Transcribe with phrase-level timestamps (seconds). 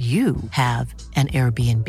[0.00, 1.86] you have an Airbnb.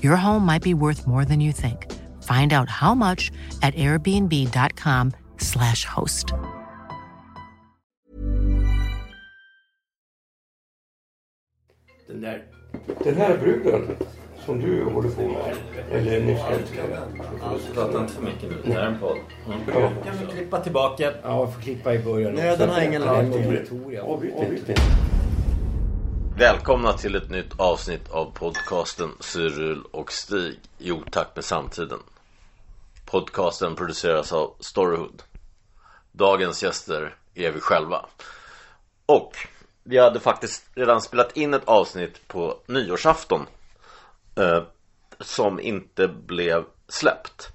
[0.00, 1.90] Your home might be worth more than you think.
[2.22, 6.32] Find out how much at airbnb.com/slash host.
[12.08, 12.42] Den där.
[13.04, 13.96] Den här bruden
[14.46, 15.54] som du håller på med.
[15.92, 16.40] Eller nyss
[17.74, 18.56] Prata inte för mycket nu.
[18.64, 19.16] Det här är en podd.
[19.46, 19.58] Mm.
[19.66, 19.90] Ja.
[20.04, 21.12] Kan vi klippa tillbaka?
[21.22, 22.34] Ja, vi får klippa i början.
[22.34, 23.26] Nöden har ingen Ja, lag.
[23.34, 24.06] obligatorium.
[24.06, 24.34] Avbryt
[26.36, 31.98] Välkomna till ett nytt avsnitt av podcasten Cyril och Stig i otakt med samtiden.
[33.04, 35.22] Podcasten produceras av Storyhood.
[36.12, 38.06] Dagens gäster är vi själva.
[39.06, 39.36] Och
[39.82, 43.46] vi hade faktiskt redan spelat in ett avsnitt på nyårsafton
[44.36, 44.62] eh,
[45.20, 47.48] som inte blev släppt.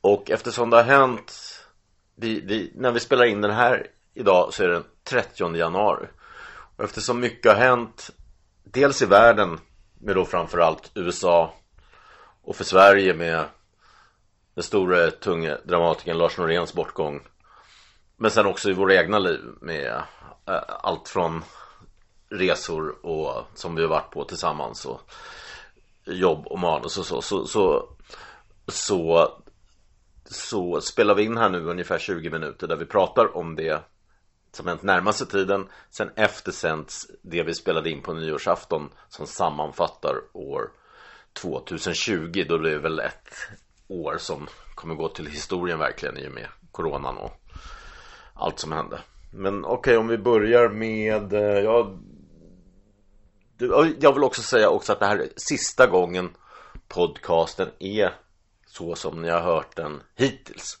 [0.00, 1.34] Och eftersom det har hänt
[2.14, 6.06] vi, vi, när vi spelar in den här idag så är det den 30 januari.
[6.78, 8.10] Och eftersom mycket har hänt
[8.64, 9.60] dels i världen
[10.00, 11.54] med då framförallt USA
[12.42, 13.44] och för Sverige med
[14.54, 17.20] den store tunge dramatikern Lars Noréns bortgång.
[18.16, 20.02] Men sen också i våra egna liv med
[20.46, 21.44] eh, allt från
[22.28, 25.00] resor och som vi har varit på tillsammans och
[26.04, 27.88] jobb och manus och så så, så,
[28.68, 29.32] så,
[30.24, 33.82] så spelar vi in här nu ungefär 20 minuter där vi pratar om det
[34.58, 35.68] som hänt närmaste tiden.
[35.90, 40.70] Sen eftersänds det vi spelade in på nyårsafton som sammanfattar år
[41.32, 42.44] 2020.
[42.48, 43.34] Då blir det väl ett
[43.88, 47.32] år som kommer gå till historien verkligen i och med coronan och
[48.34, 49.00] allt som hände.
[49.32, 51.96] Men okej, okay, om vi börjar med, eh, ja,
[54.00, 56.30] jag vill också säga också att det här är sista gången
[56.88, 58.14] podcasten är
[58.66, 60.78] så som ni har hört den hittills.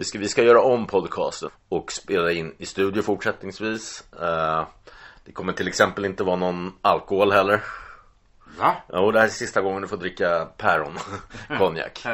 [0.00, 4.04] Vi ska, vi ska göra om podcasten och spela in i studio fortsättningsvis.
[4.22, 4.66] Uh,
[5.24, 7.62] det kommer till exempel inte vara någon alkohol heller.
[8.58, 8.76] Va?
[8.86, 10.98] Och det här är sista gången du får dricka päron
[11.58, 12.06] konjak.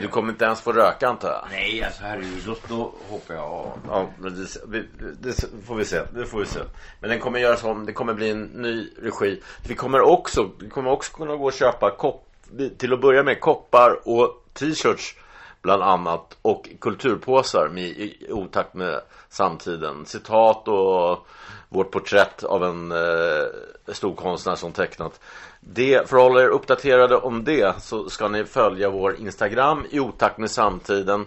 [0.00, 1.44] Du kommer inte ens få röka antar jag.
[1.50, 3.78] Nej, alltså herregud, då, då hoppar jag av.
[3.88, 4.84] Ja, men det,
[5.20, 6.02] det får vi se.
[6.14, 6.60] Det får vi se.
[7.00, 7.86] Men den kommer göras om.
[7.86, 9.42] Det kommer bli en ny regi.
[9.68, 12.26] Vi kommer också, vi kommer också kunna gå och köpa kopp,
[12.78, 15.16] till att börja med koppar och t-shirts
[15.62, 20.06] bland annat och kulturpåsar med, i otakt med samtiden.
[20.06, 21.26] Citat och
[21.68, 23.46] vårt porträtt av en eh,
[23.94, 25.20] stor konstnär som tecknat.
[25.60, 30.00] Det, för att hålla er uppdaterade om det så ska ni följa vår Instagram i
[30.00, 31.26] otakt med samtiden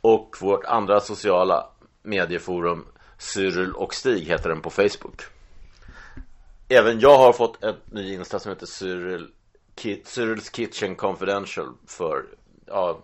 [0.00, 1.66] och vårt andra sociala
[2.02, 2.84] medieforum
[3.18, 5.22] Cyril och Stig heter den på Facebook.
[6.68, 9.28] Även jag har fått ett ny Insta som heter Cyril,
[9.76, 12.24] Ki- Cyrils Kitchen Confidential för
[12.66, 12.98] ja,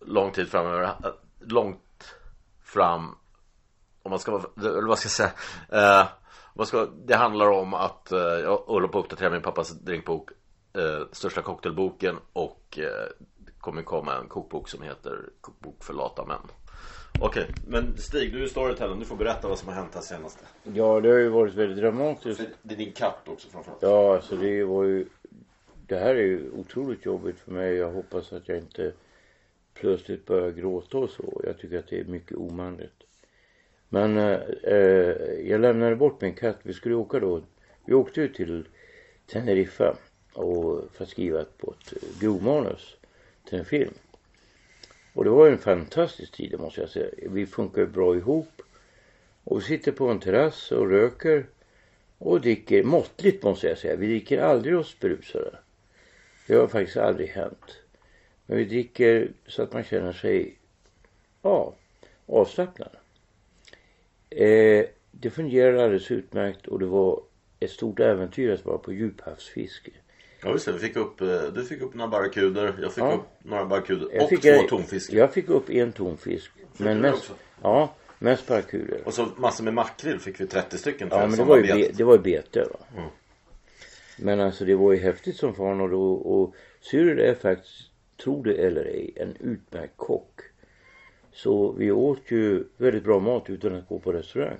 [0.00, 0.94] lång tid framöver.
[1.40, 2.14] Långt
[2.62, 3.14] fram
[4.02, 6.00] om man ska eller vad ska jag säga?
[6.00, 6.08] Eh,
[6.54, 10.30] man ska, det handlar om att eh, jag håller på att uppdatera min pappas drinkbok
[10.76, 16.24] eh, Största cocktailboken och eh, det kommer komma en kokbok som heter Kokbok för lata
[16.24, 16.38] män.
[17.20, 18.98] Okej, men Stig, du är storytellern.
[18.98, 20.44] Du får berätta vad som har hänt här senaste.
[20.62, 22.40] Ja, det har ju varit väldigt dramatiskt.
[22.62, 23.82] Det är din katt också framförallt.
[23.82, 25.06] Ja, alltså det var ju...
[25.86, 27.74] Det här är ju otroligt jobbigt för mig.
[27.74, 28.92] Jag hoppas att jag inte
[29.80, 31.40] plötsligt börjar gråta och så.
[31.44, 33.02] Jag tycker att det är mycket omanligt.
[33.88, 35.14] Men eh, eh,
[35.48, 36.58] jag lämnade bort min katt.
[36.62, 37.42] Vi skulle åka då.
[37.84, 38.68] Vi åkte ju till
[39.26, 39.96] Teneriffa
[40.32, 42.96] och för att skriva på ett grovmanus
[43.48, 43.94] till en film.
[45.12, 47.10] Och det var en fantastisk tid det måste jag säga.
[47.30, 48.62] Vi funkar bra ihop.
[49.44, 51.46] Och vi sitter på en terrass och röker.
[52.18, 53.96] Och dricker måttligt måste jag säga.
[53.96, 55.58] Vi dricker aldrig oss berusade.
[56.46, 57.80] Det har faktiskt aldrig hänt.
[58.50, 60.58] Men vi dricker så att man känner sig,
[61.42, 61.74] ja,
[62.26, 62.90] avslappnad.
[64.30, 67.22] Eh, det fungerade alldeles utmärkt och det var
[67.60, 69.90] ett stort äventyr att vara på djuphavsfiske.
[70.42, 73.12] Ja det, vi fick upp, eh, du fick upp några barracuder, jag fick Ja.
[73.12, 75.16] upp några barracuder och fick, två tonfiskar.
[75.18, 76.50] Jag fick upp en tonfisk.
[76.76, 77.32] Men mest, också?
[77.62, 79.00] ja, mest barracuder.
[79.04, 81.90] Och så massor med makrill fick vi 30 stycken Ja men det var ju, betet.
[81.92, 82.78] be, det var ju bete va.
[82.96, 83.08] Mm.
[84.18, 87.89] Men alltså det var ju häftigt som fan och, då, och Cyril är faktiskt,
[88.22, 90.40] tro det eller ej, en utmärkt kock.
[91.32, 94.56] Så vi åt ju väldigt bra mat utan att gå på restaurang.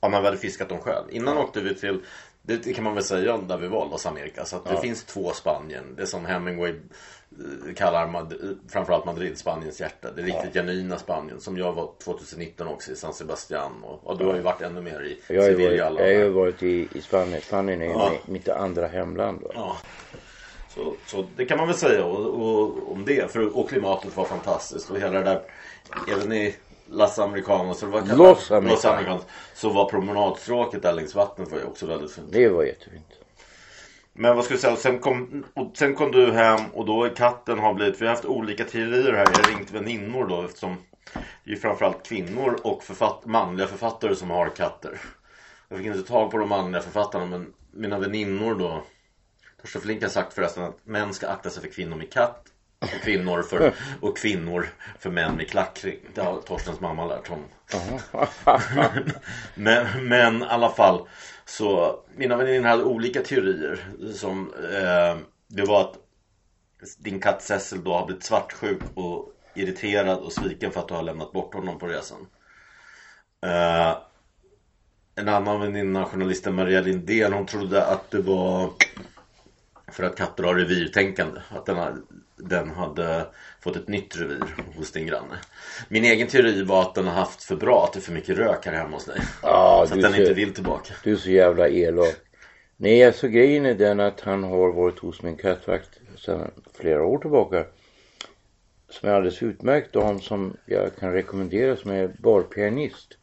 [0.00, 1.04] Ja, man hade fiskat dem själv.
[1.10, 2.00] Innan åkte vi till
[2.42, 4.54] Det, kan man väl säga där vi var, Los Americas.
[4.54, 4.80] Att det Ja.
[4.80, 5.84] finns två Spanien.
[5.96, 10.08] Det som Hemingway eh, kallar Mad- framförallt Madrid, Spaniens hjärta.
[10.16, 11.40] Det riktigt genuina Spanien.
[11.40, 13.72] Som jag var 2019 också i San Sebastian.
[13.84, 15.76] Och, och du har ju varit ännu mer i Jag varit, Sevilla.
[15.76, 17.40] jag har ju varit i, i Spanien.
[17.40, 18.12] Spanien är ju Ja.
[18.26, 19.42] mi- mitt andra hemland.
[20.68, 23.32] Så, så det kan man väl säga och, och, om det.
[23.32, 24.90] För, och klimatet var fantastiskt.
[24.90, 25.42] Och hela det där,
[26.08, 26.56] även i
[26.90, 28.50] Las Americanos, eller vad Los?
[28.50, 28.84] Americanos.
[28.84, 32.32] Americanos, så var promenadstråket där längs vattnet var ju också väldigt fint.
[32.32, 33.06] Det var jättefint.
[34.12, 35.44] Men vad ska vi säga, sen kom,
[35.74, 39.26] sen kom du hem och då katten har blivit, vi har haft olika teorier här.
[39.32, 40.76] Jag har ringt väninnor då eftersom
[41.44, 45.00] det är framförallt kvinnor och författ, manliga författare som har katter.
[45.68, 48.82] Jag fick inte tag på de manliga författarna men mina väninnor då
[49.60, 52.44] Torsten Flink har sagt förresten att män ska akta sig för kvinnor med katt
[52.78, 54.68] och kvinnor för, och kvinnor
[54.98, 55.98] för män med klackring.
[56.14, 57.48] Det har Torstens mamma lärt honom.
[59.54, 61.08] men, men i alla fall
[61.44, 63.80] så mina väninnor hade olika teorier
[64.14, 65.16] som eh,
[65.46, 65.94] det var att
[66.98, 71.02] din katt Cecil då har blivit svartsjuk och irriterad och sviken för att du har
[71.02, 72.26] lämnat bort honom på resan.
[73.46, 73.96] Eh,
[75.14, 78.70] en annan väninna, journalisten Maria Lindén, hon trodde att det var
[79.92, 81.40] för att katter har revirtänkande.
[81.48, 81.96] Att den, har,
[82.36, 83.26] den hade
[83.60, 84.42] fått ett nytt revir
[84.76, 85.38] hos din granne.
[85.88, 88.38] Min egen teori var att den har haft för bra, att det är för mycket
[88.38, 89.20] rök här hemma hos dig.
[89.42, 90.94] Ja, så att den ser- inte vill tillbaka.
[91.04, 92.16] Du är så jävla elak.
[92.76, 97.18] Nej, alltså grejen är den att han har varit hos min kattvakt sedan flera år
[97.18, 97.64] tillbaka.
[98.90, 103.14] Som är alldeles utmärkt dam som jag kan rekommendera som är barpianist.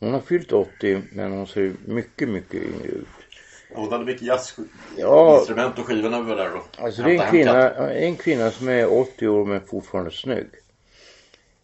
[0.00, 3.08] Hon har fyllt 80 men hon ser mycket, mycket yngre ut.
[3.74, 4.34] Hon hade mycket Ja.
[4.96, 8.92] jazzinstrument och skivorna var där och Alltså det är en kvinna, en kvinna som är
[9.00, 10.48] 80 år men fortfarande snygg.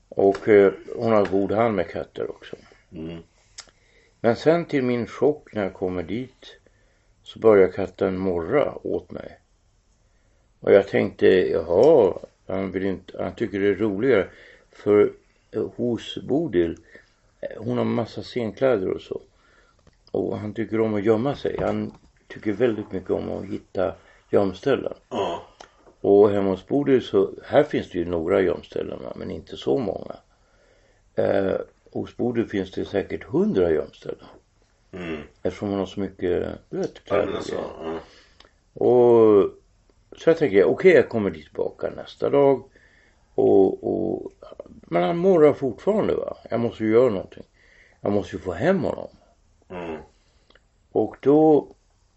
[0.09, 2.57] Och eh, hon har god hand med katter också.
[2.93, 3.19] Mm.
[4.21, 6.57] Men sen till min chock när jag kommer dit
[7.23, 9.39] så börjar katten morra åt mig.
[10.61, 14.29] Och jag tänkte, jaha, han, vill inte, han tycker det är roligare.
[14.73, 15.13] För
[15.51, 16.79] eh, hos Bodil,
[17.41, 19.21] eh, hon har massa scenkläder och så.
[20.15, 21.57] Och han tycker om att gömma sig.
[21.61, 21.93] Han
[22.29, 23.95] tycker väldigt mycket om att hitta
[24.31, 24.95] gömställen.
[25.11, 25.43] Ja.
[26.01, 30.17] Och hemma hos Bodil så, här finns det ju några gömställen men inte så många.
[31.15, 31.57] Eh,
[31.93, 34.27] hos Bodil finns det säkert hundra gömställen.
[34.93, 35.21] Mm.
[35.43, 37.99] Eftersom hon har så mycket, du vet, kläder alltså, ja.
[38.75, 39.51] Och
[40.17, 42.65] så jag tänker, okej jag kommer dit tillbaka nästa dag.
[43.35, 44.33] Och, och,
[44.67, 46.37] men han morrar fortfarande va.
[46.51, 47.45] Jag måste ju göra någonting.
[48.01, 49.09] Jag måste ju få hem honom.
[49.75, 50.01] Mm.
[50.93, 51.69] Och då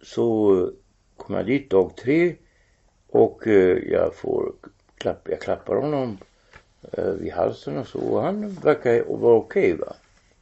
[0.01, 0.71] så
[1.17, 2.35] kom jag dit dag tre
[3.07, 4.53] och eh, jag får
[4.97, 6.17] klapp, jag klappar honom
[6.91, 9.93] eh, vid halsen och så och han verkar vara okej va.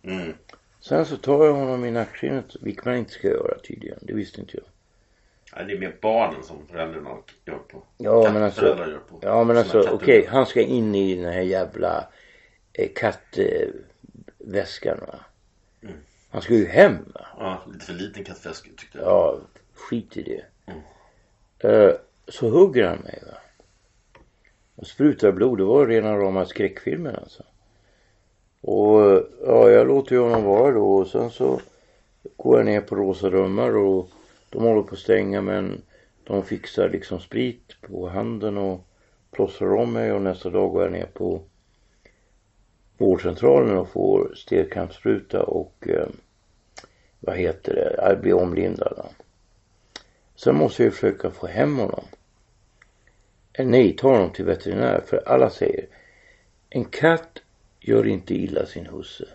[0.04, 0.34] Mm.
[0.80, 4.00] Sen så tar jag honom i nackskinnet, vilket man inte ska göra tydligen.
[4.02, 4.66] Det visste inte jag.
[5.56, 7.84] Ja, det är mer barnen som föräldrarna gör på.
[7.98, 9.20] Ja men alltså, på.
[9.22, 12.08] ja men alltså okej, han ska in i den här jävla
[12.74, 15.20] eh, kattväskan va.
[15.82, 15.96] Mm.
[16.36, 17.14] Han ska ju hem.
[17.38, 19.08] Ja, lite för liten kattfläsk tyckte jag.
[19.08, 19.38] Ja,
[19.74, 20.46] skit i det.
[20.66, 20.82] Mm.
[21.60, 21.96] Eh,
[22.28, 23.38] så hugger han mig va.
[24.76, 25.58] Och sprutar blod.
[25.58, 27.44] Det var rena rama skräckfilmen alltså.
[28.62, 31.62] Och ja, jag låter ju honom vara då och sen så
[32.36, 34.10] går jag ner på Rosa Römmar och
[34.50, 35.82] de håller på att stänga men
[36.24, 38.82] de fixar liksom sprit på handen och
[39.32, 41.42] plåstrar om mig och nästa dag går jag ner på
[42.98, 46.08] vårdcentralen och får stelkrampsspruta och eh,
[47.20, 49.06] vad heter det, jag blir omlindad.
[50.36, 52.06] Så Sen måste jag ju försöka få hem honom.
[53.60, 55.88] Nej, ta honom till veterinär för alla säger
[56.70, 57.40] en katt
[57.80, 59.28] gör inte illa sin husse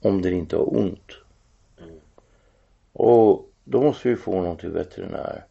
[0.00, 1.12] om den inte har ont.
[2.92, 5.44] Och då måste vi få honom till veterinär.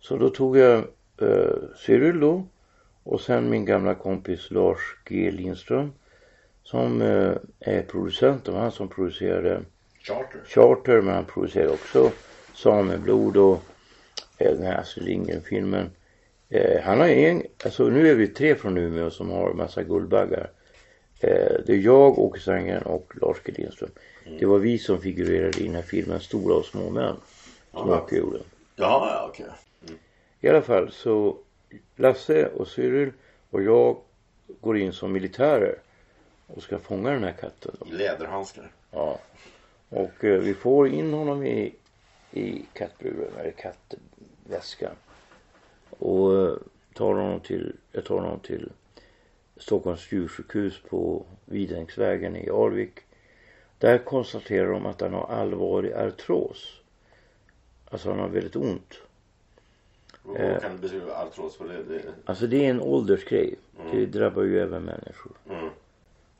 [0.00, 0.84] Så då tog jag
[1.20, 2.46] eh, Cyril då
[3.02, 5.92] och sen min gamla kompis Lars G Lindström
[6.62, 8.44] som eh, är producent.
[8.44, 9.62] Det var han som producerade
[10.02, 10.40] Charter.
[10.46, 12.10] Charter men han producerar också
[12.54, 13.62] Sameblod och
[14.38, 15.90] eh, den här Astrid Lindgren-filmen.
[16.48, 20.50] Eh, han har en, alltså nu är vi tre från Umeå som har massa Guldbaggar.
[21.20, 23.90] Eh, det är jag, Åke Sandgren och Lars G Lindström.
[24.38, 27.16] Det var vi som figurerade i den här filmen Stora och små män.
[27.72, 28.02] Som Ja.
[28.02, 28.38] Åke gjorde.
[28.76, 29.46] Ja, okej.
[30.40, 31.36] I alla fall så
[31.96, 33.12] Lasse och Cyril
[33.50, 33.96] och jag
[34.60, 35.78] går in som militärer
[36.46, 37.76] och ska fånga den här katten.
[37.86, 38.70] I läderhandskar.
[38.90, 39.18] Ja.
[39.90, 41.74] Och eh, vi får in honom i,
[42.32, 44.94] i kattburen, eller kattväskan.
[45.90, 46.54] Och eh,
[46.94, 48.72] tar honom till, jag tar honom till
[49.56, 52.92] Stockholms djursjukhus på Vidängsvägen i Alvik.
[53.78, 56.80] Där konstaterar de att han har allvarlig artros.
[57.90, 58.94] Alltså han har väldigt ont.
[60.22, 60.60] Och Eh.
[60.60, 61.56] kan du beskriva artros?
[61.56, 63.54] För det, det, Alltså det är en åldersgrej.
[63.80, 63.96] Mm.
[63.96, 65.32] Det drabbar ju även människor.
[65.50, 65.68] mm,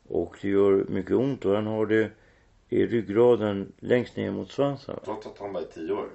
[0.09, 2.11] Och det gör mycket ont och han har det
[2.71, 4.99] i ryggraden längst ner mot svansen.
[5.05, 6.09] trots att han är tio år.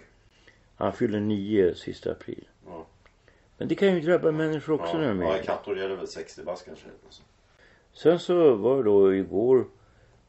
[0.75, 2.47] Han fyller nio sista april.
[2.65, 2.85] Ja.
[3.57, 5.95] Men det kan ju drabba människor också ja, de ja, är i kattor är det
[5.95, 6.85] väl 60 bast kanske.
[7.05, 7.21] Alltså.
[7.93, 9.65] Sen så var jag då igår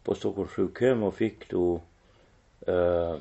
[0.03, 1.81] på Stockholms sjukhem och fick då
[2.67, 3.17] eh,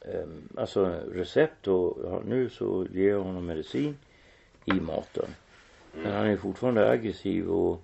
[0.00, 3.96] eh, alltså recept och ja, nu så ger jag honom medicin
[4.64, 5.34] i maten.
[5.92, 7.82] Men han är fortfarande aggressiv och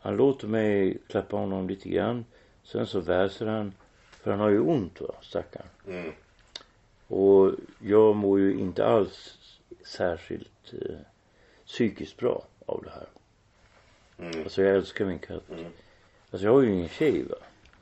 [0.00, 2.24] han låter mig klappa honom lite grann.
[2.68, 3.72] Sen så väser han
[4.10, 5.66] för han har ju ont va, stackarn.
[5.86, 6.12] Mm.
[7.06, 9.38] Och jag mår ju inte alls
[9.84, 10.96] särskilt eh,
[11.66, 13.08] psykiskt bra av det här.
[14.18, 14.42] Mm.
[14.42, 15.50] Alltså jag älskar min katt.
[15.50, 15.64] Mm.
[16.30, 17.36] Alltså jag har ju ingen tjej va.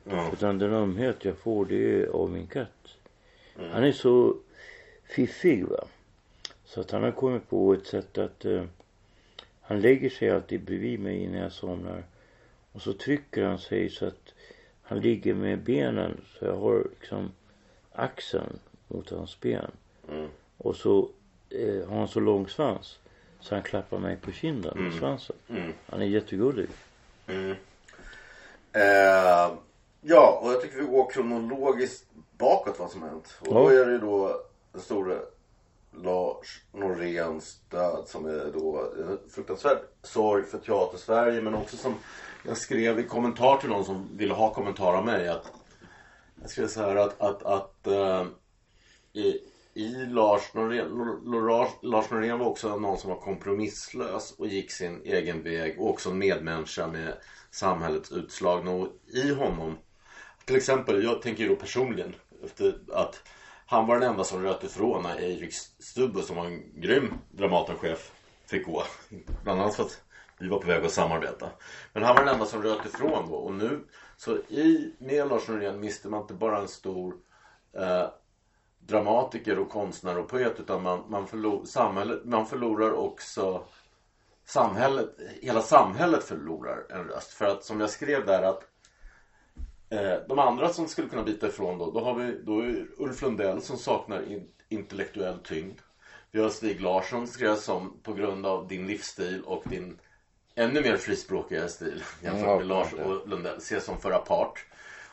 [0.05, 0.31] Ja.
[0.33, 2.97] Utan den ömhet jag får det är av min katt.
[3.59, 3.71] Mm.
[3.71, 4.37] Han är så
[5.05, 5.85] fiffig va.
[6.65, 8.65] Så att han har kommit på ett sätt att eh,
[9.61, 12.05] han lägger sig alltid bredvid mig innan jag somnar.
[12.73, 14.26] Och så trycker han sig så att
[14.89, 17.31] han ligger med benen så jag har liksom
[17.93, 19.71] axeln mot hans ben.
[20.09, 20.29] Mm.
[20.59, 21.09] Och så
[21.51, 22.99] eh, har han så lång svans
[23.41, 24.99] så han klappar mig på kinden med Mm.
[24.99, 25.37] svansen.
[25.49, 25.73] Mm.
[25.87, 26.69] Han är jättegullig.
[27.27, 27.51] Mm.
[28.73, 29.53] Eh,
[30.01, 32.07] ja, och jag tycker vi går kronologiskt
[32.39, 33.37] bakåt vad som hänt.
[33.41, 33.81] Och då Ja.
[33.81, 34.41] är det då
[34.73, 35.19] den store
[36.03, 41.95] Lars Noréns död som är då en fruktansvärd sorg för teatersverige men också som
[42.47, 45.53] jag skrev i kommentar till någon som ville ha kommentar av mig att
[46.41, 48.27] jag skrev så här att, att, att eh,
[49.13, 49.41] i,
[49.75, 50.89] i Lars Norén,
[51.25, 55.89] Lars, Lars Norén var också någon som var kompromisslös och gick sin egen väg och
[55.89, 57.15] också en medmänniska med
[57.51, 59.77] samhällets utslagna och i honom
[60.47, 63.23] till exempel, jag tänker ju då personligen efter att
[63.67, 68.13] han var den enda som röt ifrån när Erik Stubbe som var en grym Dramatenchef
[68.47, 68.83] fick gå.
[69.43, 70.01] Bland annat för att
[70.39, 71.51] vi var på väg att samarbeta.
[71.93, 73.85] Men han var den enda som röt ifrån då och nu
[74.17, 77.15] så i med Lars Norén miste man inte bara en stor
[77.73, 78.09] eh,
[78.79, 83.65] dramatiker och konstnär och poet utan man, man, förlor, samhället, man förlorar också
[84.45, 85.09] samhället,
[85.43, 87.33] hela samhället förlorar en röst.
[87.33, 88.63] För att som jag skrev där att
[89.91, 93.23] eh, de andra som skulle kunna bita ifrån då, då har vi då är Ulf
[93.23, 95.81] Lundell som saknar in, intellektuell tyngd.
[96.31, 99.99] Vi har Stig Larsson skrev jag som på grund av din livsstil och din
[100.57, 104.65] ännu mer frispråkiga stil jämfört med Lars och Lundell ses som för apart.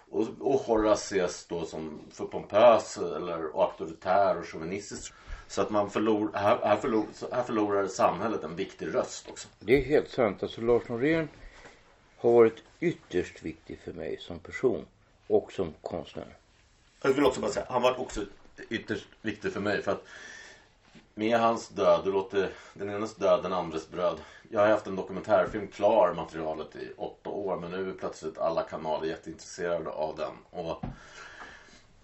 [0.10, 5.14] Och, och Horace ses då som för pompös eller och auktoritär och chauvinistisk.
[5.48, 9.48] Så att man förlor, här, här, förlor, här förlorar samhället en viktig röst också.
[9.60, 10.44] Det är helt sant.
[10.44, 11.30] Alltså Lars Norén
[12.18, 14.86] har varit ytterst viktig för mig som person
[15.28, 16.38] och som konstnär.
[17.02, 18.22] Jag vill också bara säga, han var också
[18.70, 20.04] ytterst viktig för mig för att
[21.16, 24.18] med hans död, det låter den enes död, den andres bröd.
[24.50, 28.62] Jag har haft en dokumentärfilm klar materialet i åtta år men nu är plötsligt alla
[28.62, 30.62] kanaler jätteintresserade av den.
[30.66, 30.84] Och,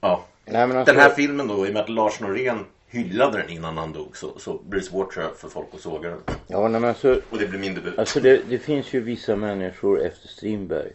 [0.02, 0.24] ja.
[0.46, 3.50] Nej, men alltså, Den här filmen då, i och med att Lars Norén hyllade den
[3.50, 6.20] innan han dog så, så blir det svårt jag, för folk att såga den.
[6.48, 8.00] Ja, nej, men alltså, Och det blir min debut.
[8.00, 10.92] alltså det, det finns ju vissa människor efter Strindberg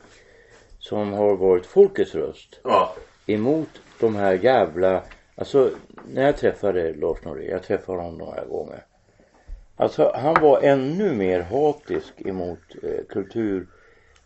[0.78, 2.94] som har varit folkets röst Ja.
[3.26, 3.68] emot
[4.00, 5.02] de här jävla...
[5.36, 5.70] Alltså
[6.08, 8.84] när jag träffade Lars Norén, jag träffade honom några gånger.
[9.76, 13.66] Alltså han var ännu mer hatisk emot eh, kultur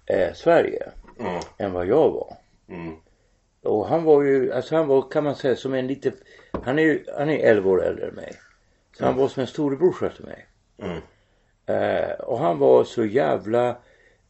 [0.06, 1.40] eh, Sverige Mm.
[1.58, 2.36] än vad jag var.
[2.68, 2.96] Mm.
[3.62, 6.12] Och han var ju, alltså han var kan man säga som en lite,
[6.62, 8.32] han är ju, han är 11 år äldre än mig.
[8.98, 10.46] Så han var som en storebrorsa till mig.
[10.78, 11.00] Mm.
[11.66, 13.76] Eh, och han var så jävla,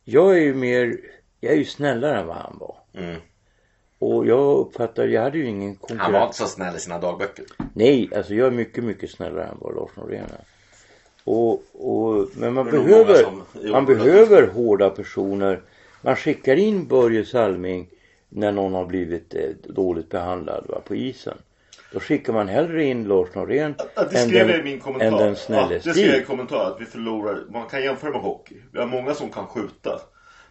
[0.04, 0.96] jag är ju mer,
[1.40, 2.76] jag är ju snällare än vad han var.
[3.98, 6.02] Och jag uppfattar, jag hade ju ingen konkurrens.
[6.02, 7.44] Han var inte så snäll i sina dagböcker.
[7.74, 10.44] Nej, alltså jag är mycket, mycket snällare än vad Lars Norén är.
[11.24, 15.60] Och, och, men man Men behöver, som- jo, man det- behöver hårda personer.
[16.02, 17.88] Man skickar in Börje Salming
[18.28, 21.38] när någon har blivit eh, dåligt behandlad va, på isen.
[21.92, 24.80] Då skickar man hellre in Lars Norén Ja, det än skrev den, jag i min
[24.80, 25.06] kommentar.
[25.06, 27.44] än den ja, snälle det skrev jag i kommentar att vi förlorar.
[27.52, 28.54] Man kan jämföra med hockey.
[28.72, 30.00] Vi har många som kan skjuta.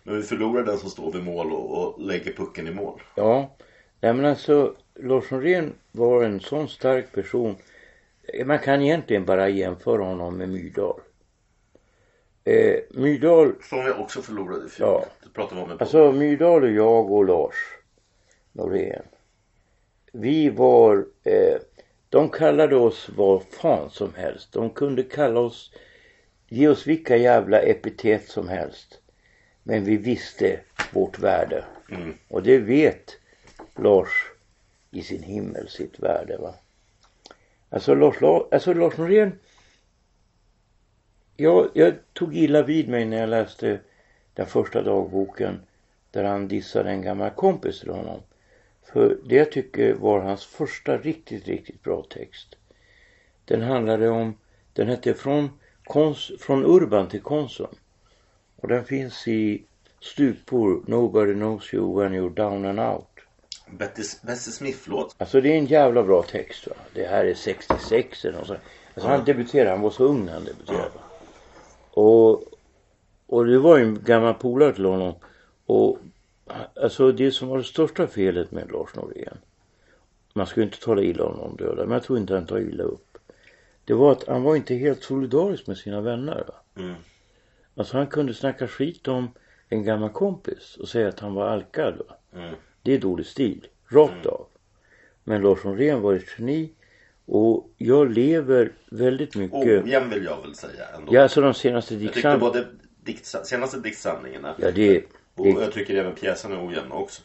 [0.07, 3.01] Men vi förlorar den som står vid mål och, och lägger pucken i mål.
[3.15, 3.55] Ja,
[4.01, 7.55] nej men alltså Lars Norén var en sån stark person.
[8.45, 10.99] Man kan egentligen bara jämföra honom med Myrdal.
[12.43, 14.87] Eh, Myrdal Som vi också förlorade i fjol.
[14.89, 15.05] Ja.
[15.23, 17.55] Det pratade vi om Alltså Myrdal och jag och Lars
[18.51, 19.03] Norén.
[20.11, 21.57] Vi var, eh,
[22.09, 24.53] de kallade oss vad fan som helst.
[24.53, 25.71] De kunde kalla oss,
[26.47, 29.01] ge oss vilka jävla epitet som helst.
[29.67, 30.59] Men vi visste
[30.93, 31.65] vårt värde.
[31.91, 32.13] Mm.
[32.27, 33.17] Och det vet
[33.75, 34.31] Lars
[34.91, 36.55] i sin himmel sitt värde va.
[37.69, 39.39] Alltså Lars, La- alltså Lars Norén.
[41.35, 43.79] Jag, jag tog illa vid mig när jag läste
[44.33, 45.59] den första dagboken
[46.11, 48.21] där han dissade en gammal kompis till honom.
[48.83, 52.55] För det jag tycker var hans första riktigt, riktigt bra text.
[53.45, 54.37] Den handlade om,
[54.73, 55.49] den hette Från,
[55.83, 57.75] kons, från Urban till Konsum.
[58.57, 59.63] Och den finns i
[59.99, 63.07] Stupor, Nobody knows you when you're down and out.
[64.21, 65.15] Bessie Smith-låt.
[65.17, 66.75] Alltså det är en jävla bra text va.
[66.93, 68.59] Det här är 66 eller något sånt.
[68.93, 70.89] Alltså han debuterade, han var så ung när han debuterade.
[70.95, 71.01] va.
[71.91, 72.43] Och,
[73.27, 75.13] och det var ju en gammal polare till honom.
[75.65, 75.97] Och
[76.81, 79.37] alltså det som var det största felet med Lars Norén.
[80.33, 82.59] Man ska ju inte tala illa om någon döda, men jag tror inte han tar
[82.59, 83.17] illa upp.
[83.85, 86.43] Det var att han var inte helt solidarisk med sina vänner.
[86.47, 86.83] Va?
[86.83, 86.95] Mm.
[87.77, 89.31] Alltså han kunde snacka skit om
[89.69, 91.97] en gammal kompis och säga att han var alkad.
[91.97, 92.15] Va?
[92.35, 92.55] Mm.
[92.81, 94.47] Det är dålig stil, rakt av.
[95.23, 96.73] Men Lars Norén var ett geni
[97.25, 99.83] och jag lever väldigt mycket.
[99.83, 101.15] Ojämn vill jag väl säga ändå.
[101.15, 102.51] Ja, alltså de senaste jag tyckte diktsamlingarna.
[102.53, 102.67] både
[103.03, 105.03] dikt, senaste diktsamlingarna Ja, det
[105.35, 107.21] och jag tycker även pjäserna är ojämna också.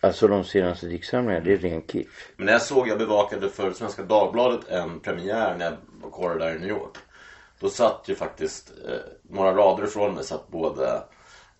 [0.00, 2.28] alltså de senaste diktsamlingarna, det är ren kitsch.
[2.36, 6.38] Men när jag såg, jag bevakade för Svenska Dagbladet en premiär när jag var kvar
[6.38, 6.96] där i New York.
[7.60, 11.02] Då satt ju faktiskt, eh, några rader ifrån mig satt både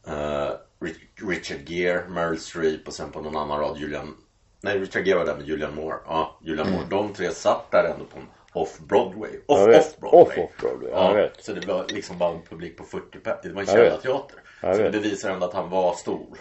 [0.06, 0.50] eh,
[0.80, 4.16] Rich- Richard Gere, Meryl Streep och sen på någon annan rad Julian
[4.60, 5.96] Nej, Richard Gere var där med Julian Moore.
[6.06, 6.84] Ja, Julian Moore.
[6.90, 9.28] De tre satt där ändå på en off-Broadway.
[9.28, 9.42] Mm.
[9.46, 10.22] Off-off-Broadway.
[10.22, 13.36] Off-off-Broadway, jag Ja, så det var liksom bara en publik på 40 pers.
[13.42, 14.36] Det var en källarteater.
[14.60, 16.38] Så det visar ändå att han var stor.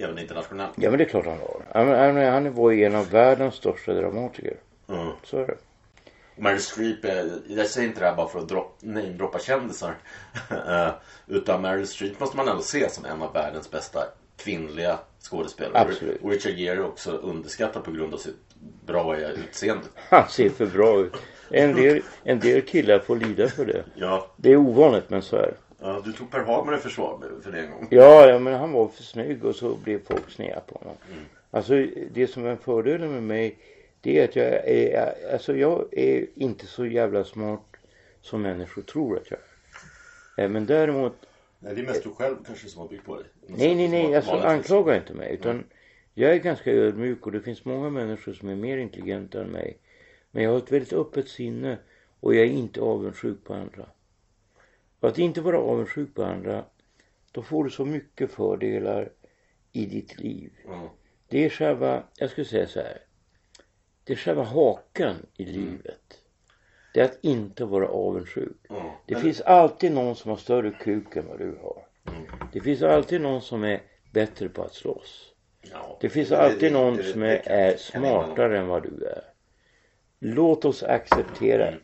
[0.00, 0.72] Även internationellt.
[0.76, 1.62] Ja, men det är klart han var.
[1.74, 4.56] Han, han, han var ju en av världens största dramatiker.
[4.88, 5.08] Mm.
[5.24, 5.56] Så är det.
[6.38, 6.98] Meryl Streep,
[7.48, 9.94] jag säger inte det här bara för att drop, namedroppa kändisar.
[10.50, 10.90] Eh,
[11.26, 14.04] Utan Meryl Streep måste man ändå se som en av världens bästa
[14.36, 15.78] kvinnliga skådespelare.
[15.88, 16.22] Absolut.
[16.22, 18.36] Och Richard Gere är också underskattad på grund av sitt
[18.86, 19.84] bra utseende.
[19.94, 21.16] Han ser för bra ut.
[21.50, 23.84] En del, en del killar får lida för det.
[23.94, 27.52] Ja, Det är ovanligt men så är ja du tog Per Hagman i försvar för
[27.52, 27.88] det en gång.
[27.90, 30.96] Ja, ja men han var för snygg och så blev folk sneda på honom.
[31.50, 31.74] Alltså
[32.12, 33.58] det som är fördelen med mig
[34.00, 37.76] det är att jag är, alltså jag är inte så jävla smart
[38.20, 39.40] som människor tror att jag
[40.36, 40.44] är.
[40.44, 41.12] Eh, Men däremot,
[41.58, 43.26] Nej, det är mest du själv kanske som har byggt på dig.
[43.46, 45.64] nej nej nej, alltså anklaga inte mig utan
[46.14, 49.78] jag är ganska ödmjuk och det finns många människor som är mer intelligenta än mig.
[50.30, 51.78] Men jag har ett väldigt öppet sinne
[52.20, 53.86] och jag är inte avundsjuk på andra.
[55.00, 56.64] Och att inte vara avundsjuk på andra,
[57.32, 59.12] då får du så mycket fördelar
[59.72, 60.50] i ditt liv.
[60.66, 60.90] Ja.
[61.28, 62.98] Det är själva, jag skulle säga så här.
[64.08, 66.20] Det är själva haken i livet.
[66.94, 68.56] Det är att inte vara avundsjuk.
[69.06, 71.86] Det finns alltid någon som har större kuk än vad du har.
[72.06, 72.22] Mm.
[72.52, 75.32] Det finns alltid någon som är bättre på att slåss.
[76.00, 79.22] Det finns alltid någon som är, är smartare än vad du är.
[80.18, 81.80] Låt oss acceptera Mm.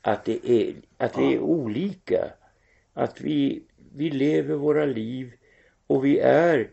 [0.00, 2.32] att det är, att vi är olika.
[2.92, 3.62] Att vi,
[3.94, 5.32] vi lever våra liv
[5.86, 6.70] och vi är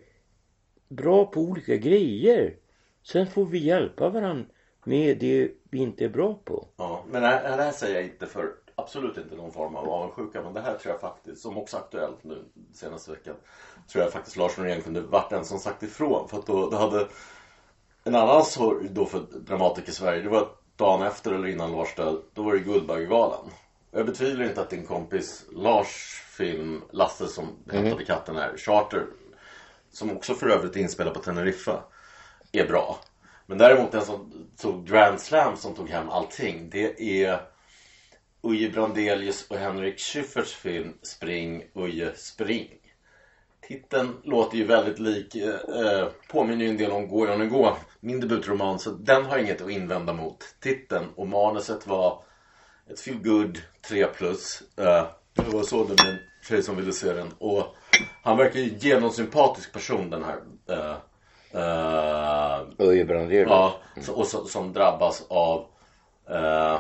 [0.88, 2.56] bra på olika grejer.
[3.04, 4.46] Sen får vi hjälpa varandra
[4.84, 6.67] med det vi inte är bra på.
[6.78, 9.89] Ja, men det här, det här säger jag inte för absolut inte någon form av
[9.89, 10.43] avundsjuka.
[10.43, 12.43] Men det här tror jag faktiskt, som också är aktuellt nu
[12.74, 13.36] senaste veckan.
[13.91, 16.30] Tror jag faktiskt Lars Norén kunde varit den som sagt ifrån.
[16.30, 17.08] För att då, då hade
[18.04, 20.22] en annan sorg då för dramatiker i Sverige.
[20.22, 22.22] Det var dagen efter eller innan Lars död.
[22.34, 23.50] Då var det Guldbaggegalan.
[23.91, 29.06] Jag betvivlar inte att din kompis Lars film Lasse som hämtade katten här, Charter.
[29.91, 31.84] Som också för övrigt är inspelad på Teneriffa.
[32.52, 33.00] Är bra.
[33.46, 36.70] Men däremot den som tog Grand Slam som tog hem allting.
[36.70, 37.42] Det är
[38.42, 42.70] Uje Brandelius och Henrik Schyfferts film Spring Uje Spring.
[43.68, 47.78] Titeln låter ju väldigt lik, eh, eh påminner ju en del om Gå Johnny Gå,
[48.00, 50.56] min debutroman, så den har jag inget att invända mot.
[50.60, 52.24] Titeln och manuset var
[52.90, 54.64] ett feel good 3 plus.
[54.78, 57.32] Eh, det var så det blev en tjej som ville se den.
[57.38, 57.76] Och
[58.24, 60.40] han verkar ju genomsympatisk person den här.
[60.70, 60.98] Eh,
[61.54, 63.50] eh, Öje Brandelius.
[63.50, 65.66] Ja, så, och så, som drabbas av
[66.30, 66.80] eh,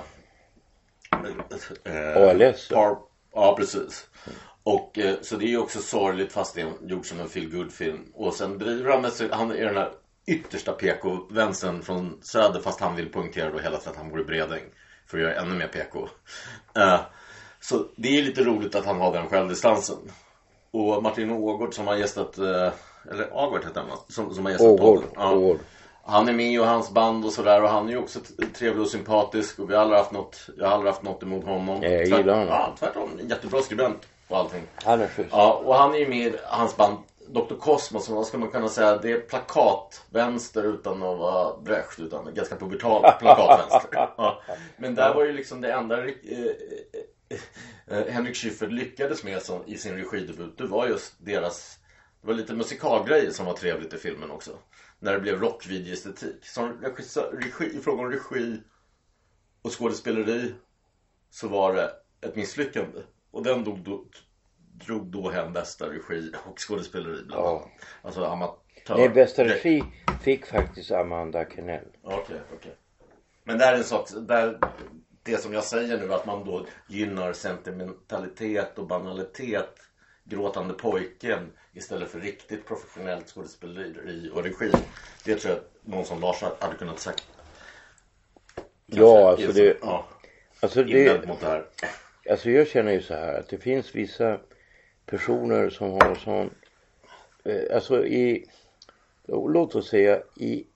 [1.83, 2.69] eh, ALS.
[2.69, 2.97] Par,
[3.33, 4.07] ja, precis.
[4.63, 7.69] Och eh, så det är ju också sorgligt fast det är gjort som en feel
[7.69, 9.91] film Och sen driver han med sig, han är den här
[10.27, 14.23] yttersta PK-vänstern från söder fast han vill poängtera då hela tiden att han bor i
[14.23, 14.63] Bredäng.
[15.07, 16.07] För att göra ännu mer PK.
[16.75, 16.99] Eh,
[17.59, 19.97] så det är lite roligt att han har den självdistansen.
[20.71, 22.71] Och Martin Ågård som har gästat, eh,
[23.11, 23.95] eller Agård heter han va?
[24.07, 25.09] Som, som har gästat podden.
[25.15, 25.55] Ja.
[26.05, 28.19] Han är med och hans band och sådär och han är ju också
[28.55, 31.45] trevlig och sympatisk och vi har aldrig haft något, jag har aldrig haft något emot
[31.45, 31.83] honom.
[31.83, 32.47] Ja, jag gillar honom.
[32.47, 33.19] Ja, tvärtom.
[33.29, 34.63] Jättebra skribent och allting.
[34.75, 35.29] Han är schysst.
[35.31, 37.55] Ja, och han är ju med i hans band Dr.
[37.55, 38.97] Cosmos, vad ska man kunna säga?
[38.97, 43.89] Det är plakatvänster utan att vara Brecht utan ganska pubertal plakatvänster.
[43.91, 44.41] ja.
[44.77, 46.13] Men där var ju liksom det enda eh,
[47.29, 50.57] eh, eh, Henrik Schyffert lyckades med som, i sin regidebut.
[50.57, 51.79] Det var just deras
[52.23, 54.51] Det var lite musikalgrejer som var trevligt i filmen också.
[54.99, 56.45] När det blev rockvideoestetik.
[56.45, 58.61] Som regissör, regi, i fråga om regi
[59.61, 60.53] och skådespeleri
[61.29, 62.99] så var det ett misslyckande.
[63.31, 64.05] Och den dog då,
[64.85, 67.49] drog då hem bästa regi och skådespeleri bland Ja.
[67.49, 67.69] annat.
[68.01, 68.97] Alltså amatör.
[68.97, 69.83] Nej, bästa regi
[70.21, 71.87] fick faktiskt Amanda Kennell.
[72.03, 72.75] Okej, okej.
[73.43, 74.59] Men det här är en sak, där,
[75.23, 79.75] det som jag säger nu att man då gynnar sentimentalitet och banalitet
[80.23, 84.71] Gråtande pojken istället för riktigt professionellt skådespeleri och regi.
[85.25, 87.27] Det tror jag att någon som Lars hade kunnat sagt.
[88.85, 90.07] Ja, alltså Kanske det, Ja,
[90.59, 91.65] alltså det, mot det här.
[92.29, 94.39] alltså jag känner ju så här att det finns vissa
[95.05, 96.49] personer som har sån,
[97.43, 98.49] eh, alltså i,
[99.27, 100.67] låt oss säga i,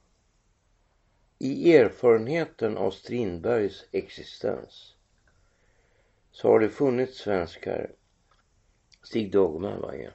[1.39, 4.93] i erfarenheten av Strindbergs existens
[6.31, 7.89] så har det funnits svenskar,
[9.07, 10.11] Stig Dogman var en,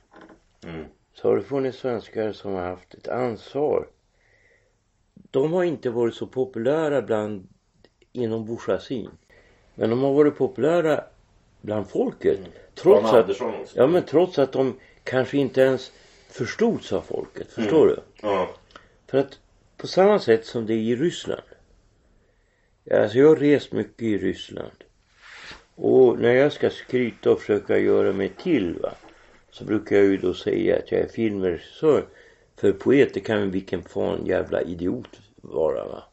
[0.71, 0.85] Mm.
[1.15, 3.89] så har det funnits svenskar som har haft ett ansvar.
[5.15, 7.49] De har inte varit så populära bland
[8.13, 9.11] inom bourgeoisien.
[9.75, 11.05] Men de har varit populära
[11.61, 12.39] bland folket.
[12.75, 13.79] Trots Jan att, Andersson också.
[13.79, 15.93] ja men trots att de kanske inte ens
[16.29, 17.53] förstods av folket.
[17.53, 17.99] Förstår du?
[18.23, 18.49] Ja.
[19.07, 19.39] För att
[19.77, 21.43] på samma sätt som det är i Ryssland.
[22.91, 24.85] Alltså jag har rest mycket i Ryssland.
[25.75, 28.93] Och när jag ska skryta och försöka göra mig till va.
[29.51, 32.05] Så brukar jag ju då säga att jag är filmregissör.
[32.57, 36.05] För poeter kan vilken fan jävla idiot vara va.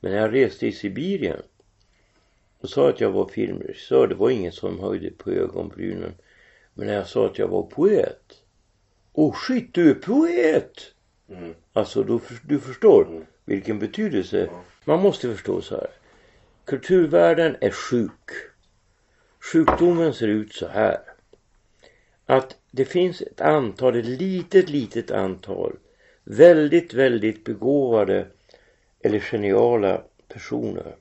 [0.00, 1.42] Men när jag reste i Sibirien.
[2.60, 4.06] Och sa att jag var filmregissör.
[4.06, 6.14] Det var ingen som höjde på ögonbrynen.
[6.74, 8.42] Men när jag sa att jag var poet.
[9.12, 10.92] Oh shit du är poet!
[11.28, 11.54] Mm.
[11.72, 14.50] Alltså du, du förstår vilken betydelse.
[14.84, 15.90] Man måste förstå så här.
[16.64, 18.51] Kulturvärlden är sjuk.
[19.42, 20.98] Sjukdomen ser ut så här.
[22.26, 25.76] Att det finns ett antal, ett litet, litet antal
[26.24, 28.26] väldigt, väldigt begåvade
[29.00, 30.96] eller geniala personer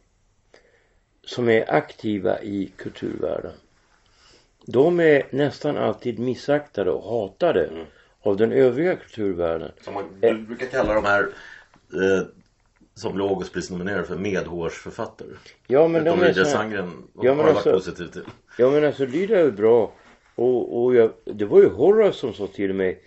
[1.23, 3.53] som är aktiva i kulturvärlden.
[4.65, 7.85] De är nästan alltid missaktade och hatade
[8.21, 9.71] av den övriga kulturvärlden.
[9.81, 11.23] Som man, du brukar kalla de här
[11.93, 12.27] eh,
[12.93, 15.27] som blir Augustprisnominerade för medhårsförfattare.
[15.67, 16.89] Ja men Utom de är så här,
[17.21, 18.23] Ja, men alltså- positiv till.
[18.57, 19.91] Ja men alltså Lydia är bra.
[20.35, 23.01] Och, och jag, det var ju Horace som sa till mig.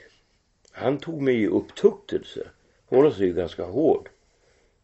[0.72, 2.48] Han tog mig i upptuktelse.
[2.86, 4.08] Horace är ju ganska hård.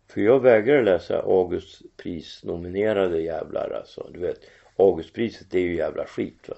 [0.09, 4.11] För jag vägrar läsa Augustprisnominerade jävlar alltså.
[4.13, 4.41] Du vet.
[4.77, 6.55] Augustpriset det är ju jävla skit va.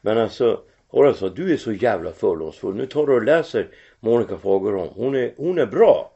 [0.00, 2.74] Men alltså Horace sa du är så jävla fördomsfull.
[2.74, 3.68] Nu tar du och läser
[4.00, 4.90] Monica Fagerholm.
[4.94, 6.12] Hon är, hon är bra.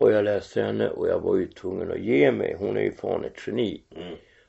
[0.00, 2.56] Och jag läste henne och jag var ju tvungen att ge mig.
[2.58, 3.82] Hon är ju fan ett geni.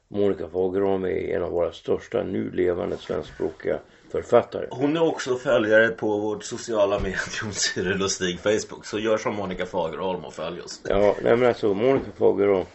[0.07, 3.79] Monica Fagerholm är en av våra största nu levande svenskspråkiga
[4.11, 4.67] författare.
[4.69, 8.85] Hon är också följare på vårt sociala medium Cyril och Stig Facebook.
[8.85, 10.81] Så gör som Monica Fagerholm och följ oss.
[10.89, 12.65] Ja, nej men alltså Monica Fagerholm.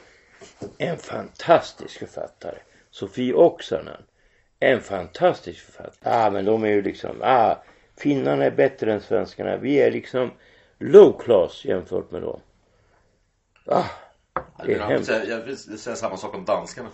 [0.79, 2.59] En fantastisk författare.
[2.91, 4.03] Sofie Oksanen.
[4.61, 6.15] En fantastisk författare.
[6.15, 7.55] Ah, men de är ju liksom, ah,
[7.99, 9.57] finnarna är bättre än svenskarna.
[9.57, 10.31] Vi är liksom
[10.79, 12.41] low class jämfört med dem.
[13.67, 13.85] Ah,
[14.65, 15.11] det är Jag hemskt.
[15.29, 16.89] jag vill säga samma sak om danskarna.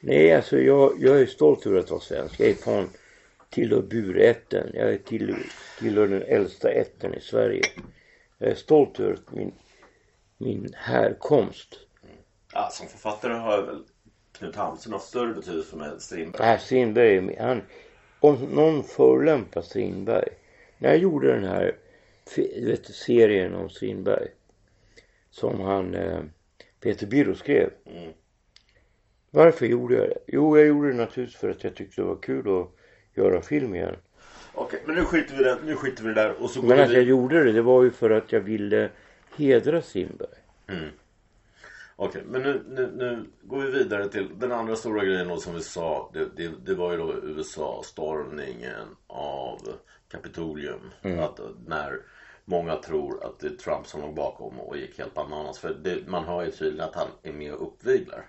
[0.00, 2.40] Nej, alltså jag, jag är stolt över att vara svensk.
[2.40, 2.88] Jag är fan
[3.50, 4.70] tillhör burätten.
[4.74, 5.36] Jag är till,
[5.78, 7.62] tillhör den äldsta ätten i Sverige.
[8.38, 9.52] Jag är stolt över min,
[10.38, 11.78] min härkomst.
[12.52, 13.84] Ja, som författare har väl
[14.32, 16.46] Knut Hamsun haft större betydelse för mig än Strindberg.
[16.46, 17.62] Nej, Strindberg, han,
[18.20, 20.28] om någon förolämpar Strindberg.
[20.78, 21.76] När jag gjorde den här
[22.36, 24.28] vet, serien om Strindberg.
[25.30, 26.20] Som han, eh,
[26.80, 27.70] Peter Birro skrev.
[27.84, 28.12] Mm.
[29.30, 30.18] Varför gjorde jag det?
[30.26, 32.68] Jo, jag gjorde det naturligtvis för att jag tyckte det var kul att
[33.14, 33.96] göra film igen.
[34.54, 36.90] Okej, men nu skiter vi det, nu skiter vi det där och så Men att
[36.90, 38.90] vi jag gjorde det, det var ju för att jag ville
[39.36, 40.28] hedra Strindberg.
[41.96, 45.54] Okej, men nu, nu, nu går vi vidare till den andra stora grejen då som
[45.54, 46.10] vi sa.
[46.14, 49.58] Det, det, det var ju då USA-stormningen av
[50.08, 50.90] Kapitolium.
[51.02, 52.00] Att när
[52.48, 55.58] många tror att det är Trump som låg bakom och gick helt bananas.
[55.58, 58.26] För det, man hör ju tydligen att han är med och uppviglar.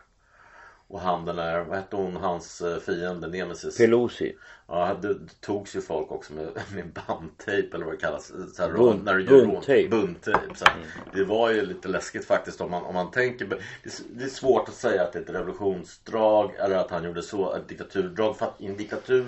[0.88, 3.77] Och han den där, vad hette hon, hans eh, fiende, Nemesis.
[3.77, 4.36] Pelosi.
[4.67, 8.32] Ja, det togs ju folk också med, med bandtejp eller vad det kallas.
[8.55, 9.89] Så här, Bund- när du gör bundtejp.
[9.89, 10.55] Bundtejp.
[10.55, 10.75] Så här,
[11.13, 13.45] Det var ju lite läskigt faktiskt om man, om man tänker.
[13.45, 17.03] Det är, det är svårt att säga att det är ett revolutionsdrag eller att han
[17.03, 18.38] gjorde så, ett diktaturdrag.
[18.38, 19.27] För att i en diktatur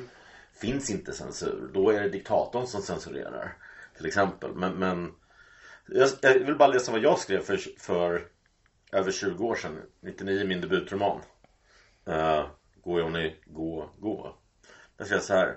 [0.54, 1.70] finns inte censur.
[1.74, 3.54] Då är det diktatorn som censurerar.
[4.02, 4.54] Till exempel.
[4.56, 5.12] Men, men
[5.88, 8.28] jag, jag vill bara läsa vad jag skrev för, för
[8.92, 9.82] över 20 år sedan.
[10.00, 11.22] 99 min debutroman.
[12.08, 12.48] Uh,
[12.84, 14.36] gå Johnny, gå, gå.
[14.98, 15.48] Jag skrev så här.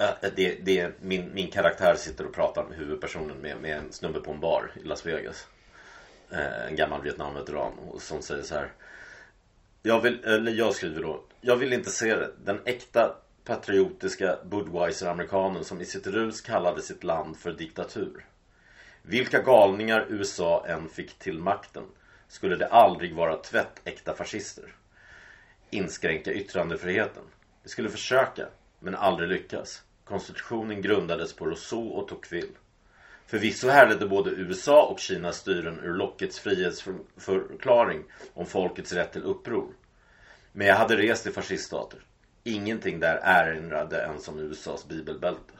[0.00, 4.20] Uh, det, det, min, min karaktär sitter och pratar med huvudpersonen med, med en snubbe
[4.20, 5.46] på en bar i Las Vegas.
[6.32, 8.72] Uh, en gammal Vietnamveteran som säger så här.
[9.82, 11.24] Jag vill, eller jag skriver då.
[11.40, 12.30] Jag vill inte se det.
[12.44, 18.26] Den äkta patriotiska Budweiser-amerikanen som i sitt rus kallade sitt land för diktatur.
[19.02, 21.84] Vilka galningar USA än fick till makten
[22.28, 24.74] skulle det aldrig vara tvättäkta fascister.
[25.70, 27.22] Inskränka yttrandefriheten.
[27.62, 28.46] De skulle försöka,
[28.78, 29.82] men aldrig lyckas.
[30.04, 32.52] Konstitutionen grundades på Rousseau och Tocqueville.
[33.26, 39.74] Förvisso härledde både USA och Kinas styren ur lockets frihetsförklaring om folkets rätt till uppror.
[40.52, 42.00] Men jag hade rest i fasciststater.
[42.44, 45.52] Ingenting där erinrade ens om USAs bibelbälte.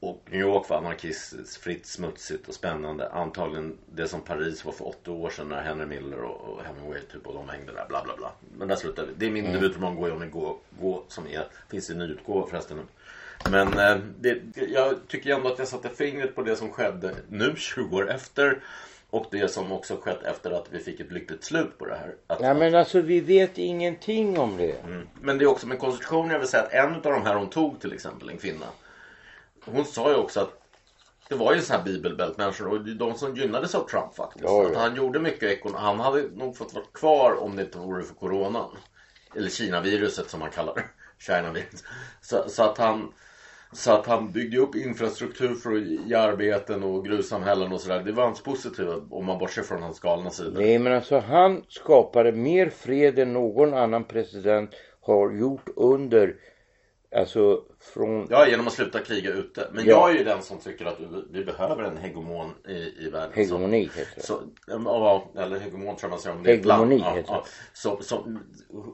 [0.00, 3.10] Och New York var anarkistiskt, fritt, smutsigt och spännande.
[3.10, 7.26] Antagligen det som Paris var för åtta år sedan när Henry Miller och Hemingway typ
[7.26, 7.86] och de hängde där.
[7.88, 8.32] Bla bla bla.
[8.58, 9.14] Men där slutade vi.
[9.16, 9.60] Det är min mm.
[9.60, 12.80] debutroman Gå om gå, gå som är, finns i nyutgåva förresten.
[13.50, 17.54] Men eh, det, jag tycker ändå att jag satte fingret på det som skedde nu
[17.56, 18.60] 20 år efter.
[19.10, 22.14] Och det som också skett efter att vi fick ett lyckligt slut på det här.
[22.26, 24.72] Att, ja men alltså vi vet ingenting om det.
[24.84, 25.08] Mm.
[25.20, 27.50] Men det är också med konstitutionen, jag vill säga att en av de här hon
[27.50, 28.66] tog till exempel, en kvinna.
[29.64, 30.62] Hon sa ju också att
[31.28, 34.44] det var ju så här bibelbältmänniskor och de som gynnades av Trump faktiskt.
[34.44, 34.68] Ja, ja.
[34.68, 35.78] Att han gjorde mycket ekonomi.
[35.80, 38.70] Han hade nog fått vara kvar om det inte vore för coronan.
[39.36, 40.84] Eller Kina-viruset som man kallar det.
[42.20, 43.12] Så, så att han
[43.72, 48.02] så att han byggde upp infrastruktur för att ge arbeten och gruvsamhällen och sådär.
[48.04, 50.60] Det var hans positiva om man bortser från hans galna sida.
[50.60, 56.36] Nej men alltså han skapade mer fred än någon annan president har gjort under
[57.16, 58.26] Alltså från...
[58.30, 59.68] Ja, genom att sluta kriga ute.
[59.72, 59.90] Men ja.
[59.90, 60.98] jag är ju den som tycker att
[61.30, 63.32] vi behöver en hegemon i, i världen.
[63.34, 64.22] Hegemoni heter det.
[64.22, 66.92] Så, ja, eller hegemon tror man säger om det är ett land.
[66.92, 67.42] Hegemoni heter det.
[67.72, 68.38] Så, så,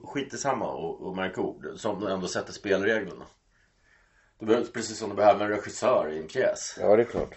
[0.04, 1.66] skit i samma och, och märk ord.
[1.76, 3.24] Som ändå sätter spelreglerna.
[4.44, 6.78] Behövs precis som det behöver en regissör i en pjäs.
[6.80, 7.34] Ja, det är klart.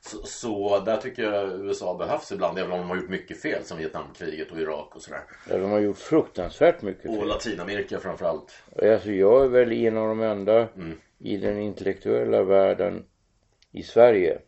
[0.00, 3.64] Så, så, där tycker jag USA behövs ibland, även om de har gjort mycket fel
[3.64, 5.22] som Vietnamkriget och Irak och sådär.
[5.48, 7.18] Ja, de har gjort fruktansvärt mycket fel.
[7.18, 8.62] Och Latinamerika framförallt.
[8.82, 10.98] Alltså jag är väl en av de enda mm.
[11.18, 13.04] i den intellektuella världen
[13.72, 14.38] i Sverige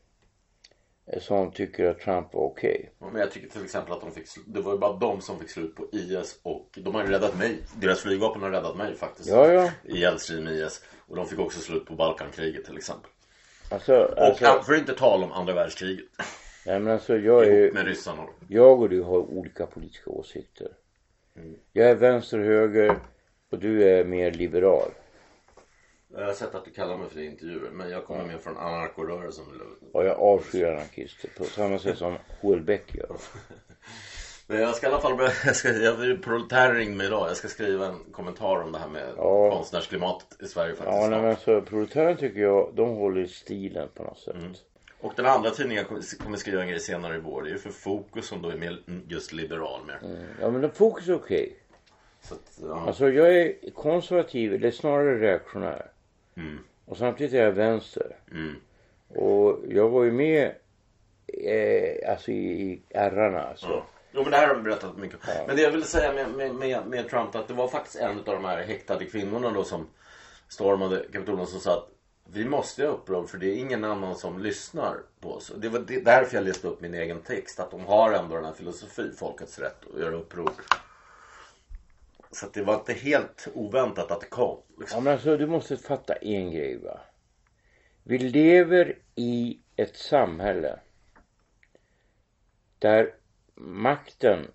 [1.20, 2.70] som tycker att Trump var okej.
[2.70, 2.90] Okay.
[2.98, 5.38] Ja, men jag tycker till exempel att de fick, det var ju bara de som
[5.38, 7.58] fick slut på IS och de har ju räddat mig.
[7.80, 9.28] Deras flygvapen har räddat mig faktiskt.
[9.28, 9.70] Ja, ja.
[9.84, 10.84] I eldstrid med IS.
[11.12, 13.10] Och de fick också slut på Balkankriget till exempel.
[13.70, 16.04] Alltså, alltså, och för att inte tala om andra världskriget.
[16.66, 18.26] Nej men alltså jag är med ryssarna.
[18.48, 20.68] Jag och du har olika politiska åsikter.
[21.36, 21.54] Mm.
[21.72, 22.98] Jag är vänster höger
[23.50, 24.90] och du är mer liberal.
[26.08, 28.26] Jag har sett att du kallar mig för det i intervjuer men jag kommer ja.
[28.26, 29.44] mer från anarkorörelsen.
[29.92, 33.16] Ja jag avskyr anarkister på samma sätt som Joel Beck gör.
[34.52, 37.28] Men jag ska i alla fall börja, jag ska, jag, proletär ringde mig idag.
[37.28, 39.50] Jag ska skriva en kommentar om det här med ja.
[39.50, 40.98] konstnärsklimatet i Sverige faktiskt.
[41.00, 44.34] Ja, nej, men så proletären tycker jag, de håller stilen på något sätt.
[44.34, 44.52] Mm.
[45.00, 45.84] Och den andra tidningen
[46.18, 47.42] kommer skriva en grej senare i vår.
[47.42, 49.98] Det är ju för Fokus som då är mer just liberal mer.
[50.02, 50.26] Mm.
[50.40, 51.56] Ja men Fokus är okej.
[52.24, 52.68] Okay.
[52.68, 52.84] ja.
[52.86, 55.86] Alltså jag är konservativ, eller snarare reaktionär.
[56.36, 56.58] Mm.
[56.84, 58.16] Och samtidigt är jag vänster.
[58.30, 58.54] Mm.
[59.08, 60.54] Och jag var ju med
[61.26, 63.66] eh, alltså i, i ärrarna alltså.
[63.66, 63.86] Ja.
[64.12, 65.44] Jo men det här har vi berättat mycket ja.
[65.46, 68.18] Men det jag ville säga med, med, med, med, Trump att det var faktiskt en
[68.18, 69.88] av de här häktade kvinnorna då som
[70.48, 71.88] stormade Kapitolen som sa att
[72.24, 75.52] vi måste ha uppror för det är ingen annan som lyssnar på oss.
[75.56, 77.60] Det var därför jag läste upp min egen text.
[77.60, 80.50] Att de har ändå den här filosofi, folkets rätt att göra uppror.
[82.30, 84.58] Så det var inte helt oväntat att det kom.
[84.78, 84.96] Liksom.
[84.96, 87.00] Ja men alltså du måste fatta en grej va.
[88.02, 90.78] Vi lever i ett samhälle
[92.78, 93.14] där
[93.64, 94.46] makten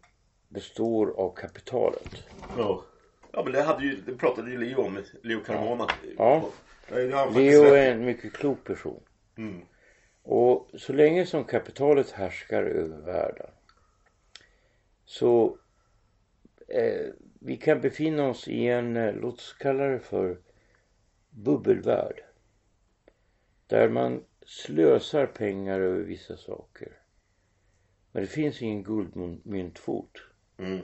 [0.50, 2.24] består av kapitalet.
[2.58, 2.84] Ja.
[3.32, 5.88] Ja men det, hade ju, det pratade ju Leo om, Leo Carmona.
[6.18, 6.50] Ja.
[6.90, 7.30] ja.
[7.36, 9.04] Leo är en mycket klok person.
[9.38, 9.62] Mm.
[10.24, 13.50] Och så länge som kapitalet härskar över världen
[15.08, 15.58] så
[16.68, 17.08] eh,
[17.40, 20.38] vi kan befinna oss i en, eh, låt oss kalla det för
[21.30, 22.24] bubbelvärld.
[23.68, 26.92] Där man slösar pengar över vissa saker.
[28.18, 30.12] Men det finns ingen guldmyntfot.
[30.60, 30.80] Mm.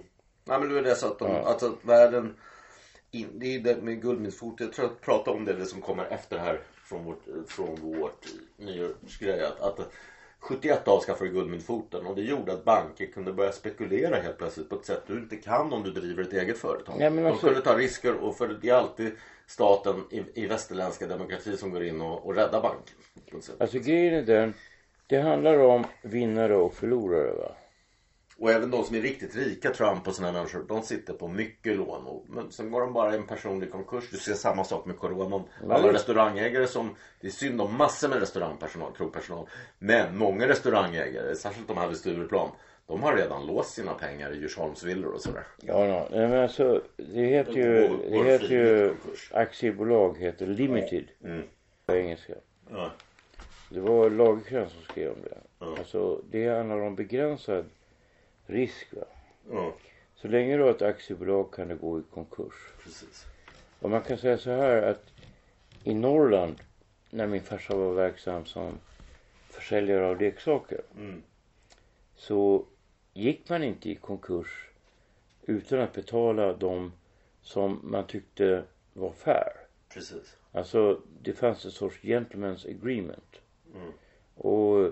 [0.46, 1.44] Nej men det är det så att, de, ja.
[1.44, 2.36] alltså, världen
[3.12, 4.60] in, det är det med guldmyntfot.
[4.60, 8.26] Jag tror att prata om det, det som kommer efter här från vårt, från vårt
[8.58, 9.44] nyårsgrej.
[9.44, 9.92] Att, att
[10.40, 14.86] 71 avskaffade guldmyntfoten och det gjorde att banker kunde börja spekulera helt plötsligt på ett
[14.86, 16.96] sätt du inte kan om du driver ett eget företag.
[17.00, 19.12] Ja, men De alltså- kunde ta risker och för det är alltid
[19.46, 22.96] staten i, i västerländska demokrati som går in och, och räddar banken.
[23.60, 24.54] Alltså grejen är den.
[25.14, 27.52] Det handlar om vinnare och förlorare va.
[28.38, 31.76] Och även de som är riktigt rika, Trump och sådana människor, de sitter på mycket
[31.76, 32.08] lån.
[32.08, 34.10] Och, men sen går de bara i en personlig konkurs.
[34.12, 35.44] Du ser samma sak med coronan.
[35.70, 39.48] Alla restaurangägare som, det är synd om massor med restaurangpersonal, krogpersonal.
[39.80, 42.50] Men många restaurangägare, särskilt de här vid Stureplan,
[42.88, 45.44] de har redan låst sina pengar i Djursholmsvillor och sådär.
[45.62, 46.08] Ja, ja.
[46.12, 48.96] Nej, men alltså det heter ju, det heter ju
[49.32, 51.44] aktiebolag heter limited Mm.
[51.86, 52.34] på engelska.
[52.72, 52.92] Ja.
[53.74, 55.38] Det var Lagercrantz som skrev om det.
[55.60, 55.76] Ja.
[55.78, 57.66] Alltså det handlar om begränsad
[58.46, 59.06] risk va.
[59.52, 59.74] ja,
[60.16, 62.54] Så länge du har ett aktiebolag kan det gå i konkurs.
[62.84, 63.26] precis.
[63.80, 65.04] Och man kan säga så här att
[65.84, 66.56] i Norrland
[67.10, 68.78] när min farsa var verksam som
[69.50, 71.24] försäljare av leksaker Mm.
[72.16, 72.66] så
[73.14, 74.70] gick man inte i konkurs
[75.46, 76.92] utan att betala de
[77.42, 79.54] som man tyckte var fair.
[79.90, 80.36] Precis.
[80.52, 83.40] Alltså det fanns en sorts gentleman's agreement.
[83.76, 83.92] Mm.
[84.36, 84.92] Och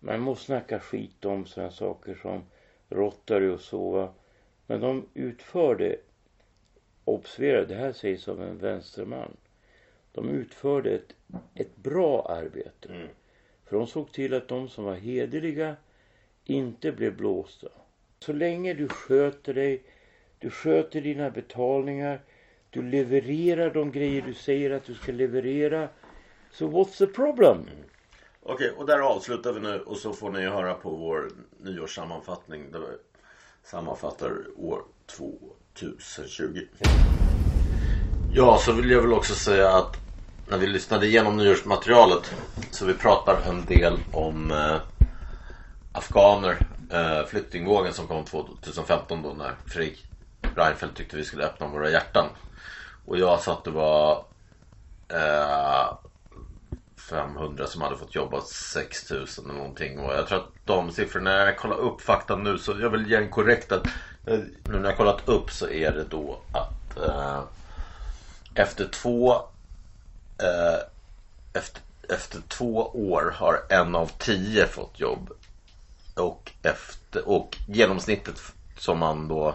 [0.00, 2.42] man måste snacka skit om sådana saker som
[2.88, 4.12] Rotary och sova.
[4.66, 5.96] Men de utförde,
[7.04, 9.36] observera det här sägs av en vänsterman.
[10.12, 11.14] De utförde ett,
[11.54, 12.88] ett bra arbete.
[12.88, 13.08] Mm.
[13.64, 15.76] För de såg till att de som var hederliga
[16.44, 17.68] inte blev blåsta.
[18.18, 19.82] Så länge du sköter dig,
[20.38, 22.20] du sköter dina betalningar,
[22.70, 25.88] du levererar de grejer du säger att du ska leverera.
[26.50, 27.66] Så what's the problem?
[28.48, 31.30] Okej, och där avslutar vi nu och så får ni höra på vår
[31.60, 32.86] nyårssammanfattning där vi
[33.64, 36.60] sammanfattar år 2020.
[38.32, 39.96] Ja, så vill jag väl också säga att
[40.48, 42.34] när vi lyssnade igenom nyårsmaterialet
[42.70, 44.76] så vi pratar en del om eh,
[45.92, 50.04] afghaner, eh, flyktingvågen som kom 2015 då när Fredrik
[50.56, 52.26] Reinfeldt tyckte vi skulle öppna våra hjärtan.
[53.06, 54.24] Och jag sa att det var
[55.08, 56.05] eh,
[57.08, 59.98] 500 som hade fått jobba 6000 eller någonting.
[59.98, 63.10] Och jag tror att de siffrorna, när jag kollar upp fakta nu så jag vill
[63.10, 63.86] ge en korrekt att
[64.26, 67.42] eh, nu när jag kollat upp så är det då att eh,
[68.54, 69.34] efter två
[70.38, 70.78] eh,
[71.52, 75.30] efter, efter två år har en av tio fått jobb.
[76.14, 78.40] Och, efter, och genomsnittet
[78.78, 79.54] som man då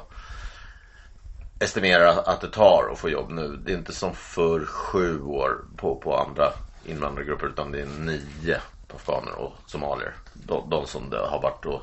[1.60, 3.60] estimerar att det tar att få jobb nu.
[3.66, 6.54] Det är inte som för sju år på, på andra
[6.86, 8.62] invandrargrupper utan det är nio
[8.96, 10.14] afghaner och somalier.
[10.34, 11.82] De, de som det har varit då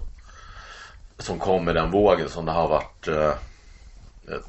[1.19, 3.35] som kom med den vågen som det har varit eh,
[4.29, 4.41] eh,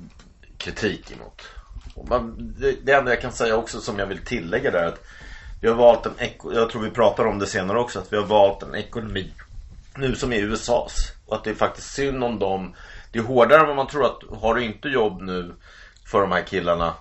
[0.58, 1.42] kritik emot.
[1.96, 4.88] Och man, det, det enda jag kan säga också som jag vill tillägga där är
[4.88, 5.06] att
[5.62, 8.26] vi har valt en, jag tror vi pratar om det senare också, att vi har
[8.26, 9.34] valt en ekonomi
[9.96, 11.12] nu som är USAs.
[11.26, 12.76] Och att det är faktiskt synd om dem.
[13.12, 15.54] Det är hårdare än vad man tror att har du inte jobb nu
[16.06, 16.94] för de här killarna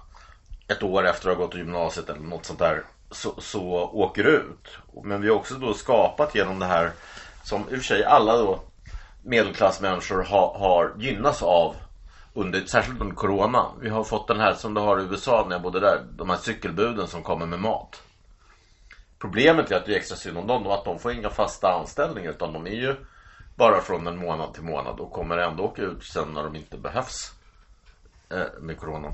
[0.68, 4.24] ett år efter att ha gått i gymnasiet eller något sånt där så, så åker
[4.24, 4.78] ut.
[5.04, 6.90] Men vi har också då skapat genom det här
[7.42, 8.60] som i och för sig alla då
[9.22, 11.74] medelklassmänniskor har, har gynnats av
[12.34, 13.66] under, särskilt under corona.
[13.80, 16.04] Vi har fått den här som du har i USA när jag bodde där.
[16.10, 18.02] De här cykelbuden som kommer med mat.
[19.18, 21.72] Problemet är att det är extra synd om dem och att de får inga fasta
[21.72, 22.96] anställningar utan de är ju
[23.54, 26.78] bara från en månad till månad och kommer ändå åka ut sen när de inte
[26.78, 27.32] behövs
[28.30, 29.12] eh, med coronan.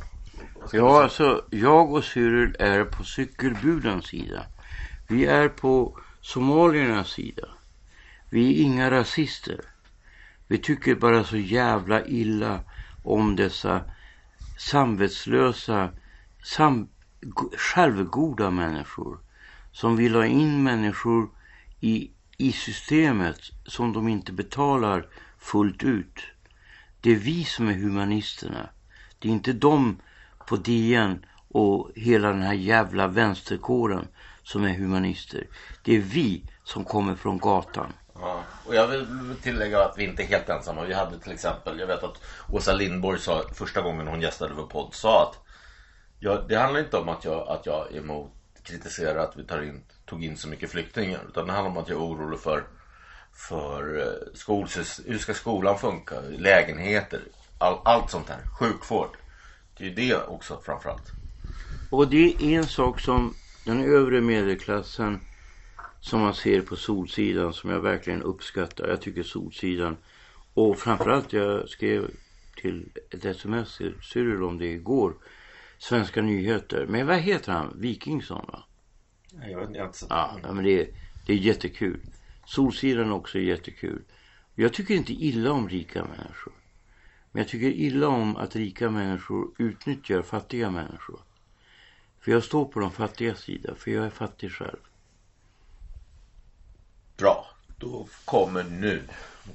[0.72, 4.46] Ja, alltså jag och Cyril är på cykelbudens sida.
[5.08, 7.48] Vi är på somaliernas sida.
[8.30, 9.60] Vi är inga rasister.
[10.48, 12.60] Vi tycker bara så jävla illa
[13.02, 13.80] om dessa
[14.56, 15.90] samvetslösa,
[16.42, 16.88] sam,
[17.56, 19.18] självgoda människor
[19.72, 21.30] som vill ha in människor
[21.80, 25.06] i, i systemet som de inte betalar
[25.38, 26.20] fullt ut.
[27.00, 28.68] Det är vi som är humanisterna.
[29.18, 30.00] Det är inte de
[30.46, 34.08] på DN och hela den här jävla vänsterkåren
[34.42, 35.46] som är humanister.
[35.82, 37.92] Det är vi som kommer från gatan.
[38.14, 39.06] Ja, och jag vill
[39.42, 40.84] tillägga att vi inte är helt ensamma.
[40.84, 42.20] Vi hade till exempel, jag vet att
[42.52, 45.38] Åsa Lindborg sa första gången hon gästade vår podd sa att
[46.18, 48.30] jag, det handlar inte om att jag, att jag är emot
[48.64, 51.20] kritiserar att vi tar in, tog in så mycket flyktingar.
[51.28, 52.64] Utan det handlar om att jag är orolig för,
[53.32, 54.64] för skol.
[54.64, 57.20] skolsys- hur ska skolan funka, lägenheter,
[57.58, 58.40] all, allt sånt här.
[58.58, 59.16] Sjukvård.
[59.78, 61.14] Det är ju det också framförallt.
[61.90, 65.20] Och det är en sak som den övre medelklassen
[66.00, 68.88] som man ser på Solsidan som jag verkligen uppskattar.
[68.88, 69.96] Jag tycker Solsidan
[70.54, 72.10] och framförallt jag skrev
[72.56, 75.14] till ett sms till Cyril om det igår.
[75.78, 76.86] Svenska nyheter.
[76.88, 77.80] Men vad heter han?
[77.80, 78.64] Wikingsson va?
[79.50, 80.88] Jag vet inte, jag Ja, ja, men det är,
[81.26, 82.00] det är jättekul.
[82.46, 84.02] Solsidan också är jättekul.
[84.54, 86.53] Jag tycker inte illa om rika människor.
[87.34, 91.20] Men jag tycker illa om att rika människor utnyttjar fattiga människor.
[92.20, 94.78] För jag står på de fattiga sida, för jag är fattig själv.
[97.16, 97.46] Bra.
[97.78, 99.02] Då kommer nu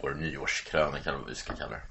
[0.02, 1.82] vår nyårskrönika, eller vad vi ska kalla det.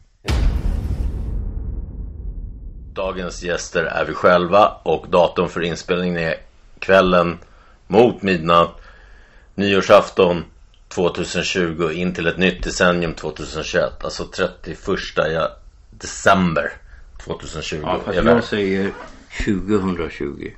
[2.94, 6.36] Dagens gäster är vi själva och datum för inspelningen är
[6.78, 7.38] kvällen
[7.86, 8.80] mot midnatt
[9.54, 10.44] nyårsafton
[10.88, 14.04] 2020 in till ett nytt decennium 2021.
[14.04, 14.78] Alltså 31
[16.00, 16.72] december
[17.24, 17.80] 2020.
[17.82, 18.92] Ja, fast jag säger
[19.44, 20.50] 2020.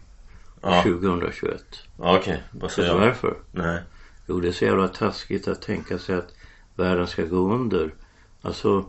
[0.63, 0.83] Ja.
[0.83, 1.63] 2021.
[1.99, 2.99] Ja, Okej, vad Vet du säger jag?
[2.99, 3.35] varför?
[3.53, 3.79] Nej.
[4.27, 6.35] Jo, det är så jävla taskigt att tänka sig att
[6.77, 7.95] världen ska gå under.
[8.43, 8.85] Alltså,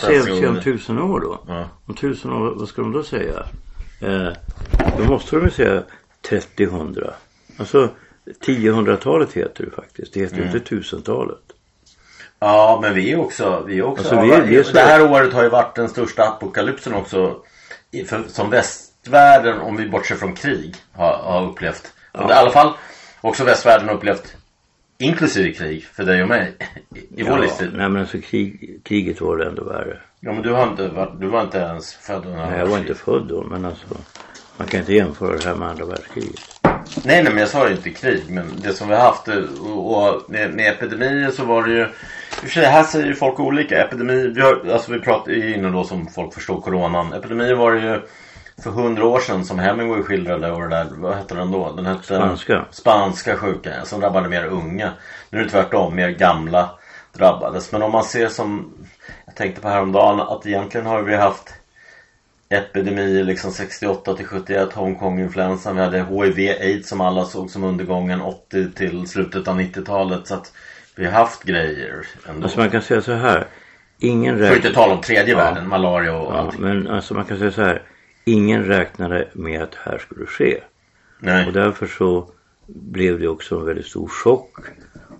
[0.00, 1.44] se, om tusen år då.
[1.48, 1.68] Ja.
[1.86, 3.46] Om tusen år, vad ska de då säga?
[4.00, 4.28] Eh,
[4.98, 5.82] då måste de ju säga
[6.28, 7.10] 30-100.
[7.56, 7.88] Alltså,
[8.40, 10.14] 10-100-talet heter det faktiskt.
[10.14, 10.46] Det heter Mm.
[10.46, 11.42] inte tusentalet.
[12.42, 13.64] Ja, men vi är också...
[13.66, 16.94] Vi också Alltså, vi vi är det här året har ju varit den största apokalypsen
[16.94, 17.36] också.
[18.06, 21.92] För, som västvärlden, om vi bortser från krig, har, har upplevt.
[22.14, 22.72] För I alla fall
[23.20, 24.36] också västvärlden har upplevt.
[24.98, 26.52] Inklusive krig, för dig och mig.
[26.94, 27.70] I, i vår livstid.
[27.72, 29.98] nej men alltså krig, kriget var det ändå värre.
[30.20, 32.78] Ja, men du har inte, varit, du var inte ens född under Nej, jag var
[32.78, 33.86] inte född då men alltså.
[34.56, 36.40] Man kan inte jämföra det här med andra världskriget.
[36.62, 38.22] Nej, nej, men jag sa ju inte krig.
[38.28, 41.72] Men det som vi har haft eh, och, och med, med epidemier så var det
[41.72, 41.88] ju...
[42.32, 43.84] I och för sig, här säger ju folk olika.
[43.84, 47.12] Epidemi, vi har, alltså vi pratar ju inne då som folk förstår coronan.
[47.12, 48.00] Epidemier var det ju
[48.62, 51.72] för hundra år sedan som Hemingway skildrade och det där, vad hette den då?
[51.72, 52.64] Den hette Spanska.
[52.70, 54.92] Spanska sjukan som drabbade mer unga.
[55.30, 56.70] Nu är det tvärtom, mer gamla
[57.12, 57.72] drabbades.
[57.72, 58.72] Men om man ser som,
[59.26, 61.54] jag tänkte på häromdagen att egentligen har vi haft
[62.48, 65.76] epidemier liksom 68 till 71 Hongkong-influensan.
[65.76, 70.26] Vi hade HIV, aids som alla såg som undergången 80 till slutet av 90-talet.
[70.26, 70.52] Så att
[71.02, 72.42] vi har haft grejer ändå.
[72.42, 73.46] Alltså man kan säga så här.
[73.98, 76.60] Ingen För att inte tala om tredje världen, malaria och Ja, allting.
[76.60, 77.82] men alltså man kan säga så här.
[78.24, 80.60] Ingen räknade med att det här skulle ske.
[81.18, 81.46] Nej.
[81.46, 82.30] Och därför så
[82.66, 84.56] blev det också en väldigt stor chock.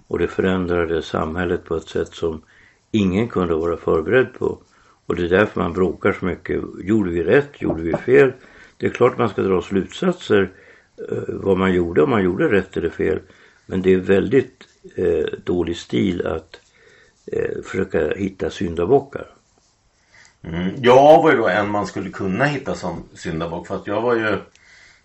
[0.07, 2.43] Och det förändrade samhället på ett sätt som
[2.91, 4.59] ingen kunde vara förberedd på.
[5.07, 6.63] Och det är därför man bråkar så mycket.
[6.83, 7.63] Gjorde vi rätt?
[7.63, 8.33] Gjorde vi fel?
[8.77, 10.51] Det är klart man ska dra slutsatser
[11.11, 13.19] eh, vad man gjorde, om man gjorde rätt eller fel.
[13.67, 16.61] Men det är väldigt eh, dålig stil att
[17.27, 19.27] eh, försöka hitta syndabockar.
[20.45, 20.75] Mm.
[20.83, 24.15] Jag var ju då en man skulle kunna hitta som syndabock för att jag var
[24.15, 24.39] ju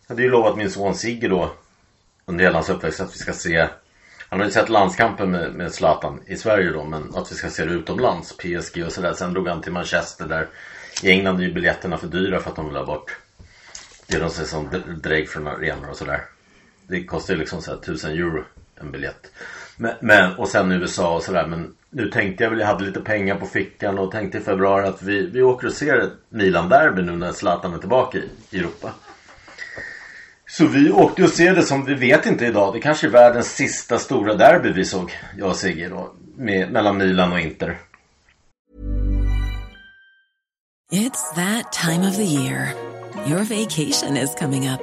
[0.08, 1.52] hade ju lovat min son Sigge då
[2.26, 3.68] under hela hans uppväxt att vi ska se
[4.30, 7.66] han hade sett landskampen med, med Zlatan i Sverige då men att vi ska se
[7.66, 10.48] det utomlands PSG och sådär sen drog han till Manchester där
[11.04, 13.18] i England är ju biljetterna för dyra för att de vill ha bort
[14.08, 14.70] det de ser som
[15.04, 16.22] drägg från arenor och sådär
[16.88, 18.44] det kostar ju liksom såhär 1000 euro
[18.76, 19.32] en biljett
[19.78, 23.00] men, men, och sen USA och sådär men nu tänkte jag väl, jag hade lite
[23.02, 27.02] pengar på fickan och tänkte i februari att vi, vi åker och ser ett Milan-derby
[27.02, 28.94] nu när Zlatan är tillbaka i, i Europa.
[30.50, 32.74] Så vi åkte och ser det som vi vet inte idag.
[32.74, 36.14] Det kanske är världens sista stora derby vi såg, jag och Sigge då.
[36.36, 37.78] Med, mellan Milan och Inter.
[40.92, 42.74] It's that time of the year.
[43.28, 44.82] Your vacation is coming up.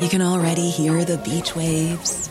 [0.00, 2.30] You can already hear the beach waves,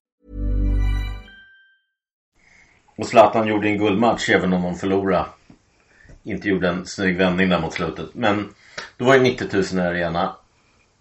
[2.95, 5.25] Och Zlatan gjorde en guldmatch även om de förlorade.
[6.23, 8.09] Inte gjorde en snygg vändning där mot slutet.
[8.13, 8.53] Men
[8.97, 10.35] det var ju 90 000 i arena.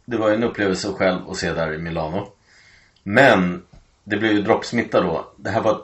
[0.05, 2.29] Det var ju en upplevelse själv att se där i Milano.
[3.03, 3.63] Men
[4.05, 5.27] det blev ju droppsmitta då.
[5.37, 5.83] Det här var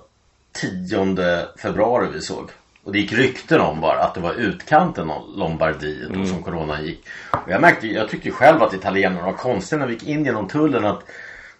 [0.53, 2.51] 10 februari vi såg.
[2.85, 6.81] Och det gick rykten om bara att det var utkanten av Lombardiet då som corona
[6.81, 7.07] gick.
[7.31, 10.49] Och jag märkte, jag tyckte själv att italienarna var konstiga när vi gick in genom
[10.49, 11.05] tullen att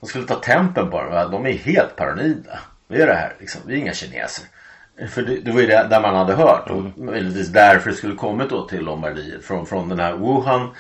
[0.01, 1.29] de skulle ta tempen bara.
[1.29, 2.59] De är helt paranoida.
[2.89, 3.61] Vad är det här liksom?
[3.67, 4.45] Vi är inga kineser.
[5.09, 8.15] För det, det var ju det där man hade hört och möjligtvis därför det skulle
[8.15, 10.71] kommit då till Lombardiet från, från den här Wuhan.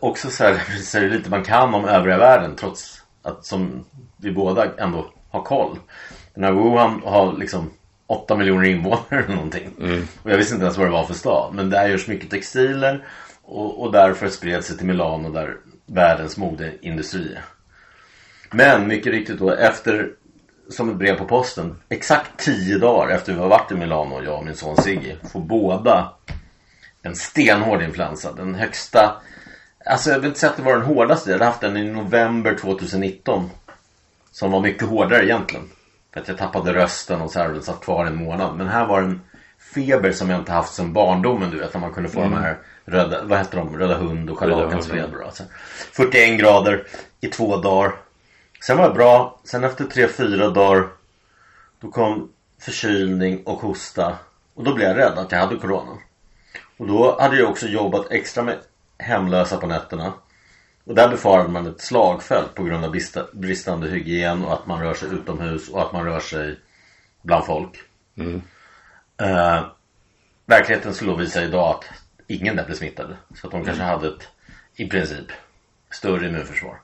[0.00, 3.84] Också så här, så lite man kan om övriga världen trots att som
[4.16, 5.78] vi båda ändå har koll.
[6.34, 7.70] Den här Wuhan har liksom
[8.06, 9.70] 8 miljoner invånare eller någonting.
[10.22, 11.54] Och jag visste inte ens vad det var för stad.
[11.54, 13.04] Men där görs mycket textiler
[13.42, 15.56] och, och därför spred sig till Milano där
[15.86, 17.38] världens modeindustri.
[18.50, 20.10] Men mycket riktigt då efter
[20.70, 24.38] som ett brev på posten exakt tio dagar efter vi har varit i Milano jag
[24.38, 26.12] och min son Sigge får båda
[27.02, 28.32] en stenhård influensa.
[28.32, 29.20] Den högsta
[29.84, 31.30] Alltså jag vill inte säga att det var den hårdaste.
[31.30, 33.50] Jag hade haft den i november 2019.
[34.32, 35.68] Som var mycket hårdare egentligen.
[36.12, 38.56] För att jag tappade rösten och så här och den satt kvar en månad.
[38.56, 39.20] Men här var en
[39.74, 41.74] feber som jag inte haft sedan barndomen du vet.
[41.74, 43.78] När man kunde få de här röda, vad heter de?
[43.78, 45.24] Röda hund och scharlakansfeber.
[45.24, 45.42] Alltså.
[45.92, 46.86] 41 grader
[47.20, 47.92] i två dagar.
[48.62, 49.40] Sen var det bra.
[49.44, 50.88] Sen efter tre fyra dagar.
[51.80, 54.18] Då kom förkylning och hosta.
[54.54, 55.98] Och då blev jag rädd att jag hade corona.
[56.76, 58.58] Och då hade jag också jobbat extra med
[58.98, 60.12] hemlösa på nätterna.
[60.84, 64.80] Och där befarade man ett slagfält på grund av brista- bristande hygien och att man
[64.82, 66.58] rör sig utomhus och att man rör sig
[67.22, 67.76] bland folk.
[69.20, 69.64] Eh,
[70.46, 71.84] verkligheten skulle då visa idag att
[72.26, 73.16] ingen där blev smittade.
[73.34, 74.28] Så att de kanske hade ett,
[74.74, 75.26] i princip,
[75.90, 76.80] större immunförsvar.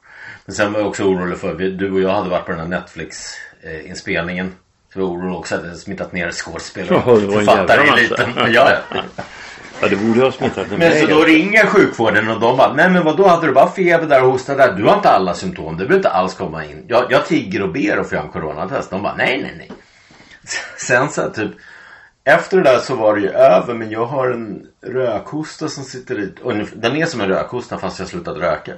[0.46, 2.68] Men sen var jag också orolig för, du och jag hade varit på den här
[2.68, 4.52] Netflix-inspelningen.
[4.92, 7.46] Så jag var orolig också att det hade smittat ner skådespelare Ja, det var en
[7.46, 8.22] författare jävla i massa.
[8.24, 8.52] eliten.
[8.52, 9.02] Ja, ja.
[9.80, 13.04] Ja, det borde ha smittat Men så då ringer sjukvården och de bara, nej men
[13.04, 14.72] vad då hade du bara feber där och hosta där?
[14.72, 16.84] Du har inte alla symptom, du behöver inte alls komma in.
[16.88, 18.90] Jag, jag tigger och ber att få göra en coronatest.
[18.90, 19.70] De bara, nej nej nej.
[20.76, 21.50] Sen så här, typ,
[22.24, 26.18] efter det där så var det ju över men jag har en rökhosta som sitter
[26.20, 26.34] i,
[26.74, 28.72] den är som en rökhosta fast jag slutat röka.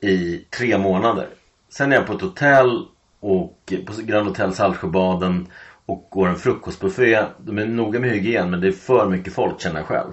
[0.00, 1.28] I tre månader.
[1.68, 2.86] Sen är jag på ett hotell
[3.20, 5.46] och på Grand Hotel Saltsjöbaden
[5.86, 7.24] och går en frukostbuffé.
[7.38, 10.12] De är noga med hygien men det är för mycket folk känner jag själv.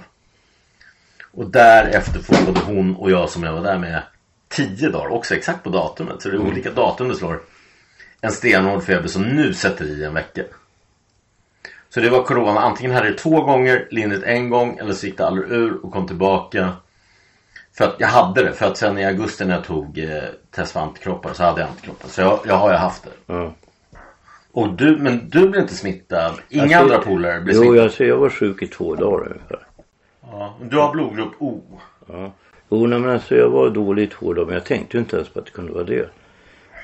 [1.31, 4.01] Och därefter får både hon och jag som jag var där med
[4.47, 6.21] tio dagar också exakt på datumet.
[6.21, 7.41] Så det är olika datum det slår.
[8.21, 10.43] En stenhård feber som nu sätter i en vecka.
[11.89, 12.59] Så det var corona.
[12.59, 15.91] Antingen hade det två gånger, lindrigt en gång eller så gick det aldrig ur och
[15.91, 16.73] kom tillbaka.
[17.78, 18.53] För att jag hade det.
[18.53, 21.69] För att sen i augusti när jag tog eh, test för antikroppar så hade jag
[21.69, 22.07] antikroppar.
[22.09, 23.34] Så jag, jag har ju haft det.
[23.34, 23.53] Ja.
[24.51, 26.34] Och du, men du blev inte smittad?
[26.49, 27.84] Inga Alltså, andra polare blev Jo, smittade?
[27.84, 29.67] alltså, jag var sjuk i två dagar ungefär.
[30.21, 30.55] Ja.
[30.61, 31.61] Du har blodgrupp O.
[32.07, 32.32] Ja.
[32.69, 35.15] Jo, nej, men alltså jag var dålig i två dagar men jag tänkte ju inte
[35.15, 36.09] ens på att det kunde vara det.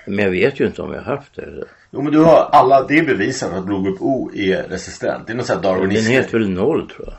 [0.08, 1.42] Men jag vet ju inte om jag har haft det.
[1.42, 1.66] eller.
[1.92, 5.28] Jo men du har alla, det är bevisat att blodgrupp O är resistent.
[5.28, 6.12] Det är någon sån här Den darwinism.
[6.12, 7.16] heter väl noll tror jag.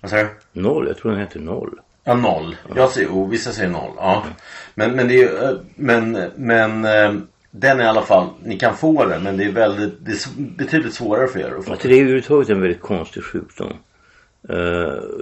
[0.00, 0.60] Vad säger du?
[0.60, 1.78] Noll, jag tror den heter noll.
[2.04, 2.56] Ja, noll.
[2.74, 3.92] Jag säger O, vissa säger noll.
[3.96, 4.24] Ja.
[4.74, 7.14] Men, men det är eh, men, men eh,
[7.50, 10.56] den är i alla fall, ni kan få det men det är väldigt, det är
[10.56, 11.70] betydligt svårare för er att få.
[11.70, 13.72] Alltså det är överhuvudtaget en väldigt konstig sjukdom.
[14.48, 14.56] Eh,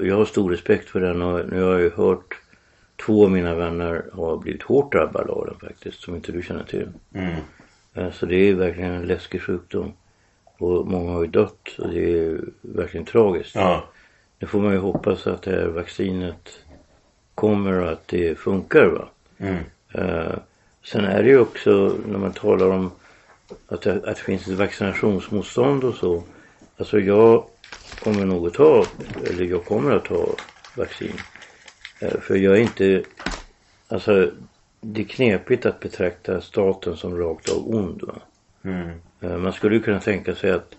[0.02, 2.40] jag har stor respekt för den och nu har jag ju hört
[3.06, 6.64] två av mina vänner har blivit hårt drabbade av den faktiskt som inte du känner
[6.64, 6.88] till.
[7.14, 8.12] Mm.
[8.12, 9.92] Så det är verkligen en läskig sjukdom.
[10.58, 13.54] Och många har ju dött och det är verkligen tragiskt.
[13.54, 13.84] Ja.
[14.38, 16.61] Nu får man ju hoppas att det här vaccinet
[17.42, 19.08] kommer och att det funkar va.
[19.38, 19.64] Mm.
[19.92, 20.34] Eh,
[20.84, 22.90] sen är det ju också när man talar om
[23.68, 26.22] att det, att det finns ett vaccinationsmotstånd och så.
[26.76, 27.44] Alltså jag
[28.02, 28.86] kommer nog att ta,
[29.26, 30.28] eller jag kommer att ta
[30.76, 31.16] vaccin.
[32.00, 33.02] Eh, för jag är inte,
[33.88, 34.30] alltså
[34.80, 38.02] det är knepigt att betrakta staten som rakt av ond.
[38.02, 38.18] Va?
[38.64, 38.90] Mm.
[39.20, 40.74] Eh, man skulle ju kunna tänka sig att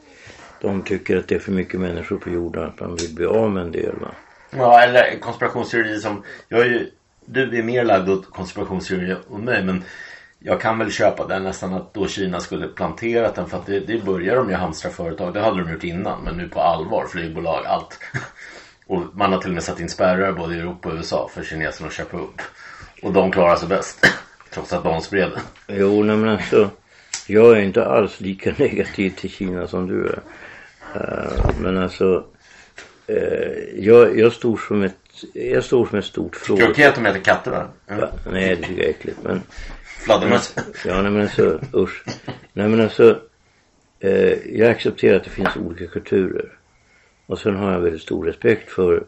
[0.62, 3.52] de tycker att det är för mycket människor på jorden att man vill bli av
[3.52, 3.96] med en del.
[4.02, 4.12] Va?
[4.58, 6.92] Ja, eller konspirationsteori som, jag är ju,
[7.26, 9.84] du är mer lagd åt konspirationsteori än mig men
[10.46, 13.80] jag kan väl köpa den nästan att då Kina skulle planterat den för att det,
[13.80, 15.34] det börjar de ju hamstra företag.
[15.34, 18.00] Det hade de gjort innan men nu på allvar, flygbolag, allt.
[18.88, 21.44] Och man har till och med satt in spärrar både i Europa och USA för
[21.44, 22.42] kineserna att köpa upp.
[23.02, 24.06] Och de klarar sig bäst.
[24.50, 25.78] Trots att de spred den.
[25.80, 26.70] Jo, nej, men alltså.
[27.28, 30.20] Jag är inte alls lika negativ till Kina som du är.
[30.96, 32.24] Eh, men alltså
[33.08, 33.16] eh,
[33.76, 34.96] jag, jag, står som ett,
[35.34, 36.70] jag står som ett stort fråga.
[36.70, 37.68] okej att de äter katter va?
[37.88, 38.10] Va?
[38.32, 39.18] Nej, det tycker jag är äckligt.
[39.24, 39.42] Men,
[40.06, 40.56] Fladdermöss.
[40.86, 42.04] ja, nej, men alltså usch.
[42.54, 43.20] Nej, men alltså.
[44.00, 46.52] Eh, jag accepterar att det finns olika kulturer.
[47.26, 49.04] Och sen har jag väldigt stor respekt för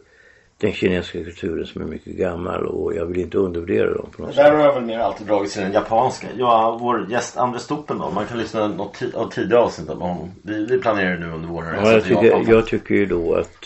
[0.58, 4.34] den kinesiska kulturen som är mycket gammal och jag vill inte undervärdera dem på något
[4.34, 4.44] sätt.
[4.44, 6.26] Där har jag väl mer alltid dragit till den japanska.
[6.36, 8.10] Ja, vår gäst Andres Stoppen då.
[8.10, 10.30] Man kan lyssna något ti- av tidigare avsnitt med honom.
[10.42, 11.84] Vi, vi planerar nu under våren.
[11.84, 13.64] Ja, jag, tycker, jag tycker ju då att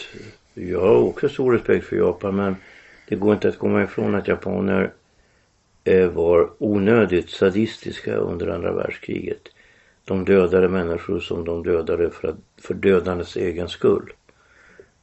[0.55, 2.57] jag har också stor respekt för Japan men
[3.09, 4.93] det går inte att komma ifrån att japaner
[5.84, 9.41] eh, var onödigt sadistiska under andra världskriget.
[10.05, 14.12] de dödade människor som de dödade för, att, för dödandets egen skull.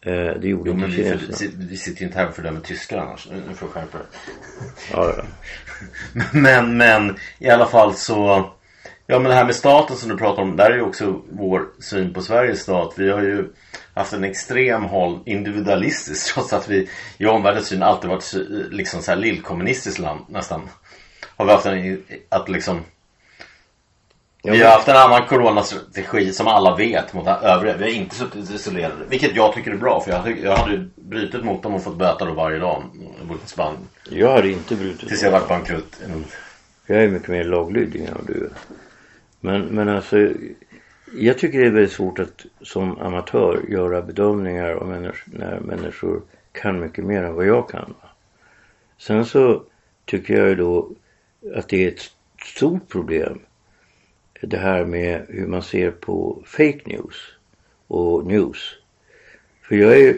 [0.02, 2.98] Eh, det gjorde Jo, men vi, för, vi sitter ju inte här och fördömer tyskar
[2.98, 3.28] annars.
[3.48, 4.08] Nu får du skärpa dig.
[4.91, 5.24] Ja, ja.
[6.32, 8.50] Men, men i alla fall så
[9.08, 11.66] Ja men det här med staten som du pratar om Där är ju också vår
[11.80, 13.50] syn på Sveriges stat Vi har ju
[13.93, 19.02] haft en extrem håll individualistisk Trots att vi i omvärldens syn alltid varit sy- liksom
[19.02, 20.70] så här lillkommunistiskt land nästan
[21.36, 22.82] Har vi haft en att liksom
[24.52, 27.78] Vi har haft en annan coronastrategi som alla vet mot övriga.
[27.78, 31.43] Vi har inte suttit isolerade Vilket jag tycker är bra för jag, jag hade brutit
[31.43, 32.84] mot dem och fått böta då varje dag.
[33.45, 36.02] Spanien Jag hade inte brutit Tills jag vart bankrutt.
[36.06, 36.26] Inom
[36.86, 38.50] Jag är mycket mer laglydig än du är.
[39.39, 40.30] Men, men alltså
[41.14, 46.22] jag tycker det är väldigt svårt att som amatör göra bedömningar om människor, när människor
[46.52, 47.93] kan mycket mer än vad jag kan.
[48.98, 49.64] Sen så
[50.06, 50.89] tycker jag ju då
[51.56, 53.39] att det är ett stort problem
[54.42, 57.16] det här med hur man ser på fake news
[57.88, 58.76] och news.
[59.62, 60.18] För jag är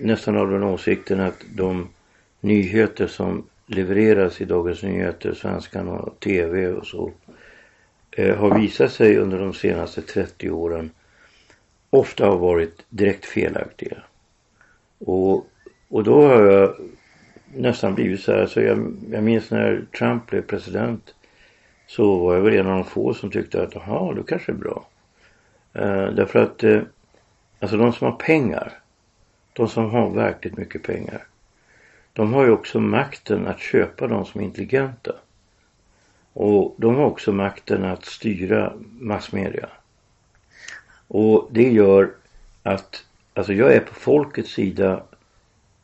[0.00, 1.88] nästan av den åsikten att de
[2.40, 7.12] nyheter som levereras i Dagens Nyheter, Svenskan och TV och så
[8.10, 10.90] eh, har visat sig under de senaste 30 åren
[11.90, 13.96] ofta har varit direkt felaktiga.
[14.98, 15.46] Och,
[15.88, 16.74] och då har jag
[17.54, 21.14] nästan blivit så här, så jag, jag minns när Trump blev president
[21.86, 24.56] så var jag väl en av de få som tyckte att jaha, det kanske är
[24.56, 24.86] bra.
[25.72, 26.82] Eh, därför att eh,
[27.60, 28.72] alltså de som har pengar,
[29.52, 31.26] de som har verkligt mycket pengar,
[32.12, 35.12] de har ju också makten att köpa de som är intelligenta.
[36.32, 39.68] Och de har också makten att styra massmedia.
[41.08, 42.10] Och det gör
[42.62, 45.02] att, alltså jag är på folkets sida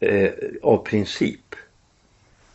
[0.00, 0.30] eh,
[0.62, 1.54] av princip.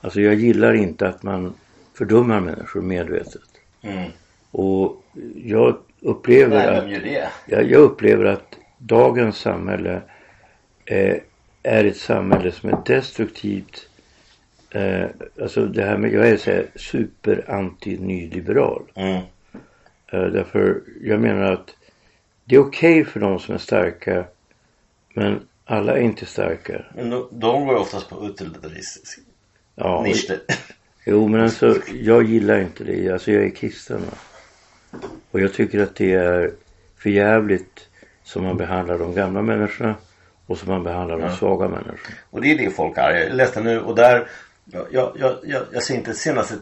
[0.01, 1.53] Alltså jag gillar inte att man
[1.97, 3.49] fördummar människor medvetet.
[3.81, 4.11] Mm.
[4.51, 5.03] Och
[5.35, 7.29] jag upplever Nej, att gör det?
[7.45, 10.01] jag, jag upplever att dagens samhälle
[10.85, 11.15] eh,
[11.63, 13.89] är ett samhälle som är destruktivt.
[14.69, 15.05] Eh,
[15.41, 18.83] alltså det här med, jag är så här super anti-nyliberal.
[18.95, 19.21] Mm.
[20.07, 21.75] Eh, därför jag menar att
[22.45, 24.25] det är okej för de som är starka
[25.13, 26.85] men alla är inte starka.
[26.95, 29.19] Men de, de går oftast på utilitaristisk
[29.79, 30.31] Ja, nisch.
[31.09, 33.09] Jo men alltså jag gillar inte det.
[33.09, 34.17] Alltså jag är kristen va?
[35.31, 36.51] Och jag tycker att det är
[36.97, 37.87] för jävligt
[38.23, 39.95] som man behandlar de gamla människorna
[40.45, 42.15] och som man behandlar de svaga människorna.
[42.29, 43.09] Och det är det folk är.
[43.11, 44.27] Jag läste nu och där
[44.65, 45.11] jag, jag,
[45.43, 46.55] jag, jag, ser inte senaste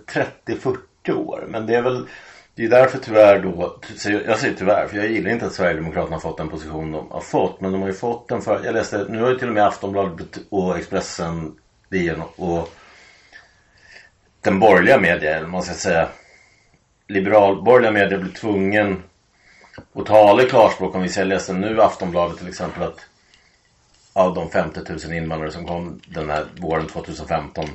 [0.46, 2.08] 30-40 år men det är väl
[2.56, 3.80] det är därför tyvärr då,
[4.28, 7.22] jag säger tyvärr för jag gillar inte att Sverigedemokraterna har fått den position de har
[7.22, 7.62] fått.
[7.62, 9.68] Men de har ju fått den för, jag läste, nu har ju till och med
[9.68, 11.56] Aftonbladet och Expressen,
[11.90, 12.70] DN och
[14.46, 16.10] den borgerliga media, eller man ska säga.
[17.08, 19.04] Liberalborgerliga medier blir tvungen
[19.96, 20.96] att tala i klarspråk.
[20.96, 23.00] Om vi jag läste nu Aftonbladet till exempel att
[24.14, 27.66] av de 50 000 invandrare som kom den här våren 2015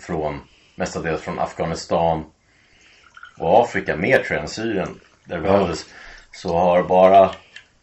[0.00, 0.40] från
[0.74, 2.24] mestadels från Afghanistan
[3.38, 5.86] och Afrika, mer tror jag än Syrien där det behövdes
[6.32, 7.30] så har bara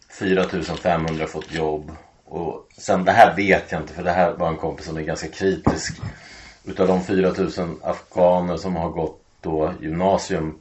[0.10, 1.92] 4500 fått jobb.
[2.26, 5.02] Och sen det här vet jag inte för det här var en kompis som är
[5.02, 6.02] ganska kritisk
[6.70, 10.56] utav de 4000 afghaner som har gått då gymnasium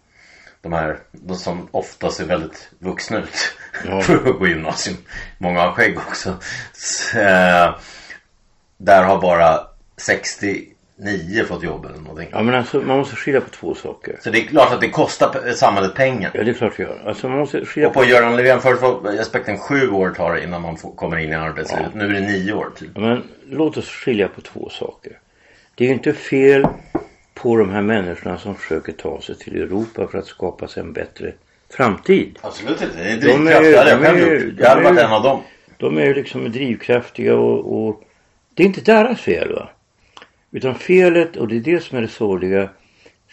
[0.63, 3.53] de här de som ofta ser väldigt vuxna ut
[3.87, 4.01] Ja.
[4.03, 4.97] för att gå gymnasium.
[5.39, 6.35] Många har skägg också.
[6.73, 7.75] Så, eh,
[8.77, 9.61] där har bara
[9.97, 12.29] 69 fått jobb eller någonting.
[12.33, 14.17] Ja men alltså man måste skilja på två saker.
[14.23, 16.31] Så det är klart att det kostar samhället pengar.
[16.35, 17.03] Ja det är klart det gör.
[17.07, 18.01] Alltså man måste skilja Och på...
[18.01, 21.33] på Göran Löfven förut var aspekten sju år tar det innan man får, kommer in
[21.33, 21.95] i arbetslivet.
[21.95, 22.91] Nu är det nio år typ.
[22.95, 25.19] Ja, Men låt oss skilja på två saker.
[25.79, 26.67] Det är inte fel
[27.35, 30.93] på de här människorna som försöker ta sig till Europa för att skapa sig en
[30.93, 31.35] bättre
[31.71, 32.39] framtid.
[32.43, 32.97] Absolut inte.
[32.97, 35.43] Det är De är- de är- Jag hade varit en av dem.
[35.77, 38.03] De är ju liksom drivkraftiga och, och
[38.55, 39.71] det är inte deras fel va.
[40.51, 42.71] Utan felet, och det är det som är det sorgliga.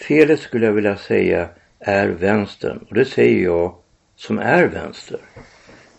[0.08, 2.78] Felet skulle jag vilja säga är vänstern.
[2.89, 3.76] Och det säger jag
[4.16, 5.20] som är vänster.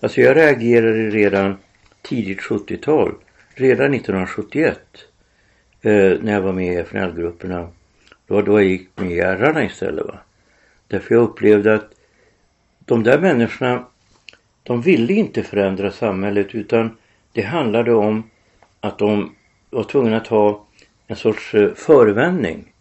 [0.01, 1.57] Alltså jag reagerade redan
[2.03, 3.15] tidigt 70-tal.
[3.55, 4.79] Redan 1971.
[5.87, 7.69] Eh, när jag var med i FNL-grupperna.
[8.27, 10.19] Då, då jag gick med i Rarna istället va.
[10.89, 11.91] Därför jag upplevde att
[12.79, 13.85] de där människorna
[14.63, 16.97] de ville inte förändra samhället utan
[17.33, 18.31] det handlade om
[18.81, 19.35] att de
[19.71, 20.67] var tvungna att ha
[21.07, 22.73] en sorts eh, förevändning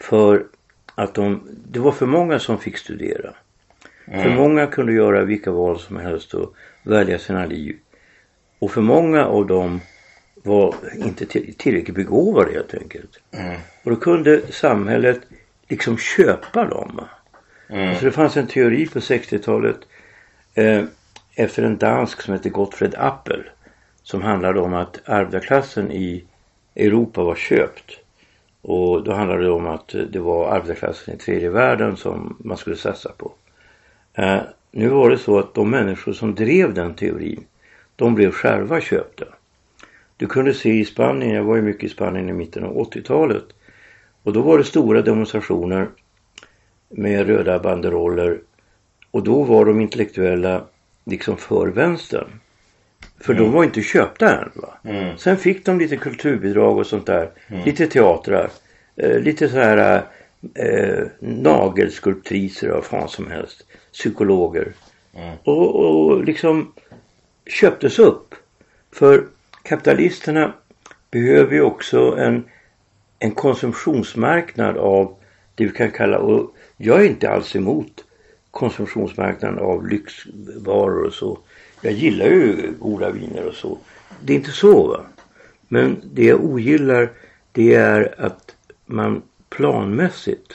[0.00, 0.46] för
[0.94, 3.34] att de, det var för många som fick studera.
[4.06, 7.76] För många kunde göra vilka val som helst och välja sina liv.
[8.58, 9.80] Och för många av dem
[10.42, 13.20] var inte till, tillräckligt begåvade helt enkelt.
[13.84, 15.20] Och då kunde samhället
[15.68, 17.00] liksom köpa dem.
[17.68, 17.88] Mm.
[17.88, 19.76] Alltså det fanns en teori på 60-talet
[20.54, 20.84] eh,
[21.34, 23.42] efter en dansk som hette Gottfred Appel
[24.02, 26.24] som handlade om att arbetarklassen i
[26.76, 27.98] Europa var köpt.
[28.62, 32.76] Och då handlade det om att det var arbetarklassen i tredje världen som man skulle
[32.76, 33.32] satsa på.
[34.14, 37.44] Eh, nu var det så att de människor som drev den teorin
[37.96, 39.24] de blev själva köpta.
[40.20, 43.44] Du kunde se i Spanien, jag var ju mycket i Spanien i mitten av 80-talet
[44.22, 45.88] och då var det stora demonstrationer
[46.88, 48.40] med röda banderoller
[49.10, 50.64] och då var de intellektuella
[51.04, 52.28] liksom för vänstern.
[53.20, 53.44] För mm.
[53.44, 54.50] de var inte köpta än.
[54.54, 54.78] Va?
[54.84, 55.18] Mm.
[55.18, 57.30] Sen fick de lite kulturbidrag och sånt där.
[57.48, 57.64] Mm.
[57.64, 58.50] Lite teatrar.
[58.96, 60.02] Eh, lite så här
[60.54, 63.66] eh, nagelskulptriser av fan som helst.
[63.92, 64.72] Psykologer.
[65.14, 65.36] Mm.
[65.44, 66.72] Och, och liksom
[67.46, 68.34] köptes upp.
[68.92, 69.24] För
[69.62, 70.54] kapitalisterna
[71.10, 72.44] behöver ju också en,
[73.18, 75.16] en konsumtionsmarknad av
[75.54, 78.04] det vi kan kalla, och jag är inte alls emot
[78.50, 81.38] konsumtionsmarknaden av lyxvaror och så.
[81.80, 83.78] Jag gillar ju goda viner och så.
[84.24, 85.00] Det är inte så va.
[85.68, 87.12] Men det jag ogillar
[87.52, 88.56] det är att
[88.86, 90.54] man planmässigt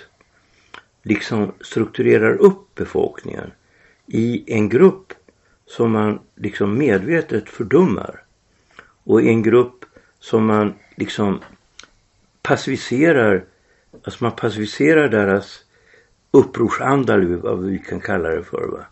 [1.04, 3.52] liksom strukturerar upp befolkningen
[4.08, 5.14] i en grupp
[5.66, 8.25] som man liksom medvetet fördummar
[9.06, 9.86] och en grupp
[10.20, 11.40] som man liksom
[12.42, 13.44] passiviserar,
[14.04, 15.64] alltså man passiviserar deras
[16.32, 18.68] upprorsanda eller vad vi kan kalla det för.
[18.68, 18.86] Va?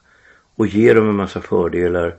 [0.55, 2.15] Och ger dem en massa fördelar,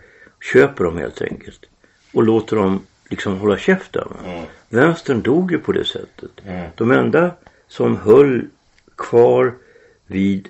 [0.53, 1.65] köper dem helt enkelt
[2.13, 4.09] och låter dem liksom hålla käften.
[4.25, 4.45] Mm.
[4.69, 6.31] Vänstern dog ju på det sättet.
[6.45, 6.71] Mm.
[6.77, 7.31] De enda
[7.69, 8.47] som höll
[8.97, 9.55] kvar
[10.07, 10.49] vid,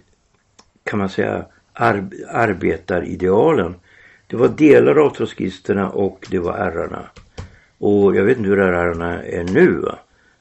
[0.84, 3.74] kan man säga, ar arbetaridealen
[4.26, 7.10] det var delar av trotskisterna och det var ärrarna.
[7.86, 9.98] Och jag vet inte hur ärrarna är nu va.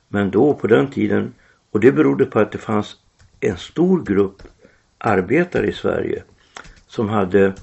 [0.07, 1.33] Men då på den tiden
[1.71, 2.95] och det berodde på att det fanns
[3.39, 4.41] en stor grupp
[4.97, 6.23] arbetare i Sverige
[6.87, 7.53] som hade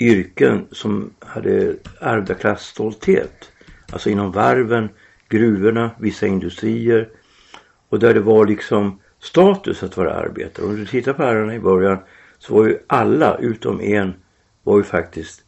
[0.00, 3.52] yrken som hade arbetarklassstolthet.
[3.92, 4.88] Alltså inom varven,
[5.28, 7.08] gruvorna, vissa industrier
[7.88, 10.66] och där det var liksom status att vara arbetare.
[10.66, 11.98] Om du tittar på herrarna i början
[12.38, 14.14] så var ju alla utom en
[14.62, 15.43] var ju faktiskt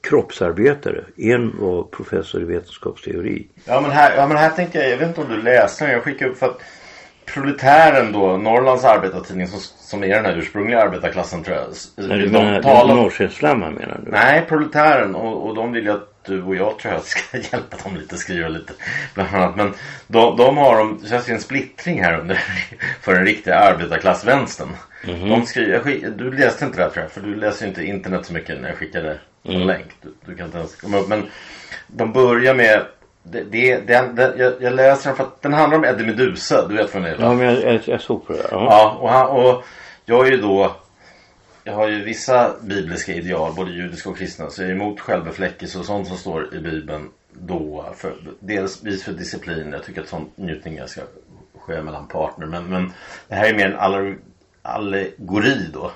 [0.00, 1.04] kroppsarbetare.
[1.16, 3.46] En var professor i vetenskapsteori.
[3.64, 5.92] Ja men här, ja, men här tänker jag, jag vet inte om du läste den,
[5.92, 6.60] jag skickade upp för att
[7.26, 11.66] Proletären då, Norrlands arbetartidning som, som är den här ursprungliga arbetarklassen tror jag.
[11.96, 12.94] Nej, du menar talar...
[12.94, 14.10] Norrskensflamman menar du?
[14.10, 17.76] Nej, Proletären och, och de vill ju att du och jag tror jag ska hjälpa
[17.84, 18.72] dem lite, skriva lite
[19.14, 19.56] bland annat.
[19.56, 19.74] Men
[20.06, 22.34] de, de har de, det känns ju en splittring här under
[23.00, 24.68] för den riktiga arbetarklassvänstern.
[25.06, 25.28] Mm -hmm.
[25.28, 28.26] De skriver, du läste inte det här tror jag, för du läser ju inte internet
[28.26, 29.66] så mycket när jag skickade en mm.
[29.66, 29.86] länk.
[30.02, 31.08] Du, du, kan inte ens komma upp.
[31.08, 31.26] Men
[31.86, 32.82] de börjar med
[33.22, 36.68] det, det, den, den, jag, jag, läser den för att den handlar om Eddie Medusa.
[36.68, 37.16] Du vet vem det är?
[37.20, 38.48] Ja, men jag, jag, jag såg på det.
[38.50, 39.64] Ja, ja och, han, och
[40.04, 40.76] jag är ju då
[41.64, 44.50] jag har ju vissa bibliska ideal, både judiska och kristna.
[44.50, 47.92] Så jag är emot självbefläckelse och sånt som står i bibeln då.
[47.96, 49.72] För, dels för disciplin.
[49.72, 51.00] Jag tycker att sån njutning ska
[51.58, 52.46] ske mellan partner.
[52.46, 52.92] Men, men
[53.28, 54.18] det här är mer en
[54.62, 55.92] allegori då.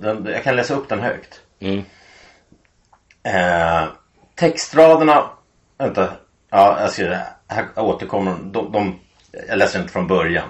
[0.00, 1.40] Den, jag kan läsa upp den högt.
[1.60, 1.82] Mm.
[3.22, 3.88] Eh,
[4.34, 5.30] textraderna,
[5.78, 6.12] vänta,
[6.50, 7.26] ja jag ser det.
[7.48, 9.00] Här återkommer de, de,
[9.48, 10.48] jag läser inte från början.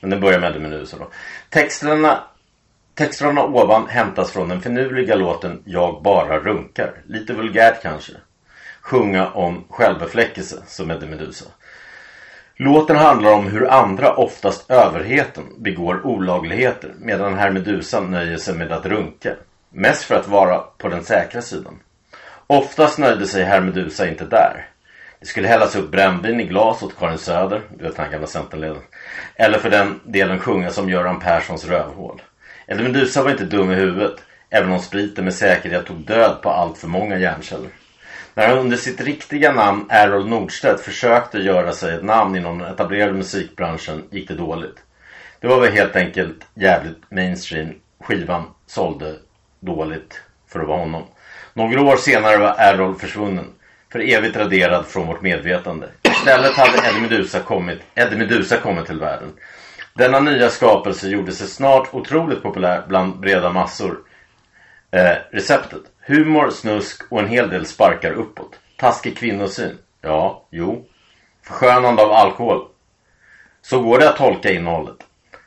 [0.00, 1.10] Men den börjar med Medusa då.
[1.50, 2.20] Texterna
[2.94, 6.94] Texterna ovan hämtas från den finurliga låten Jag bara runkar.
[7.06, 8.12] Lite vulgärt kanske.
[8.80, 11.44] Sjunga om självbefläckelse som Eddie Medusa.
[12.56, 18.72] Låten handlar om hur andra, oftast överheten, begår olagligheter medan herr Medusa nöjer sig med
[18.72, 19.34] att runka.
[19.70, 21.80] Mest för att vara på den säkra sidan.
[22.50, 24.68] Oftast nöjde sig herr Medusa inte där.
[25.20, 28.82] Det skulle hällas upp brännvin i glas åt Karin Söder, du vet den gamla centerledaren.
[29.34, 32.22] Eller för den delen sjunga som Göran Perssons rövhål.
[32.66, 34.14] Eller Medusa var inte dum i huvudet,
[34.50, 37.70] även om spriten med säkerhet tog död på allt för många hjärnceller.
[38.34, 42.72] När han under sitt riktiga namn Errol Nordstedt försökte göra sig ett namn inom den
[42.72, 44.76] etablerade musikbranschen gick det dåligt.
[45.40, 47.74] Det var väl helt enkelt jävligt mainstream.
[48.00, 49.16] Skivan sålde
[49.60, 51.04] dåligt för att vara honom.
[51.60, 53.46] Några år senare var Errol försvunnen.
[53.92, 55.88] För evigt raderad från vårt medvetande.
[56.02, 59.32] Istället hade Eddie Medusa kommit, Eddie Medusa kommit till världen.
[59.94, 63.98] Denna nya skapelse gjorde sig snart otroligt populär bland breda massor.
[64.90, 65.82] Eh, receptet.
[66.00, 68.58] Humor, snusk och en hel del sparkar uppåt.
[68.76, 69.78] Taskig kvinnosyn.
[70.00, 70.86] Ja, jo.
[71.42, 72.68] Förskönande av alkohol.
[73.62, 74.96] Så går det att tolka innehållet.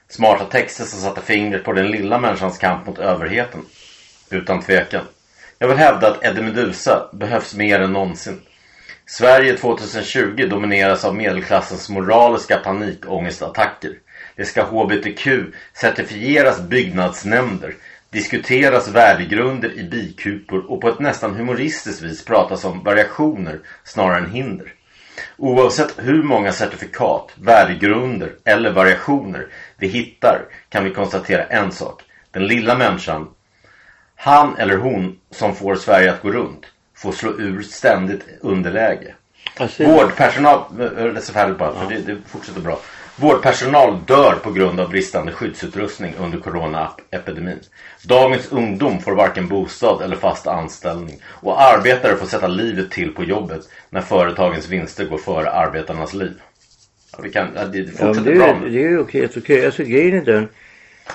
[0.09, 3.65] Smarta texter som satte fingret på den lilla människans kamp mot överheten.
[4.29, 5.03] Utan tvekan.
[5.63, 8.41] Jag vill hävda att Eddie Medusa behövs mer än någonsin.
[9.05, 13.91] Sverige 2020 domineras av medelklassens moraliska panikångestattacker.
[14.35, 15.27] Det ska HBTQ
[15.73, 17.75] certifieras byggnadsnämnder,
[18.09, 24.31] diskuteras värdegrunder i bikupor och på ett nästan humoristiskt vis pratas om variationer snarare än
[24.31, 24.73] hinder.
[25.37, 29.47] Oavsett hur många certifikat, värdegrunder eller variationer
[29.77, 32.01] vi hittar kan vi konstatera en sak.
[32.31, 33.27] Den lilla människan,
[34.23, 36.65] han eller hon som får Sverige att gå runt,
[36.95, 39.13] får slå ur ständigt underläge.
[39.57, 40.59] Alltså, Vårdpersonal,
[40.97, 42.79] jag läser färdigt bara för det, det fortsätter bra.
[43.15, 47.59] Vårdpersonal dör på grund av bristande skyddsutrustning under coronaepidemin.
[48.03, 51.21] Dagens ungdom får varken bostad eller fast anställning.
[51.25, 56.41] Och arbetare får sätta livet till på jobbet när företagens vinster går före arbetarnas liv.
[57.11, 58.47] Ja, vi kan, ja, det Ja, fortsätter men det, bra.
[58.47, 59.65] är, men- det är okej, okej.
[59.65, 60.47] Alltså grejen är den.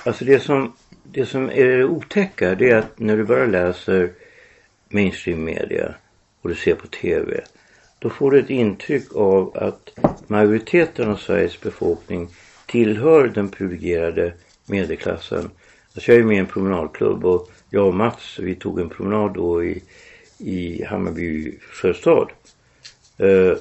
[0.05, 0.73] Alltså det som,
[1.03, 4.11] det som är det otäcka det är att när du bara läser
[4.89, 5.95] mainstream media
[6.41, 7.41] och du ser på TV.
[7.99, 9.89] Då får du ett intryck av att
[10.27, 12.27] majoriteten av Sveriges befolkning
[12.65, 14.33] tillhör den privilegierade
[14.65, 15.49] medelklassen.
[15.95, 19.33] Alltså jag är med i en promenadklubb och jag och Mats vi tog en promenad
[19.33, 19.83] då i,
[20.37, 22.29] i Hammarby sjöstad.
[23.23, 23.57] Uh,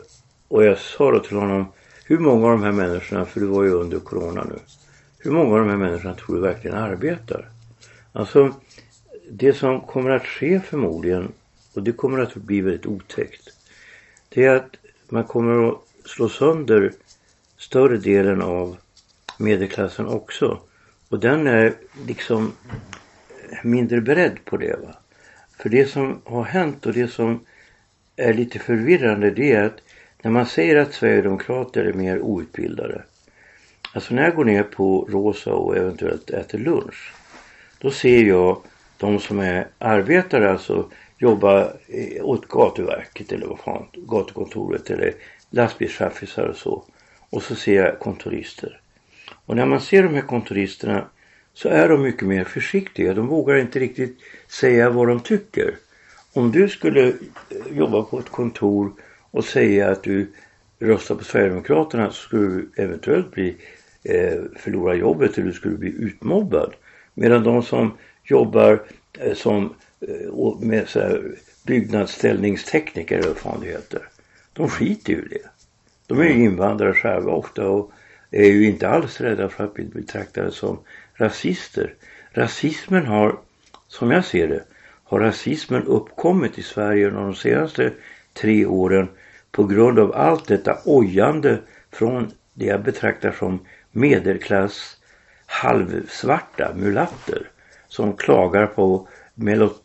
[0.48, 1.72] och jag sa då till honom,
[2.04, 4.58] hur många av de här människorna, för det var ju under corona nu,
[5.18, 7.48] hur många av de här människorna tror du verkligen arbetar?
[8.12, 8.54] Alltså,
[9.30, 11.32] det som kommer att ske förmodligen,
[11.74, 13.48] och det kommer att bli väldigt otäckt,
[14.28, 14.76] det är att
[15.08, 16.92] man kommer att slå sönder
[17.56, 18.76] större delen av
[19.38, 20.60] medelklassen också.
[21.08, 21.74] Och den är
[22.06, 22.52] liksom
[23.62, 24.76] mindre beredd på det.
[24.82, 24.94] Va?
[25.58, 27.40] För det som har hänt och det som
[28.16, 29.80] är lite förvirrande det är att
[30.22, 33.02] när man säger att Sverigedemokrater är mer outbildade.
[33.98, 37.12] Alltså när jag går ner på Rosa och eventuellt äter lunch.
[37.78, 38.62] Då ser jag
[38.98, 41.72] de som är arbetare, alltså jobbar
[42.22, 45.14] åt gatuverket eller vad fan, gatukontoret eller
[45.50, 46.84] lastbilschaffisar och så.
[47.30, 48.80] Och så ser jag kontorister.
[49.46, 51.04] Och när man ser de här kontoristerna
[51.54, 53.14] så är de mycket mer försiktiga.
[53.14, 54.18] De vågar inte riktigt
[54.48, 55.74] säga vad de tycker.
[56.32, 57.14] Om du skulle eh,
[57.70, 58.92] jobba på ett kontor
[59.30, 60.32] och säga att du
[60.78, 63.56] röstar på Sverigedemokraterna så skulle du eventuellt bli
[64.08, 66.74] eh, förlora jobbet eller du skulle bli utmobbad.
[67.14, 67.92] Medan de som
[68.24, 68.82] jobbar
[69.18, 71.34] eh, som eh, med så här,
[71.66, 74.02] byggnadsställningstekniker eller vad fan det heter.
[74.52, 75.48] De skiter ju i det.
[76.06, 77.92] De är ju invandrare själva ofta och
[78.30, 80.78] är ju inte alls rädda för att bli betraktade som
[81.14, 81.94] rasister.
[82.32, 83.38] Rasismen har,
[83.88, 84.62] som jag ser det,
[85.04, 87.92] har rasismen uppkommit i Sverige under de senaste
[88.32, 89.08] tre åren
[89.50, 91.58] på grund av allt detta ojande
[91.90, 93.60] från det jag betraktar som
[94.00, 94.96] medelklass
[95.46, 97.42] halvsvarta mulatter
[97.88, 99.08] som klagar på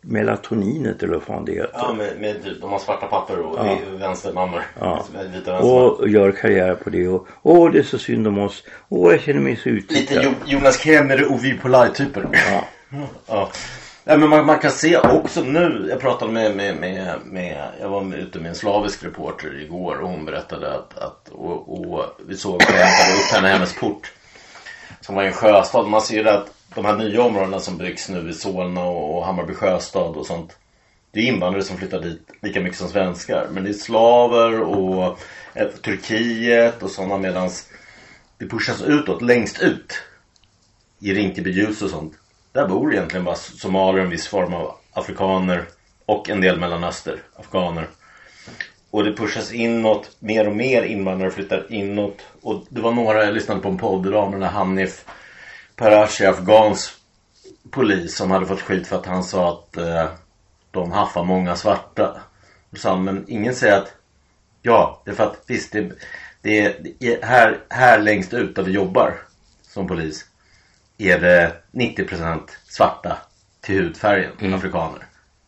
[0.02, 1.70] melatoninet eller vad fan det heter.
[1.74, 3.78] Ja, med, med typ, de har svarta papper och Ja.
[3.92, 4.62] vänstermammor.
[4.80, 5.06] Ja.
[5.34, 5.60] Vita.
[5.60, 8.64] Och gör karriär på det och åh det är så synd om oss.
[8.90, 10.22] Åh jag känner mig så Lite uttittad.
[10.24, 12.28] jo, Jonas Kremer och Vi Polaj-typer.
[12.52, 12.64] Ja.
[13.28, 13.50] Ja.
[14.06, 17.90] Nej, men man, man kan se också nu, jag pratade med, med, med, med jag
[17.90, 22.38] var ute med en slavisk reporter igår och hon berättade att, att och, och vi
[22.38, 24.12] såg och hämtade upp henne i hennes port.
[25.02, 25.88] Som var i en sjöstad.
[25.88, 29.26] Man ser ju att de här nya områdena som byggs nu i Solna och, och
[29.26, 30.58] Hammarby sjöstad och sånt.
[31.12, 33.48] Det är invandrare som flyttar dit lika mycket som svenskar.
[33.52, 35.20] Men det är slaver och
[35.54, 37.68] eh, Turkiet och sådana medans
[38.38, 39.94] det pushas utåt, längst ut.
[41.00, 42.14] I Rinkeby ljus och sånt.
[42.54, 45.66] Där bor egentligen bara somalier, en viss form av afrikaner
[46.06, 47.88] och en del mellanöster, afghaner.
[48.92, 52.22] Och det pushas inåt, mer och mer invandrare flyttar inåt.
[52.42, 55.06] Och det var några, jag lyssnade på en podd idag med den här Hanif
[55.76, 56.98] Parashi, afghans
[57.72, 60.06] polis som hade fått skit för att han sa att eh,
[60.72, 62.22] de haffar många svarta.
[62.72, 63.94] Och sa han, men ingen säger att
[64.62, 68.64] ja, det är för att visst, det, är det är här, här längst ut där
[68.64, 69.18] vi jobbar
[69.62, 70.26] som polis
[70.98, 73.18] är det 90% svarta
[73.62, 75.06] till hudfärgen, afrikaner.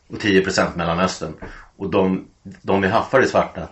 [0.07, 1.33] Och 10% mellanöstern.
[1.77, 3.67] Och de, de vi haffar är svarta.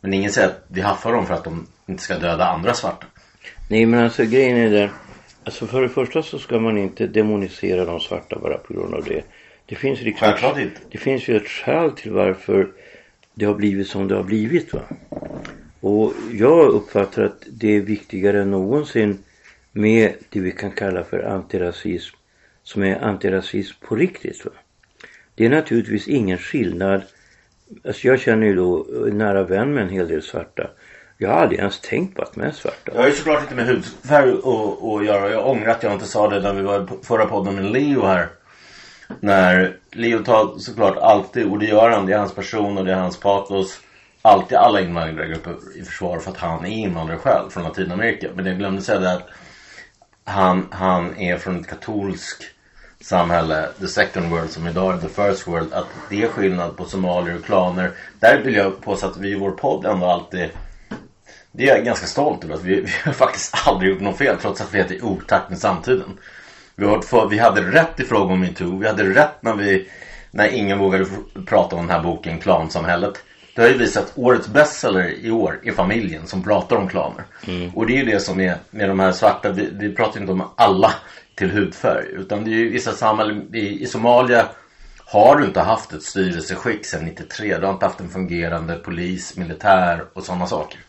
[0.00, 3.06] Men ingen säger att vi haffar dem för att de inte ska döda andra svarta.
[3.68, 4.90] Nej men alltså grejen är den.
[5.44, 9.04] Alltså för det första så ska man inte demonisera de svarta bara på grund av
[9.04, 9.22] det.
[9.66, 10.34] Det finns liksom.
[10.90, 12.68] Det finns ju ett skäl till varför
[13.34, 14.80] det har blivit som det har blivit va.
[15.80, 19.18] Och jag uppfattar att det är viktigare än någonsin
[19.72, 22.16] med det vi kan kalla för antirasism
[22.62, 24.44] som är antirasism på riktigt.
[24.44, 24.50] Va?
[25.34, 27.02] Det är naturligtvis ingen skillnad.
[27.84, 30.70] Alltså jag känner ju då nära vän med en hel del svarta.
[31.18, 32.92] Jag har aldrig ens tänkt på att de är svarta.
[32.94, 35.30] Jag har ju såklart inte med hudfärg att- att göra.
[35.30, 38.06] Jag ångrar att jag inte sa det när vi var på förra podden med Leo
[38.06, 38.28] här.
[39.20, 42.92] När Leo tar såklart alltid, och det gör han, det är hans person och det
[42.92, 43.80] är hans patos.
[44.22, 48.28] Alltid alla invandrargrupper i försvar för att han är invandrare själv från Latinamerika.
[48.34, 49.28] Men jag glömde säga det att
[50.30, 52.44] han, han är från ett katolskt
[53.00, 56.84] samhälle, the second world som idag är the first world, att det är skillnad på
[56.84, 57.92] somalier och klaner.
[58.20, 60.50] Där vill jag påstå att vi i vår podd ändå alltid
[61.52, 62.54] det är jag ganska stolt över.
[62.54, 65.50] Att vi, vi har faktiskt aldrig gjort något fel trots att vi heter i otakt
[65.50, 66.18] med samtiden.
[66.74, 68.78] Vi, har för, vi hade rätt i fråga om metoo.
[68.78, 69.88] Vi hade rätt när, vi,
[70.30, 71.06] när ingen vågade
[71.46, 73.22] prata om den här boken Klansamhället.
[73.54, 77.24] Det har ju visat årets bestseller i år är familjen som pratar om klaner.
[77.46, 77.70] Mm.
[77.74, 79.52] Och det är ju det som är med de här svarta.
[79.52, 80.92] Vi, vi pratar inte om alla
[81.34, 82.06] till hudfärg.
[82.12, 83.54] Utan det är ju vissa samhällen.
[83.54, 84.46] I, I Somalia
[85.04, 87.58] har du inte haft ett styrelseskick sedan 93.
[87.58, 90.80] Du har inte haft en fungerande polis, militär och sådana saker.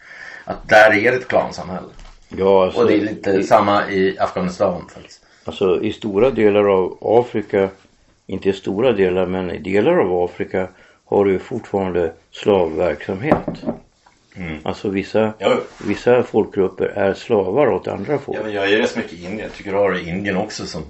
[0.46, 1.88] Att där är det ett klansamhälle.
[2.38, 5.22] Ja, alltså, och det är lite i, samma i Afghanistan faktiskt.
[5.46, 7.70] Alltså i stora delar av Afrika,
[8.28, 10.68] inte i stora delar men i delar av Afrika
[11.12, 13.64] har du fortfarande slavverksamhet.
[14.36, 14.60] Mm.
[14.64, 15.60] Alltså vissa, ja.
[15.86, 18.38] vissa folkgrupper är slavar åt andra folk.
[18.38, 19.40] Ja, men jag är rätt mycket i Indien.
[19.40, 20.84] Jag tycker du har Indien också som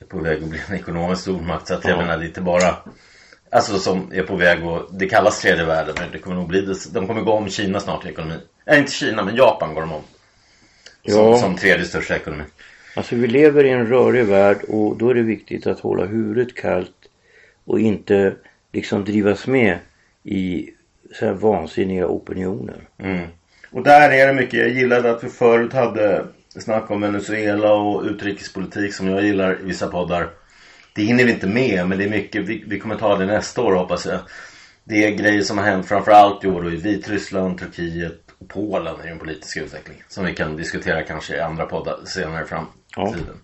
[0.00, 1.66] är på väg att bli en ekonomisk stormakt.
[1.66, 2.76] Så att jag menar det är inte bara
[3.52, 6.60] Alltså som är på väg och det kallas tredje världen men det kommer nog bli
[6.60, 6.92] det.
[6.92, 8.34] De kommer gå om Kina snart i ekonomi.
[8.66, 10.02] Nej inte Kina men Japan går de om.
[11.08, 11.38] Som, ja.
[11.38, 12.44] som tredje största ekonomi.
[12.96, 16.54] Alltså vi lever i en rörig värld och då är det viktigt att hålla huvudet
[16.54, 16.96] kallt
[17.64, 18.34] och inte
[18.72, 19.78] liksom drivas med
[20.22, 20.70] i
[21.14, 22.88] så här vansinniga opinioner.
[22.98, 23.26] Mm.
[23.70, 24.60] Och där är det mycket.
[24.60, 26.26] Jag gillade att vi förut hade
[26.58, 30.28] snack om Venezuela och utrikespolitik som jag gillar i vissa poddar.
[30.94, 32.48] Det hinner vi inte med men det är mycket.
[32.48, 34.18] Vi, vi kommer ta det nästa år hoppas jag.
[34.84, 38.94] Det är grejer som har hänt framförallt i år då i Vitryssland, Turkiet och Polen
[39.04, 40.04] i den politiska utvecklingen.
[40.08, 42.66] Som vi kan diskutera kanske i andra poddar senare fram
[42.96, 43.12] ja.
[43.12, 43.36] tiden.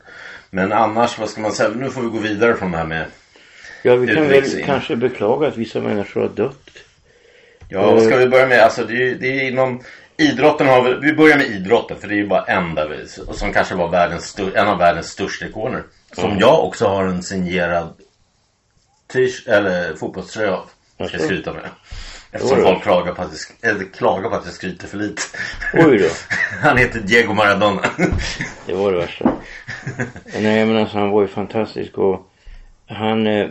[0.51, 1.71] Men annars, vad ska man säga?
[1.71, 3.07] Nu får vi gå vidare från det här med
[3.87, 6.71] Ja, vi kan väl kanske beklaga att vissa människor har dött.
[7.69, 8.61] Ja, vad ska vi börja med?
[8.61, 9.83] Alltså det är, det är inom
[10.17, 13.09] idrotten har vi, vi börjar med idrotten för det är ju bara en där vi,
[13.37, 15.83] som kanske var världens, en av världens största ikoner.
[16.13, 16.39] Som mm.
[16.39, 17.89] jag också har en signerad
[19.47, 20.71] eller fotbollströja av.
[21.07, 21.69] Ska jag skryta med.
[22.33, 23.31] Eftersom folk klagar på, att
[23.63, 25.23] jag, eller, klagar på att jag skryter för lite.
[25.75, 26.09] Oj då.
[26.63, 27.83] Han heter Diego Maradona.
[28.67, 29.33] det var det värsta.
[30.41, 32.31] Nej men alltså han var ju fantastisk och
[32.87, 33.49] han eh,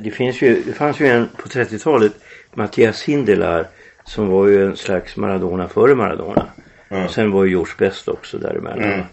[0.00, 2.12] det finns ju, det fanns ju en på 30-talet
[2.54, 3.66] Mattias Hindelar
[4.04, 6.46] som var ju en slags Maradona före Maradona.
[6.88, 7.08] Mm.
[7.08, 8.92] Sen var ju George Best också däremellan.
[8.92, 9.06] Mm.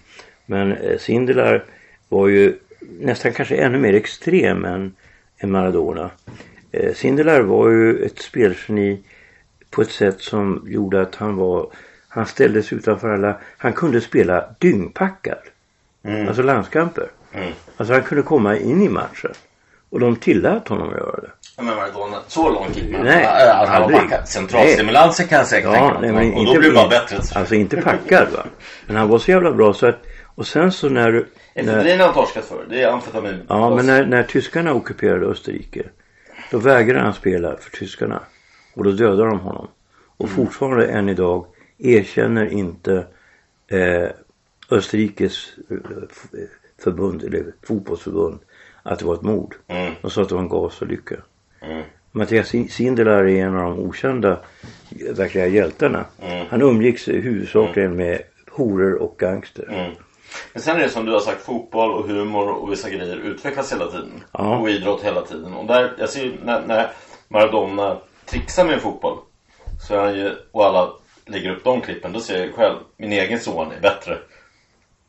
[0.45, 1.63] Men eh, Sindelar
[2.09, 4.95] var ju nästan kanske ännu mer extrem än,
[5.37, 6.09] än Maradona.
[6.71, 8.99] Eh, Sindelar var ju ett spelgeni
[9.69, 11.69] på ett sätt som gjorde att han var
[12.07, 15.37] han ställdes utanför alla, han kunde spela dyngpackad.
[16.03, 16.27] Mm.
[16.27, 17.07] Alltså landskamper.
[17.33, 17.51] Mm.
[17.77, 19.31] Alltså han kunde komma in i matchen.
[19.89, 21.31] Och de tillät honom att göra det.
[21.57, 23.03] Ja, men Maradona, så långt gick man?
[23.03, 24.27] Nej, alltså, aldrig.
[24.27, 26.33] Centralstimulanser kan jag säkert ja, tänka mig.
[26.33, 27.17] Och då blir bara bättre.
[27.35, 28.45] Alltså inte packad va.
[28.87, 30.03] Men han var så jävla bra så att
[30.37, 31.11] och sen så när...
[31.11, 31.23] när
[31.53, 32.65] Efedrin har han torskat för.
[32.69, 33.41] Det är amfetamin.
[33.47, 35.83] Ja men när, när tyskarna ockuperade Österrike.
[36.51, 38.21] Då vägrade han spela för tyskarna.
[38.75, 39.67] Och då dödade de honom.
[40.17, 40.35] Och mm.
[40.35, 41.45] fortfarande än idag
[41.77, 43.07] erkänner inte
[43.67, 44.09] eh,
[44.71, 45.77] Österrikes eh,
[46.83, 48.39] förbund eller fotbollsförbund
[48.87, 49.55] att det var ett mord.
[49.67, 49.93] Mm.
[50.01, 51.15] De sa att det var en gasolycka.
[51.61, 51.83] Mm.
[52.11, 54.39] Mattias Sindelar är en av de okända
[55.11, 56.05] verkliga hjältarna.
[56.21, 56.45] Mm.
[56.49, 58.07] Han umgicks huvudsakligen mm.
[58.07, 58.21] med
[58.51, 59.67] horor och gangster.
[59.69, 59.91] Mm.
[60.53, 63.73] Men sen är det som du har sagt, fotboll och humor och vissa grejer utvecklas
[63.73, 64.23] hela tiden.
[64.31, 64.57] Ja.
[64.57, 65.53] Och idrott hela tiden.
[65.53, 66.91] Och där, jag ser ju när, när
[67.27, 69.17] Maradona trixar med fotboll.
[69.87, 70.89] Så är han ju, och alla
[71.25, 72.13] lägger upp de klippen.
[72.13, 74.17] Då ser jag själv, min egen son är bättre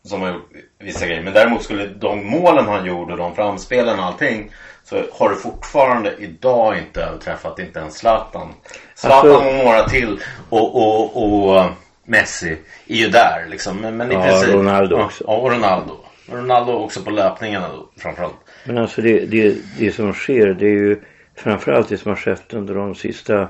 [0.08, 1.22] som har gjort vissa grejer.
[1.22, 4.50] Men däremot skulle de målen han gjorde och de framspelen och allting
[4.84, 8.48] så har du fortfarande idag inte överträffat inte ens Zlatan.
[8.94, 11.70] Zlatan alltså, och några till och, och, och
[12.04, 12.56] Messi
[12.86, 13.76] är ju där liksom.
[13.76, 15.24] Men, men ja, i princip, Ronaldo också.
[15.26, 15.96] Ja, och Ronaldo.
[16.32, 18.36] Ronaldo också på löpningarna då, framförallt.
[18.64, 21.00] Men alltså det, det, det som sker det är ju
[21.36, 23.48] framförallt det som har skett under de sista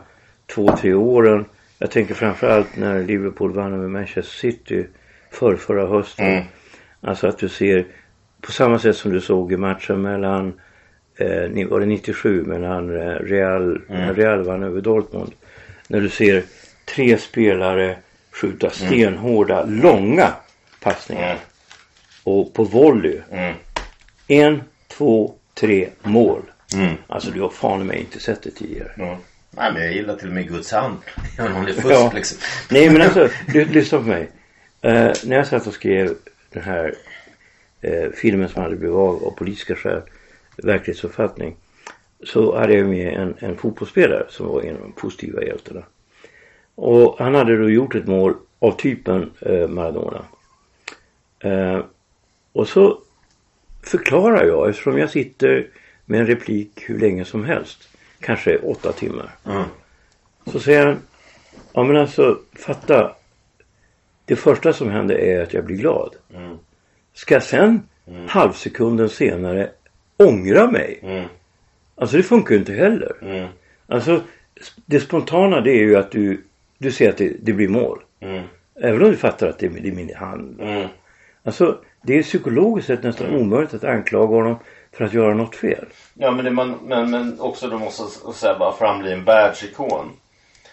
[0.55, 1.45] två, tre åren.
[1.79, 4.87] Jag tänker framförallt när Liverpool vann över Manchester City
[5.31, 6.27] för förra hösten.
[6.27, 6.45] Mm.
[7.01, 7.87] Alltså att du ser
[8.41, 10.61] på samma sätt som du såg i matchen mellan
[11.17, 14.15] eh, var det 97 mellan eh, Real, mm.
[14.15, 15.33] Real vann över Dortmund.
[15.89, 16.43] När du ser
[16.95, 17.97] tre spelare
[18.31, 18.89] skjuta mm.
[18.89, 19.83] stenhårda, mm.
[19.83, 20.33] långa
[20.81, 21.31] passningar.
[21.31, 21.39] Mm.
[22.25, 23.21] Och på volley.
[23.31, 23.55] Mm.
[24.29, 26.43] En, två, tre mål.
[26.75, 26.95] Mm.
[27.07, 28.91] Alltså du har fan mig inte sett det tidigare.
[29.51, 30.97] Nej men jag gillar till och med Guds hand.
[31.37, 32.13] Jag har fusk ja.
[32.15, 32.39] liksom.
[32.71, 34.29] Nej men alltså, lyssna på mig.
[34.81, 36.15] Eh, när jag satt och skrev
[36.51, 36.95] den här
[37.81, 40.03] eh, filmen som hade blivit av av politiska skäl,
[40.57, 41.57] verklighetsuppfattning,
[42.25, 45.83] så hade jag med en, en fotbollsspelare som var en av de positiva hjältarna.
[46.75, 50.25] Och han hade då gjort ett mål av typen eh, Maradona.
[51.41, 51.81] Eh,
[52.53, 52.99] Och så
[53.83, 55.67] förklarar jag eftersom jag sitter
[56.05, 57.89] med en replik hur länge som helst.
[58.21, 59.31] Kanske åtta timmar.
[59.47, 59.63] Mm.
[60.47, 60.97] Så säger han.
[61.73, 63.15] Ja men alltså fatta.
[64.29, 66.17] Det första som händer är att jag blir glad.
[66.35, 66.59] Mm.
[67.15, 67.83] Ska jag sen
[68.29, 69.71] halvsekunden senare
[70.17, 70.99] ångra mig?
[71.03, 71.29] Mm.
[71.95, 73.13] Alltså det funkar ju inte heller.
[73.23, 73.49] Mm.
[73.87, 74.21] Alltså
[74.87, 76.45] det spontana det är ju att du,
[76.79, 77.99] du ser att det, det blir mål.
[78.21, 78.45] Mm.
[78.81, 80.61] Även om du fattar att det, det är min hand.
[80.61, 80.89] Mm.
[81.43, 84.57] Alltså det är psykologiskt sett nästan omöjligt att anklaga honom
[84.93, 85.87] för att göra något fel.
[86.15, 90.11] Ja men, det man, men, men också då måste säga bara frambli en världsikon.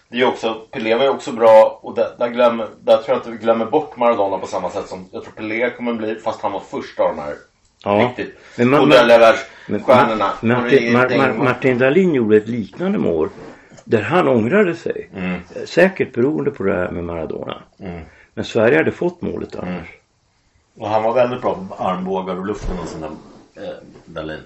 [0.10, 3.18] Det är också, Pelé var ju också bra och där, där, glömmer, där tror jag
[3.18, 6.42] inte vi glömmer bort Maradona på samma sätt som jag tror Pelé kommer bli fast
[6.42, 7.34] han var först av de här
[7.84, 7.92] Ja.
[7.92, 10.32] riktigt Men världsstjärnorna.
[10.42, 13.30] Ma- Martin, Mar, Mar, Martin Dahlin gjorde ett liknande mål.
[13.84, 15.10] Där han ångrade sig.
[15.16, 15.40] Mm.
[15.66, 17.62] Säkert beroende på det här med Maradona.
[17.80, 18.02] Mm.
[18.34, 19.88] Men Sverige hade fått målet annars.
[20.78, 23.06] Och han var väldigt bra på armbågar och luften och sånt
[23.54, 23.76] där, eh,
[24.06, 24.40] Dahlin.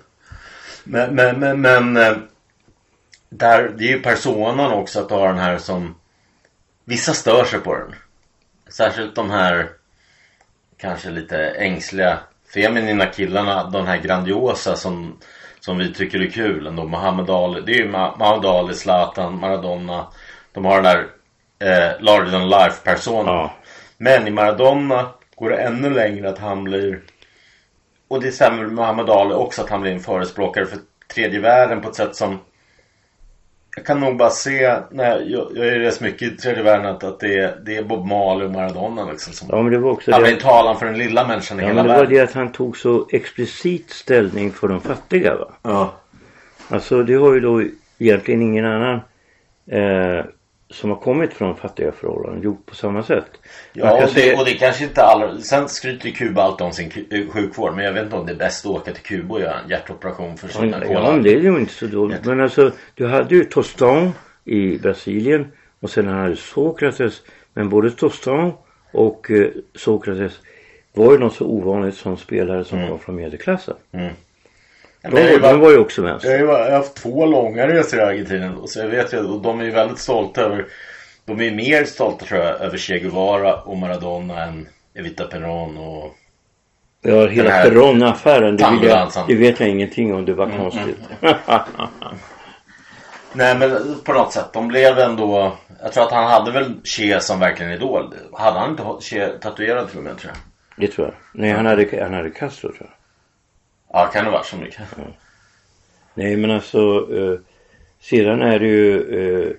[0.83, 2.17] Men, men, men, men eh,
[3.29, 5.95] där, det är ju personan också att ha den här som
[6.89, 7.95] Vissa stör sig på den.
[8.69, 9.69] Särskilt de här
[10.77, 12.19] kanske lite ängsliga
[12.53, 13.69] feminina killarna.
[13.69, 15.17] De här grandiosa som,
[15.59, 16.87] som vi tycker är kul ändå.
[16.87, 17.61] Muhammad Ali.
[17.61, 20.07] Det är ju Ma- Muhammad Ali, Zlatan, Maradona.
[20.51, 21.07] De har den där
[21.59, 23.33] eh, larger than life personen.
[23.33, 23.53] Ja.
[23.97, 27.01] Men i Maradona går det ännu längre att han blir
[28.07, 30.79] och det stämmer med Muhammad Ali också att han blir en förespråkare för
[31.13, 32.39] tredje världen på ett sätt som
[33.79, 37.03] jag kan nog bara se när jag, jag är rätt mycket i tredje världen att,
[37.03, 39.91] att det, är, det är Bob Marley och Maradona liksom som Ja men det var
[39.91, 40.27] också han det.
[40.29, 42.13] blir talan för den lilla människan i Ja, hela men det var världen.
[42.17, 45.51] det att han tog så explicit ställning för de fattiga va.
[45.61, 45.93] Ja.
[46.69, 47.63] Alltså det har ju då
[47.99, 48.99] egentligen ingen annan
[49.71, 50.25] eh,
[50.71, 53.25] som har kommit från fattiga förhållanden gjort på samma sätt.
[53.73, 56.91] Ja och det, se- och det kanske inte alla Sen skryter Kuba alltid om sin
[57.33, 59.59] sjukvård Men jag vet inte om det är bäst att åka till Kuba och göra
[59.59, 62.25] en hjärtoperation för sina Ja, men det är ju inte så dåligt.
[62.25, 64.11] Men alltså, du hade ju Tostan
[64.45, 67.21] i Brasilien och sen hade du Sokrates.
[67.53, 68.53] Men både Tostan
[68.91, 70.33] och eh, Sokrates
[70.93, 73.75] var ju något så ovanligt som spelare som kom från medelklassen.
[73.91, 74.13] Mm.
[75.01, 76.07] De, ju var- de var ju också ju
[76.47, 79.59] bara- jag har haft två långa resor i Argentina så jag vet ju och de
[79.59, 80.65] är ju väldigt stolta över
[81.25, 86.15] De är mer stolta tror jag över Che Guevara och Maradona än Evita Perón och
[87.01, 89.23] Ja, hela Perron-affären, det, vill jag- tangodansen.
[89.27, 90.25] det vet jag ingenting om.
[90.25, 90.97] Det var konstigt.
[93.33, 97.19] Nej men på något sätt de blev ändå Jag tror att han hade väl Che
[97.19, 100.41] som verkligen idol Hade han inte Che tatuerad till och med tror jag
[100.87, 101.15] det tror jag.
[101.33, 102.89] Nej, han hade, han hade Castro tror jag.
[103.93, 104.81] Ja kan det vara så mycket
[106.13, 107.07] Nej, men alltså.
[107.13, 107.39] Eh,
[108.01, 109.01] sedan är det ju.
[109.19, 109.51] Eh,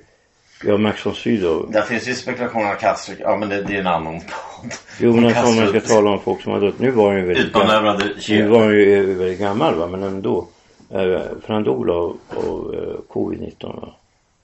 [0.64, 1.70] ja, Max von Sydow.
[1.72, 5.14] Där finns ju spekulationer av Castro Ja men det, det är en annan podd Jo,
[5.14, 6.78] men alltså, om man ska tala om folk som har dött.
[6.78, 8.02] Nu var han ju väldigt gammal.
[8.28, 10.48] Nu var han ju eh, väldigt gammal va, men ändå.
[10.90, 13.94] Eh, för han dog av, av eh, covid-19 va.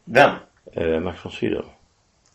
[0.05, 0.31] Vem?
[0.73, 1.65] Eh, Max von Sydow.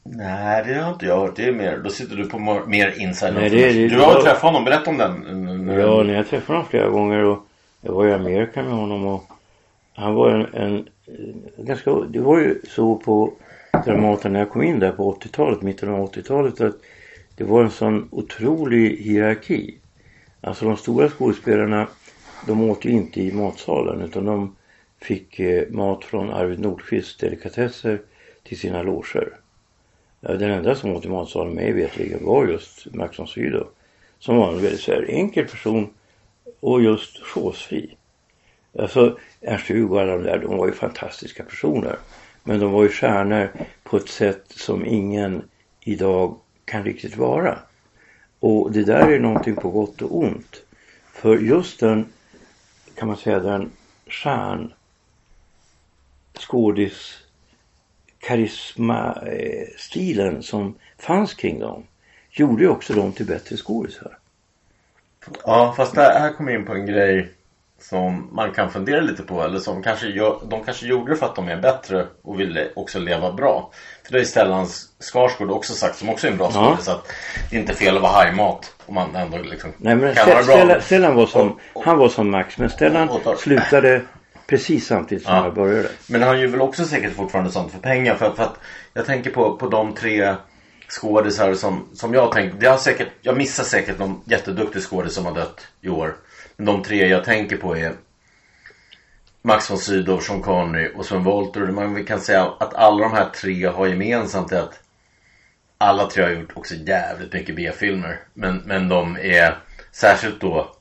[0.03, 1.35] Nej det har inte jag hört.
[1.35, 4.21] Det är mer, då sitter du på mer inside Nej, det det- Du har ja.
[4.21, 5.67] träffat honom, berätta om den.
[5.79, 7.45] Ja, när jag träffade honom flera gånger och
[7.81, 9.23] jag var i Amerika med honom och
[9.93, 10.77] han var en, en
[11.57, 13.33] eh, ganska, det var ju så på
[13.85, 16.75] Dramaten när jag kom in där på 80-talet, mitten av 80-talet att
[17.35, 19.75] det var en sån otrolig hierarki.
[20.41, 21.87] Alltså de stora skådespelarna
[22.47, 24.55] de åt ju inte i matsalen utan de
[25.01, 28.01] fick eh, mat från Arvid Nordqvists delikatesser
[28.43, 29.29] till sina loger.
[30.21, 33.67] Den enda som åt i matsalen mig vetligen var just Max von Sydow.
[34.19, 35.93] Som var en väldigt så här enkel person
[36.59, 37.95] och just chosefri.
[38.79, 41.95] Alltså Ernst-Hugo och alla de där, de var ju fantastiska personer.
[42.43, 43.51] Men de var ju stjärnor
[43.83, 45.43] på ett sätt som ingen
[45.79, 47.59] idag kan riktigt vara.
[48.39, 50.61] Och det där är någonting på gott och ont.
[51.13, 52.05] För just den,
[52.95, 53.71] kan man säga, den
[54.07, 54.73] stjärn
[56.39, 57.20] skådis
[58.21, 61.83] karisma-stilen som fanns kring dem
[62.31, 64.17] gjorde ju också dem till bättre skådisar.
[65.45, 67.31] Ja, fast det här kommer in på en grej
[67.79, 69.43] som man kan fundera lite på.
[69.43, 72.67] Eller som kanske gör, de kanske gjorde det för att de är bättre och ville
[72.75, 73.71] också leva bra.
[74.05, 74.67] För det är Stellan
[74.99, 76.69] Skarsgård också sagt, som också är en bra Ja.
[76.69, 77.07] skådis, att
[77.49, 78.73] det är inte fel att vara hajmat.
[78.85, 80.55] Om man ändå liksom Nej men kan vara Ste- bra.
[80.55, 84.01] Stellan, Stellan var som, Och- och- han var som Max men Stellan och- slutade
[84.51, 85.43] precis samtidigt som Ja.
[85.43, 85.89] jag började.
[86.07, 88.15] Men han gör väl också säkert fortfarande sånt för pengar.
[88.15, 88.59] För, för att
[88.93, 90.35] jag tänker på, på de tre
[90.89, 95.67] skådisar som, som jag har säkert, jag missar säkert någon jätteduktig skådis som har dött
[95.81, 96.15] i år.
[96.57, 97.93] Men de tre jag tänker på är
[99.41, 101.59] Max von Sydow, Sean Connery och Sven Wollter.
[101.71, 104.79] Man kan säga att alla de här tre har gemensamt att
[105.77, 108.19] alla tre har gjort också jävligt mycket B-filmer.
[108.33, 109.57] Men, men de är
[109.91, 110.75] särskilt då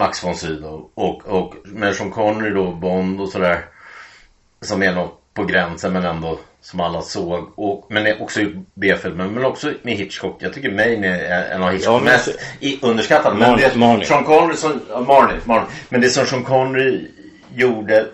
[0.00, 3.64] Max von Sydow och, och med Sean Connery då, Bond och sådär.
[4.60, 7.52] Som är något på gränsen men ändå som alla såg.
[7.54, 10.36] Och, men också i B-filmer men också med Hitchcock.
[10.42, 12.28] Jag tycker Maine är en av Hitchcocks Ja, men- mest
[12.60, 13.36] i, underskattade.
[13.36, 14.04] Men Marnie- det Marnie.
[14.06, 15.66] Sean Connery som, ja, Marnie, Marnie.
[15.88, 17.08] Men det som Sean Connery
[17.54, 18.06] gjorde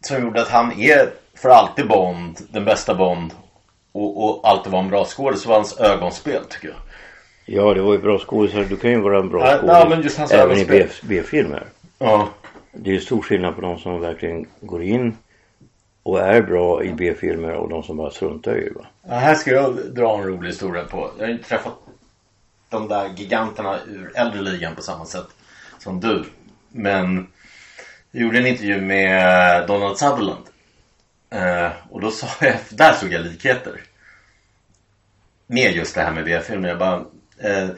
[0.00, 3.32] som gjorde att han är för alltid Bond, den bästa Bond
[3.92, 6.76] och, och alltid var en bra skådis så var hans ögonspel tycker jag.
[7.54, 8.64] Ja, det var ju bra skådisar.
[8.64, 10.18] Du kan ju vara en bra Ja, skådis.
[10.18, 11.66] ja, Även i B-filmer.
[11.98, 12.28] Ja.
[12.72, 15.16] Det är ju stor skillnad på de som verkligen går in
[16.02, 18.70] och är bra i B-filmer och de som bara struntar i det.
[18.74, 18.86] Va?
[19.08, 21.10] Ja, här ska jag dra en rolig historia på.
[21.18, 21.72] Jag har inte träffat
[22.68, 25.26] de där giganterna ur äldre ligan på samma sätt
[25.78, 26.24] som du.
[26.68, 27.26] Men
[28.10, 30.44] jag gjorde en intervju med Donald Sutherland.
[31.30, 33.80] Eh, och då sa jag, där såg jag likheter.
[35.46, 36.68] Med just det här med B-filmer.
[36.68, 37.04] Jag bara,
[37.42, 37.68] eh,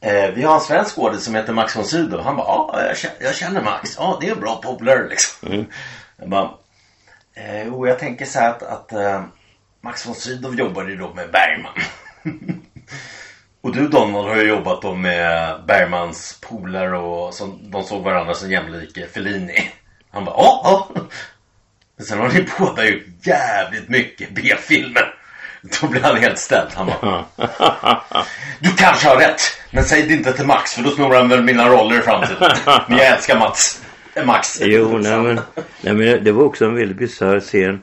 [0.00, 2.20] eh, vi har en svensk skådis som heter Max von Sydow.
[2.20, 3.96] Han bara, ja jag känner, jag känner Max.
[3.98, 5.66] Ja det är en bra polare liksom.
[6.16, 6.50] Jag bara,
[7.34, 9.22] eh, jo jag tänker så här att, att eh,
[9.80, 11.74] Max von Sydow jobbade ju då med Bergman.
[13.60, 18.34] och du Donald har ju jobbat då med Bergmans polare och som, de såg varandra
[18.34, 19.70] som jämlike, Fellini.
[20.10, 21.02] Han bara, ja, ja.
[21.96, 25.17] Men sen har ni båda gjort jävligt mycket B-filmer.
[25.80, 26.70] Då blir han helt ställd.
[26.74, 27.24] Han bara,
[28.60, 29.40] du kanske har rätt.
[29.70, 32.50] Men säg det inte till Max för då snor han väl mina roller i framtiden.
[32.88, 33.82] Men jag älskar Mats.
[34.14, 34.60] Eh, Max.
[34.62, 35.40] Jo, nej men,
[35.80, 37.80] nej men det var också en väldigt bisarr scen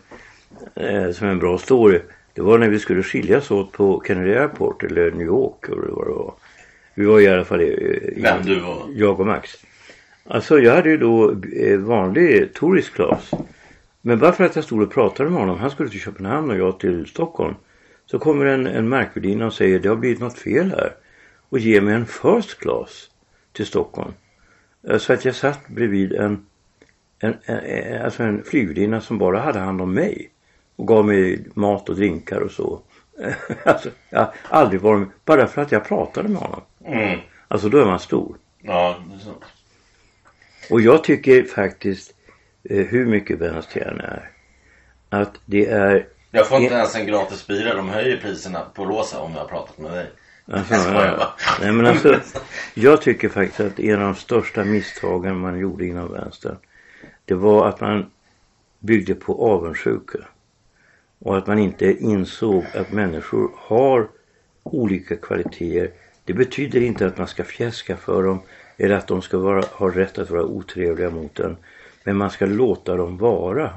[0.76, 2.02] eh, som är en bra story.
[2.34, 6.08] Det var när vi skulle skiljas åt på Kennedy Airport eller New York eller vad
[6.08, 6.34] det var.
[6.94, 8.84] Vi var i alla fall i, i, Vem du var?
[8.94, 9.50] jag och Max.
[10.28, 13.32] Alltså jag hade ju då eh, vanlig tourist class.
[14.07, 16.57] Men bara för att jag stod och pratade med honom, han skulle till Köpenhamn och
[16.57, 17.56] jag till Stockholm.
[18.06, 20.95] Så kommer en, en märkvärdinna och säger det har blivit något fel här.
[21.49, 23.10] Och ger mig en first class
[23.52, 24.14] till Stockholm.
[24.98, 26.45] Så att jag satt bredvid en,
[27.19, 30.30] en, en, alltså en flygvärdinna som bara hade hand om mig.
[30.76, 32.82] Och gav mig mat och drinkar och så.
[33.64, 36.61] alltså, jag har aldrig varit med, bara för att jag pratade med honom.
[36.86, 37.19] Mm.
[37.48, 38.38] Alltså då är man stor.
[38.61, 39.34] Ja, det är så.
[40.73, 42.15] Och jag tycker faktiskt,
[42.70, 44.30] hur mycket än är,
[45.10, 46.08] att det är...
[46.32, 47.76] Jag får inte ens en gratis bira.
[47.76, 50.08] De höjer priserna på rosa om jag har pratat med dig.
[50.52, 51.34] Alltså, ja.
[51.62, 52.20] Nej men alltså,
[52.74, 56.58] jag tycker faktiskt att en av de största misstagen man gjorde inom vänstern,
[57.26, 58.12] det var att man
[58.80, 60.18] byggde på avundsjuka.
[61.20, 64.08] Och att man inte insåg att människor har
[64.64, 65.92] olika kvaliteter.
[66.26, 68.42] Det betyder inte att man ska fjäska för dem
[68.78, 71.58] eller att de ska vara, ha rätt att vara otrevliga mot en.
[72.06, 73.69] Men man ska låta dem vara.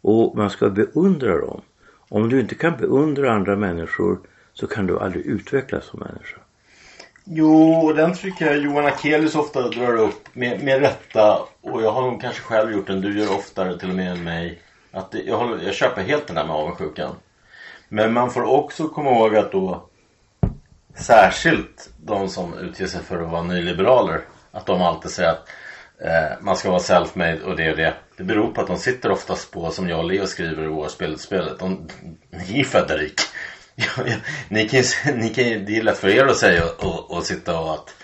[0.00, 1.60] Och man ska beundra dem.
[2.08, 4.18] Om du inte kan beundra andra människor
[4.52, 6.38] så kan du aldrig utvecklas som människa.
[7.24, 11.38] Jo, och den tycker jag Johan Akelius ofta drar upp med, med rätta.
[11.60, 13.00] Och jag har nog kanske själv gjort den.
[13.00, 14.62] Du gör oftare till och med än mig.
[14.92, 17.14] Att det, jag, håller, jag köper helt den där med avundsjukan.
[17.88, 19.88] Men man får också komma ihåg att då
[20.94, 24.20] särskilt de som utger sig för att vara nyliberaler.
[24.52, 25.48] Att de alltid säger att
[26.04, 27.94] eh, man ska vara self-made och det är det.
[28.16, 30.88] Det beror på att de sitter oftast på, som jag och Leo skriver i vår
[31.18, 31.88] spelet, de,
[32.50, 33.20] ni är födda rik.
[33.74, 34.14] Ja, ja,
[34.48, 34.82] ni kan,
[35.14, 37.94] ni kan, det är lätt för er att säga och, och, och sitta och att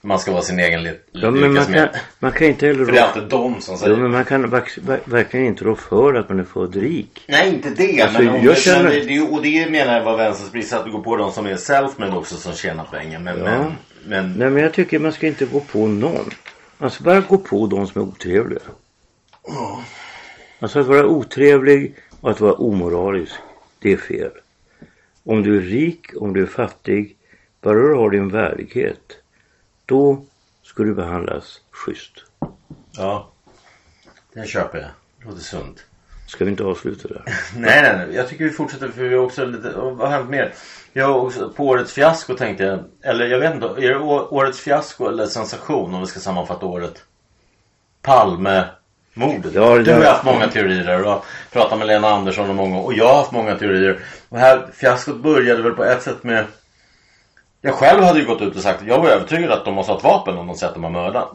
[0.00, 1.88] man ska vara sin egen li- Ja, men man kan, med.
[2.18, 4.46] man kan inte heller För det är alltid de som säger ja, men man kan
[4.50, 7.24] verk- ver- verkligen inte rå för att man är född rik.
[7.28, 8.02] Nej, inte det.
[8.02, 10.72] Alltså, men jag känner- men det, och det menar jag var vänsterns brist.
[10.72, 13.18] Att du går på de som är self-made också som tjänar pengar.
[13.18, 13.44] Men, Ja.
[13.44, 13.72] men,
[14.04, 16.30] men Nej men jag tycker man ska inte gå på någon.
[16.88, 18.60] Ska bara gå på de som är otrevliga.
[20.58, 23.32] Alltså att vara otrevlig och att vara omoralisk,
[23.78, 24.30] det är fel.
[25.24, 27.16] Om du är rik, om du är fattig,
[27.60, 29.16] bara du har din värdighet,
[29.86, 30.24] då
[30.62, 32.12] ska du behandlas schysst.
[32.92, 33.30] ja,
[34.32, 34.90] det köper jag.
[35.18, 35.84] Det låter sunt.
[36.26, 37.22] Ska vi inte avsluta där?
[37.56, 38.16] Nej, nej, nej.
[38.16, 40.54] Jag tycker vi fortsätter för vi har också lite, vad har hänt mer?
[40.92, 45.08] Jag också, på årets fiasko tänkte jag, eller jag vet inte, är det årets fiasko
[45.08, 47.02] eller sensation om vi ska sammanfatta året?
[48.02, 49.54] Palmemordet.
[49.54, 52.78] Ja, det du har haft många teorier där och pratat med Lena Andersson och många
[52.78, 54.00] och jag har haft många teorier.
[54.28, 56.44] Och här fiaskot började väl på ett sätt med
[57.60, 59.98] jag själv hade ju gått ut och sagt jag var övertygad att de måste ha
[59.98, 61.30] ett vapen om de säger att de har mördat.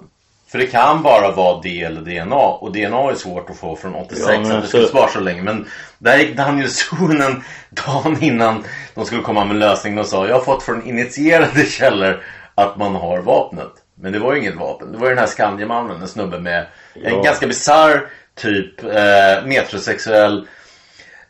[0.55, 3.95] För det kan bara vara det eller DNA och DNA är svårt att få från
[3.95, 5.41] 86 Ja, men det skulle spara så länge.
[5.41, 5.67] Men
[5.97, 8.63] där gick Daniel Suhonen dagen innan
[8.93, 12.23] de skulle komma med lösningen och sa jag har fått från initierade källor
[12.55, 13.71] att man har vapnet.
[14.01, 14.91] Men det var ju inget vapen.
[14.91, 17.21] Det var ju den här Skandiamannen, en snubbe med en Ja.
[17.21, 20.47] ganska bisarr typ eh, metrosexuell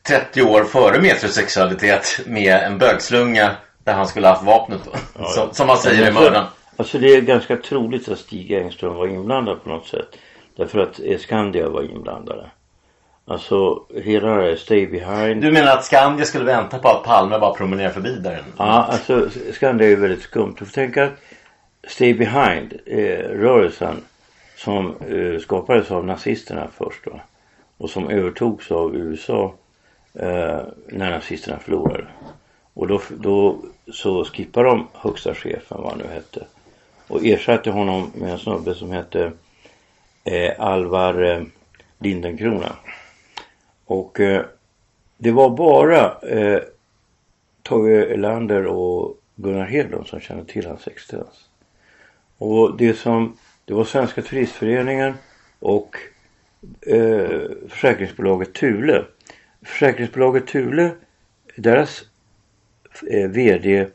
[0.08, 3.52] 30 år före metrosexualitet med en bögslunga
[3.84, 5.24] där han skulle haft vapnet då.
[5.26, 6.46] Som, som man säger i mördaren.
[6.78, 10.18] Alltså det är ganska troligt att Stig Engström var inblandad på något sätt.
[10.56, 12.50] Därför att Skandia var inblandade.
[13.28, 15.42] Alltså hela det här Stay Behind.
[15.42, 18.44] Du menar att Skandia skulle vänta på att Palme bara promenerar förbi där?
[18.58, 20.56] Ja, alltså Skandia är ju väldigt skumt.
[20.60, 21.12] Du får tänka att
[21.88, 24.04] Stay Behind, eh, rörelsen
[24.58, 27.20] som eh, skapades av nazisterna först då.
[27.78, 29.54] Och som övertogs av USA
[30.14, 32.08] eh, när nazisterna förlorade.
[32.74, 33.58] Och då, då
[33.92, 36.46] så skippade de högsta chefen, vad han nu hette.
[37.08, 39.32] Och ersatte honom med en snubbe som hette
[40.24, 41.44] eh, Alvar eh,
[42.00, 42.76] Lindenkrona.
[43.86, 44.46] Och eh,
[45.18, 46.62] det var bara eh,
[47.64, 51.50] Tage Erlander och Gunnar Hedlund som kände till hans existens.
[52.38, 55.14] Och det som, det var Svenska Turistföreningen
[55.60, 55.96] och
[56.82, 59.06] eh, försäkringsbolaget Thule.
[59.62, 60.92] Försäkringsbolaget Thule,
[61.56, 62.04] deras
[63.12, 63.88] eh, VD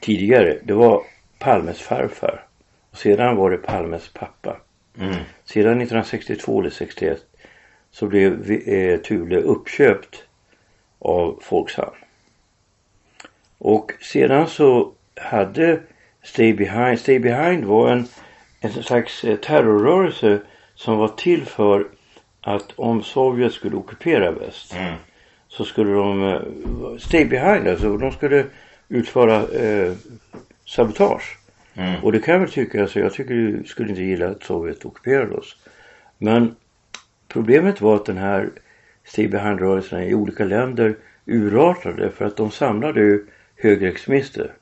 [0.00, 1.02] tidigare, det var
[1.38, 2.44] Palmes farfar.
[2.90, 4.56] Och sedan var det Palmes pappa.
[4.98, 5.14] Mm.
[5.44, 7.18] Sedan 1962 eller 61
[7.90, 10.24] så blev eh, Thule uppköpt
[10.98, 11.90] av Folksam.
[13.58, 15.80] Och sedan så hade
[16.22, 18.08] Stay Behind, Stay Behind var en,
[18.60, 20.40] en slags eh, terrorrörelse
[20.74, 21.86] som var till för
[22.40, 24.94] att om Sovjet skulle ockupera väst Mm.
[25.48, 26.40] så skulle de eh,
[26.98, 27.96] Stay Behind alltså.
[27.96, 28.44] De skulle
[28.88, 29.92] utföra eh,
[30.66, 31.38] sabotage.
[31.74, 32.04] Mm.
[32.04, 34.84] Och det kan jag väl tycka, alltså jag tycker du skulle inte gilla att Sovjet
[34.84, 35.56] ockuperade oss.
[36.18, 36.56] Men
[37.28, 38.50] problemet var att den här
[39.04, 43.26] Stay Behind-rörelsen i olika länder urartade för att de samlade ju
[43.56, 44.52] högerextremister.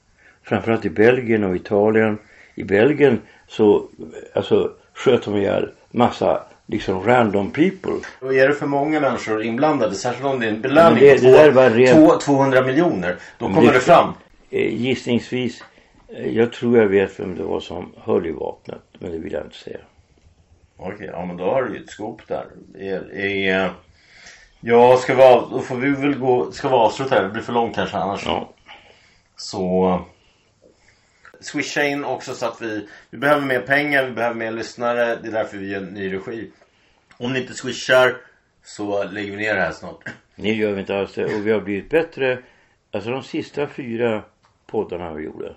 [0.42, 2.18] Framförallt i Belgien och Italien.
[2.54, 3.86] I Belgien så
[4.34, 7.92] alltså, sköt de ihjäl massa liksom random people.
[8.20, 11.26] Och är det för många människor inblandade, särskilt om det är en belöning det- på
[11.28, 14.08] det två, ren- två, 200 miljoner, då kommer det- det fram.
[14.50, 15.64] Eh, gissningsvis,
[16.22, 18.82] jag tror jag vet vem det var som höll i vapnet.
[18.98, 19.78] Men det vill jag inte säga.
[20.76, 22.46] Okej, ja men då har du ju ett skop där.
[22.78, 23.70] Är, är,
[24.60, 27.22] ja, ska vi, då får vi väl gå, ska vi avsluta här?
[27.22, 28.26] Det blir för långt kanske annars.
[28.26, 28.52] Ja.
[29.36, 30.00] Så
[31.40, 35.16] Swisha in också så att vi, vi behöver mer pengar, vi behöver mer lyssnare.
[35.22, 36.50] Det är därför vi gör en ny regi.
[37.16, 38.16] Om ni inte swishar
[38.62, 40.04] så lägger vi ner det här snart.
[40.36, 41.24] Det gör vi inte alls det.
[41.24, 42.38] Och vi har blivit bättre.
[42.90, 44.22] Alltså de sista fyra
[44.66, 45.56] poddarna vi gjorde.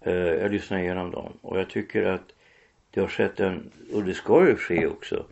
[0.00, 1.32] Eh, jag lyssnade igenom dem.
[1.42, 2.32] Och jag tycker att
[2.90, 5.24] det har skett en, och det ska ju ske också.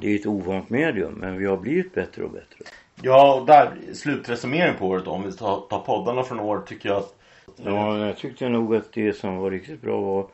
[0.00, 2.64] Det är ett ovant medium men vi har blivit bättre och bättre.
[3.02, 6.98] Ja, och där slutresumering på året då, om vi tar, poddarna från år tycker jag
[6.98, 7.16] att
[7.64, 10.26] Ja, jag tyckte nog att det som var riktigt bra var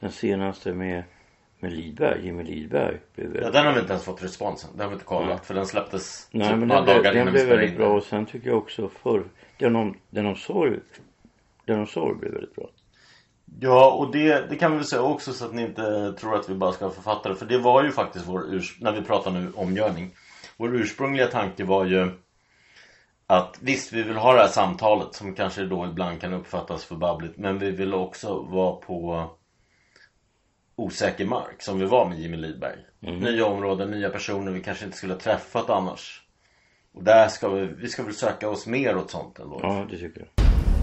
[0.00, 1.02] den senaste med,
[1.60, 2.98] med Lidberg, Jimmy Lidberg.
[3.14, 4.70] Blev Ja, den har vi inte ens fått responsen.
[4.72, 5.38] Den har vi inte kollat Nej.
[5.42, 7.76] för den släpptes Nej typ men några dagar den innan vi blev väldigt in.
[7.76, 9.24] bra och sen tycker jag också förr,
[9.58, 10.78] den om, den om sorg,
[11.64, 12.68] den om sorg blev väldigt bra.
[13.60, 16.48] Ja, och det, det kan vi väl säga också så att ni inte tror att
[16.48, 17.34] vi bara ska ha författare.
[17.34, 20.10] För det var ju faktiskt vår urs- när vi pratar nu omgörning.
[20.56, 22.10] Vår ursprungliga tanke var ju
[23.26, 26.96] att visst, vi vill ha det här samtalet som kanske då ibland kan uppfattas för
[26.96, 27.38] babbligt.
[27.38, 29.30] Men vi vill också vara på
[30.76, 32.78] osäker mark som vi var med Jimmy Lidberg.
[33.00, 36.22] Nya områden, nya personer vi kanske inte skulle ha träffat annars.
[36.94, 39.60] Och där ska vi, vi ska väl söka oss mer åt sånt ändå.
[39.62, 40.73] Ja, det tycker jag.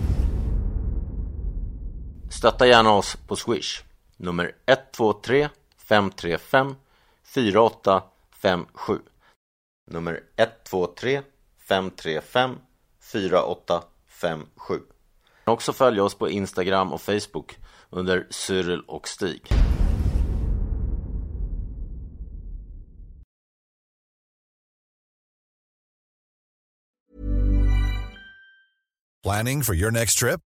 [2.32, 3.84] Stötta gärna oss på Swish.
[4.18, 6.76] Nummer 123 535
[7.24, 8.99] 4857.
[9.91, 11.22] Nummer 123
[11.68, 12.58] 535
[13.02, 14.80] 4857.
[15.45, 17.58] Också följa oss på Instagram och Facebook
[17.90, 19.41] under Cyril och Stig.
[29.24, 30.51] Planning for your next trip?